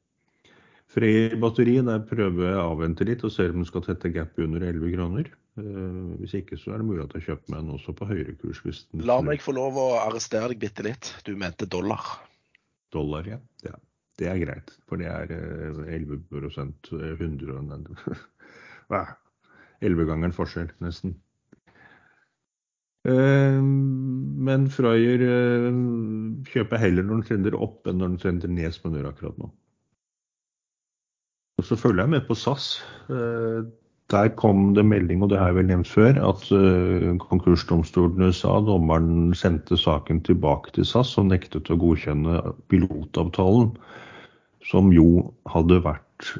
[0.91, 4.43] Freyr batteri, der prøver jeg å avvente litt og ser om den skal tette gapet
[4.43, 5.28] under 11 kroner.
[5.61, 8.35] Eh, Hvis ikke så er det mulig at jeg kjøper meg den også på høyere
[8.41, 8.62] kurs.
[8.66, 11.12] Hvis den La meg få lov å arrestere deg bitte litt.
[11.27, 12.05] Du mente dollar.
[12.93, 13.39] dollar, ja.
[13.66, 13.77] ja.
[14.20, 17.91] Det er greit, for det er eh, 11 eh, 100 og ned.
[18.91, 19.05] Hva?
[19.85, 21.15] 11-gangeren forskjell, nesten.
[23.09, 25.69] Eh, Men Frøyer eh,
[26.52, 29.39] kjøper heller når den trender opp enn når den trender ned, som den gjør akkurat
[29.40, 29.51] nå.
[31.61, 32.74] Og så følger jeg med på SAS.
[33.12, 33.62] Eh,
[34.11, 36.48] Der kom det melding, og det har jeg vel nevnt før, at
[37.23, 42.40] konkursdomstolen i USA, dommeren sendte saken tilbake til SAS og nektet å godkjenne
[42.73, 43.70] pilotavtalen,
[44.66, 46.32] som jo hadde vært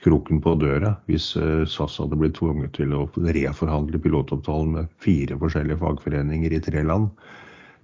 [0.00, 3.04] kroken på døra hvis eh, SAS hadde blitt tvunget til å
[3.36, 7.10] reforhandle pilotavtalen med fire forskjellige fagforeninger i tre land.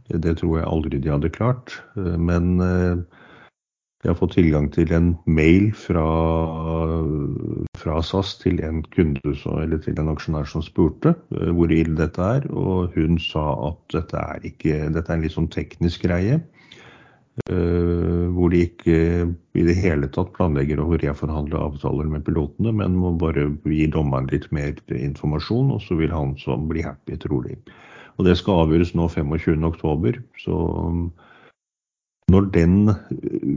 [0.08, 1.76] Det, tror jeg aldri de hadde klart.
[2.00, 3.02] Eh, Men eh,
[4.04, 6.04] jeg har fått tilgang til en mail fra,
[7.80, 12.46] fra SAS til en kunde, eller til en aksjonær som spurte hvor ille dette er.
[12.54, 16.38] Og hun sa at dette er, ikke, dette er en litt sånn teknisk greie.
[17.46, 18.98] Eh, hvor de ikke
[19.58, 24.28] i det hele tatt planlegger å reforhandle avtaler med pilotene, men må bare gi dommeren
[24.32, 27.58] litt mer informasjon, og så vil han som bli happy, trolig.
[28.18, 30.22] Og det skal avgjøres nå 25.10.
[30.42, 30.56] Så
[32.28, 32.92] når den,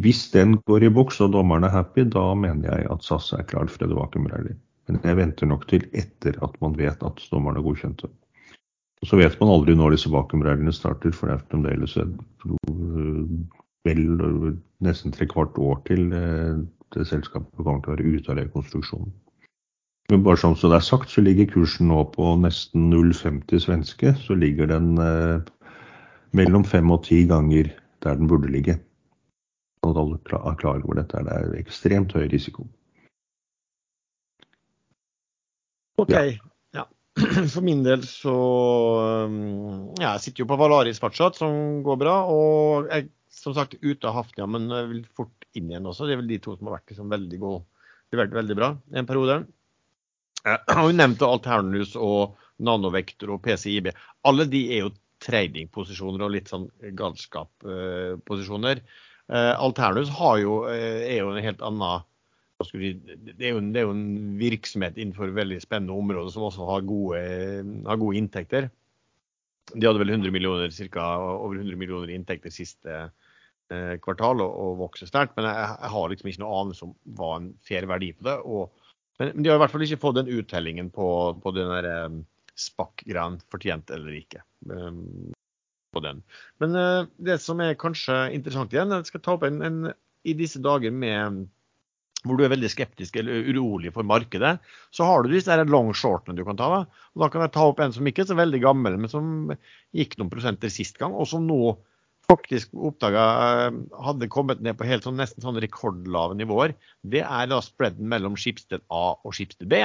[0.04, 3.48] hvis den går i boks og dommeren er happy, da mener jeg at SAS er
[3.50, 4.54] klart for et vakuumrally.
[4.88, 8.06] Men jeg venter nok til etter at man vet at dommeren er godkjent.
[8.06, 12.14] Og Så vet man aldri når disse vakuumrallyene starter, for det er fremdeles et,
[12.70, 13.26] øh,
[13.88, 16.62] vel øh, nesten tre kvart år til øh,
[16.94, 19.14] det selskapet kommer til å være ute av rekonstruksjonen.
[20.12, 24.12] Men bare sånn som det er sagt, så ligger kursen nå på nesten 0,50 svenske.
[24.20, 25.40] Så ligger den eh,
[26.36, 27.70] mellom fem og ti ganger
[28.04, 28.76] der den burde ligge.
[29.88, 31.24] Og alle er klar over dette.
[31.26, 32.68] Det er ekstremt høy risiko.
[36.02, 36.12] OK.
[36.12, 36.26] Ja.
[36.76, 36.86] Ja.
[37.54, 38.36] For min del så
[40.02, 42.18] ja, Jeg sitter jo på Valaris fortsatt, som går bra.
[42.28, 43.08] Og jeg
[43.42, 46.08] som sagt ute av Hafnia, men vil fort inn igjen også.
[46.08, 47.64] Det er vel de to som har vært liksom veldig gode.
[48.10, 49.38] De har vært veldig bra en periode.
[50.46, 53.90] Eh, Hun nevnte Alternus og Nanovektor og PCIB.
[54.30, 58.82] Alle de er jo tradingposisjoner og litt sånn galskap-posisjoner.
[59.32, 60.12] Eh, Alternus
[60.42, 62.08] jo, eh, er jo en helt annen
[62.62, 66.68] det, er jo en, det er jo en virksomhet innenfor veldig spennende områder som også
[66.68, 67.22] har gode,
[67.88, 68.68] har gode inntekter.
[69.74, 73.21] De hadde vel 100 millioner, cirka, over 100 millioner inntekter siste eh,
[74.04, 75.36] kvartal og, og vokse sterkt.
[75.38, 78.38] Men jeg, jeg, har liksom ikke noe anelse om hva en fair verdi på det.
[78.44, 78.90] Og,
[79.20, 81.08] men, men, de har i hvert fall ikke fått den uttellingen på,
[81.44, 82.20] på den der um,
[82.60, 84.44] spakk-greien, fortjent eller ikke.
[84.70, 85.32] Um,
[85.92, 86.22] på den.
[86.64, 89.82] Men uh, det som er kanskje interessant igjen, jeg skal ta opp en, en
[90.28, 91.46] i disse dager med
[92.22, 94.58] hvor du er veldig skeptisk eller urolig for markedet,
[94.94, 96.68] så har du disse long shortene du kan ta.
[96.70, 97.06] Da.
[97.16, 99.54] Og da kan jeg ta opp en som ikke er så veldig gammel, men som
[99.98, 101.74] gikk noen prosenter sist gang, og som nå
[102.32, 103.26] faktisk oppdaga
[103.70, 106.74] uh, hadde kommet ned på helt sånn, nesten sånn rekordlave nivåer.
[107.04, 109.84] Det er da spreaden mellom Skipsted A og Skipsted B.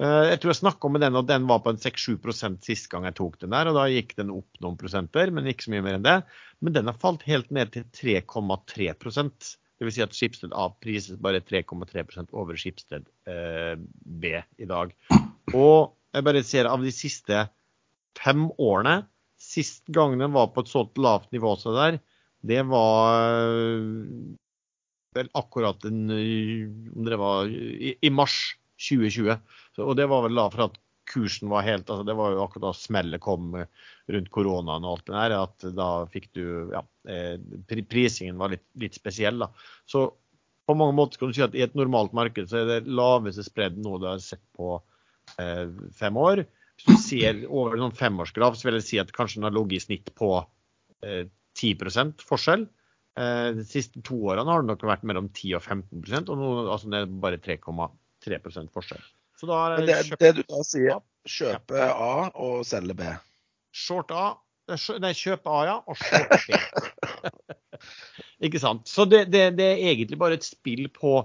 [0.00, 3.04] Eh, jeg tror jeg snakka med den, og den var på en 6-7% sist gang
[3.08, 3.68] jeg tok den der.
[3.68, 6.18] og Da gikk den opp noen prosenter, men ikke så mye mer enn det.
[6.64, 9.94] Men den har falt helt ned til 3,3% Dvs.
[9.96, 14.92] Si at Skipsted A prises bare 3,3 over Skipsted eh, B i dag.
[15.52, 17.46] Og jeg bare ser av de siste
[18.18, 19.02] fem årene
[19.50, 21.98] Sist gang den var på et så lavt nivå som det der,
[22.50, 23.80] det var eh,
[25.16, 26.04] vel akkurat en,
[26.94, 28.36] om det var i, i mars
[28.80, 29.34] 2020.
[29.76, 30.78] Så, og det var vel da for at
[31.10, 33.56] kursen var helt altså Det var jo akkurat da smellet kom
[34.10, 36.44] rundt koronaen og alt det der, at da fikk du
[36.74, 37.36] Ja, eh,
[37.90, 39.50] prisingen var litt, litt spesiell, da.
[39.90, 40.06] Så
[40.68, 43.42] på mange måter kan du si at i et normalt marked så er det laveste
[43.46, 44.76] spredd nå du har sett på
[45.42, 45.66] eh,
[45.98, 46.44] fem år.
[46.86, 49.56] Hvis du ser over en sånn femårsgraf, så vil jeg si at kanskje den har
[49.56, 50.32] ligget i snitt på
[51.04, 51.24] eh,
[51.58, 52.66] 10 forskjell.
[53.20, 56.50] Eh, de siste to årene har det nok vært mellom 10 og 15 og nå
[56.70, 57.90] altså det er bare 3,5
[58.20, 59.02] 3% forskjell.
[59.40, 60.20] Så da er det, kjøpt...
[60.20, 63.08] det du da sier, kjøpe A og selge B?
[63.72, 64.26] Short A.
[65.00, 65.76] Nei, kjøpe A, ja.
[65.88, 66.58] Og short B.
[68.46, 68.88] Ikke sant.
[68.88, 71.22] Så det, det, det, er egentlig bare et spill på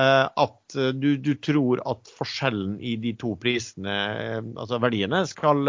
[0.00, 5.68] at du, du, tror at forskjellen i de to prisene, uh, altså verdiene, skal,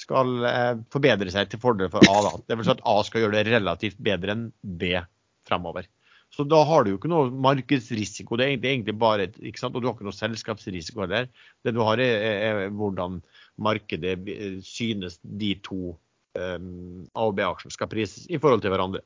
[0.00, 0.46] skal
[0.94, 2.16] forbedre seg til fordel for A.
[2.28, 2.32] Da.
[2.48, 4.94] Det vil si at A skal gjøre det relativt bedre enn B
[5.44, 5.90] fremover.
[6.34, 8.38] Så da har du jo ikke noe markedsrisiko.
[8.38, 9.76] Det er egentlig bare, ikke sant?
[9.76, 11.28] Og du har ikke noe selskapsrisiko heller.
[11.62, 13.20] Det du har, er, er hvordan
[13.62, 14.16] markedet
[14.66, 19.04] synes de to um, A- og B-aksjene skal prises i forhold til hverandre.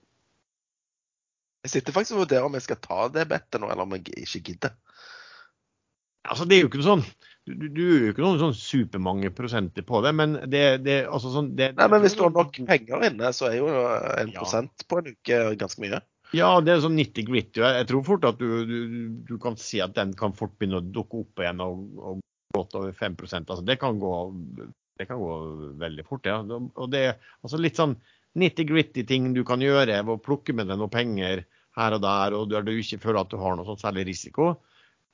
[1.66, 4.06] Jeg sitter faktisk og vurderer om jeg skal ta det bettet nå, eller om jeg
[4.24, 4.76] ikke gidder.
[6.28, 7.04] Altså, det er jo ikke noe sånn
[7.48, 11.32] du, du gjør jo ikke noen sånn supermange prosenter på det, men det, det altså
[11.32, 14.84] sånn det, Nei, men hvis du har nok penger inne, så er jo en prosent
[14.88, 16.02] på en uke ganske mye.
[16.36, 17.62] Ja, det er sånn nitty-gritty.
[17.64, 18.80] Jeg tror fort at du, du,
[19.24, 22.20] du, kan si at den kan fort begynne å dukke opp igjen og, og
[22.52, 24.12] godt over 5 altså, det, kan gå,
[25.00, 25.32] det kan gå
[25.80, 26.28] veldig fort.
[26.28, 26.42] ja.
[26.42, 27.96] Og det er altså litt sånn
[28.40, 31.44] nitty-gritty ting du kan gjøre ved å plukke med deg noen penger
[31.78, 34.56] her og der, og du ikke føler at du har noe sånn særlig risiko.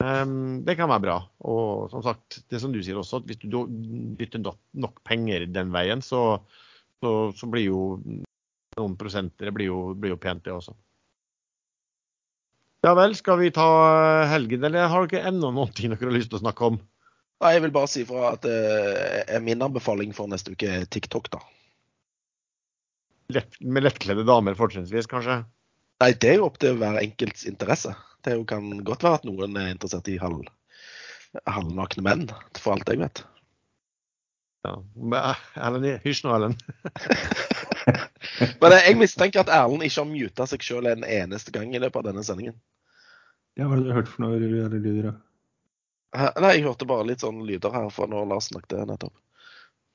[0.03, 1.17] Um, det kan være bra.
[1.47, 3.61] Og som sagt, det som du sier også, at hvis du
[4.19, 6.41] bytter nok penger den veien, så,
[7.05, 7.83] så, så blir jo
[8.75, 10.75] noen prosenter blir jo, blir jo pent, det også.
[12.85, 13.69] Ja vel, skal vi ta
[14.29, 16.81] helgen, eller har dere ennå ting dere har lyst til å snakke om?
[17.43, 21.41] Nei, Jeg vil bare si fra at er min anbefaling for neste uke TikTok, da.
[23.33, 25.43] Lett, med lettkledde damer fortrinnsvis, kanskje?
[26.03, 27.95] Nei, det er jo opp til hver enkelts interesse.
[28.25, 30.43] Det kan godt være at noen er interessert i halv,
[31.49, 32.27] halvnakne menn,
[32.59, 33.25] for alt jeg vet.
[34.65, 34.79] Ja,
[35.61, 36.63] Erlend, hysj nå, Erlend.
[38.63, 42.01] Men jeg mistenker at Erlend ikke har muta seg sjøl en eneste gang i løpet
[42.01, 42.57] av denne sendingen.
[43.59, 45.11] Ja, hva har du hørt for noe lyder?
[45.11, 45.17] da?
[46.41, 49.15] Nei, jeg hørte bare litt sånn lyder her fra når Lars snakket nettopp.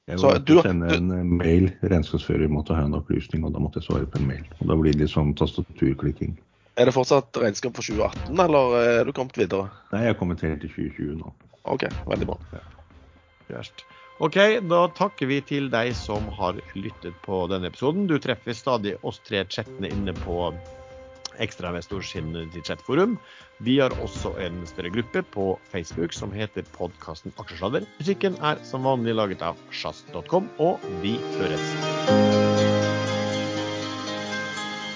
[0.10, 1.69] Jeg måtte du, sende en du, mail.
[1.86, 4.48] Regnskapsfører måtte ha en opplysning, og da måtte jeg svare på en mail.
[4.57, 6.34] Og da blir det litt sånn tastaturklikking.
[6.80, 9.69] Er det fortsatt regnskap for 2018, eller er du kommet videre?
[9.94, 11.34] Nei, jeg har kommet helt til 2020 nå.
[11.69, 12.38] OK, veldig bra.
[12.56, 13.64] Ja.
[14.19, 14.38] OK,
[14.69, 18.07] da takker vi til deg som har lyttet på denne episoden.
[18.10, 20.49] Du treffer stadig oss tre chattene inne på
[21.40, 22.34] Ekstrainvestor sin
[22.64, 23.18] chatforum.
[23.64, 27.88] Vi har også en større gruppe på Facebook som heter podkasten Aksjesladder.
[27.99, 32.60] Musikken er som vanlig laget av sjazz.com, og vi høres.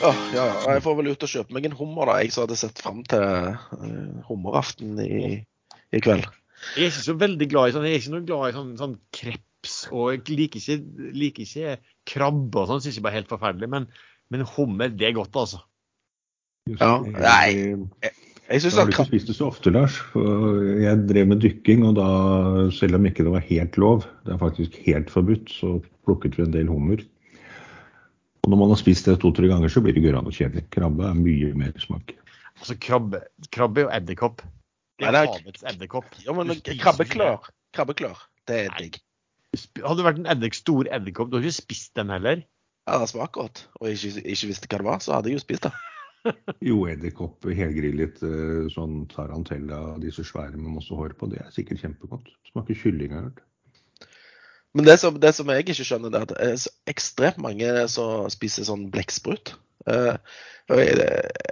[0.03, 2.17] Ja, ja, jeg får vel ut og kjøpe meg en hummer, da.
[2.19, 6.27] Jeg som hadde sett fram til uh, hummeraften i, i, kveld.
[6.75, 8.73] Jeg er ikke så veldig glad i sånn, jeg er ikke noe glad i sånn,
[8.81, 11.77] sånn kreps, og jeg liker ikke, liker ikke
[12.11, 13.71] krabbe og sånn, syns jeg bare er helt forferdelig.
[13.71, 13.87] Men,
[14.33, 15.63] men hummer, det er godt, altså.
[16.71, 17.49] Ja, nei.
[17.51, 18.13] Jeg,
[18.47, 19.97] jeg har du ikke spist det så ofte, Lars.
[20.15, 22.07] Jeg drev med dykking, og da,
[22.75, 25.75] selv om ikke det var helt lov, det er faktisk helt forbudt, så
[26.07, 27.03] plukket vi en del hummer.
[28.43, 30.65] Og når man har spist det to-tre ganger, så blir det gørrende og kjedelig.
[30.75, 32.15] Krabbe er mye mer smak.
[32.59, 33.23] Altså, krabbe,
[33.55, 34.43] krabbe og edderkopp.
[34.99, 36.09] Det Nei, er det er- havets edderkopp.
[36.23, 37.49] Ja, men krabbeklør.
[37.75, 38.19] Krabbeklør.
[38.47, 38.87] Det er Nei.
[38.87, 38.99] digg.
[39.83, 42.43] Hadde det vært en edderk, stor edderkopp, du hadde ikke spist den heller.
[42.87, 43.67] Ja, det smaker godt.
[43.79, 45.71] Og jeg ikke, ikke visste hva det var, så hadde jeg jo spist det.
[46.69, 51.83] Jo, edderkopp helgrillet eh, sånn tarantella, disse svære med masse hår på, det er sikkert
[51.83, 52.31] kjempegodt.
[52.51, 53.43] Smaker kylling, har jeg hørt.
[54.73, 57.41] Men det som, det som jeg ikke skjønner, det er at det er så ekstremt
[57.43, 59.53] mange som spiser sånn blekksprut.
[59.91, 60.15] Eh,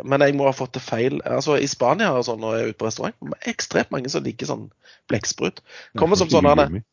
[0.07, 1.19] men jeg må ha fått det feil.
[1.27, 4.25] Altså I Spania og sånn, når jeg er ute på restaurant, er ekstremt mange som
[4.25, 4.69] liker sånn
[5.11, 5.61] blekksprut.
[5.99, 6.83] Kommer som sånn her, Tyggegummi.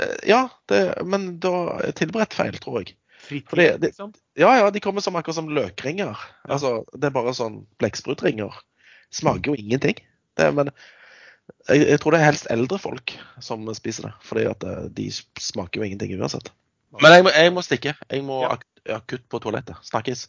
[0.00, 1.54] Eh, Ja, det, men da
[1.84, 2.96] er tilberedt feil, tror jeg.
[3.24, 4.14] Fritid, liksom.
[4.36, 6.18] Ja, ja, de kommer som akkurat som løkringer.
[6.50, 8.56] Altså, Det er bare sånn blekksprutringer.
[9.14, 10.00] Smaker jo ingenting.
[10.34, 10.70] Det, men
[11.68, 14.14] jeg, jeg tror det er helst eldre folk som spiser det.
[14.26, 15.06] Fordi at eh, de
[15.40, 16.50] smaker jo ingenting uansett.
[17.02, 17.92] Men jeg må, jeg må stikke.
[18.10, 18.56] Jeg må Ja.
[18.98, 19.78] akutt på toalettet.
[19.86, 20.22] Snakkes.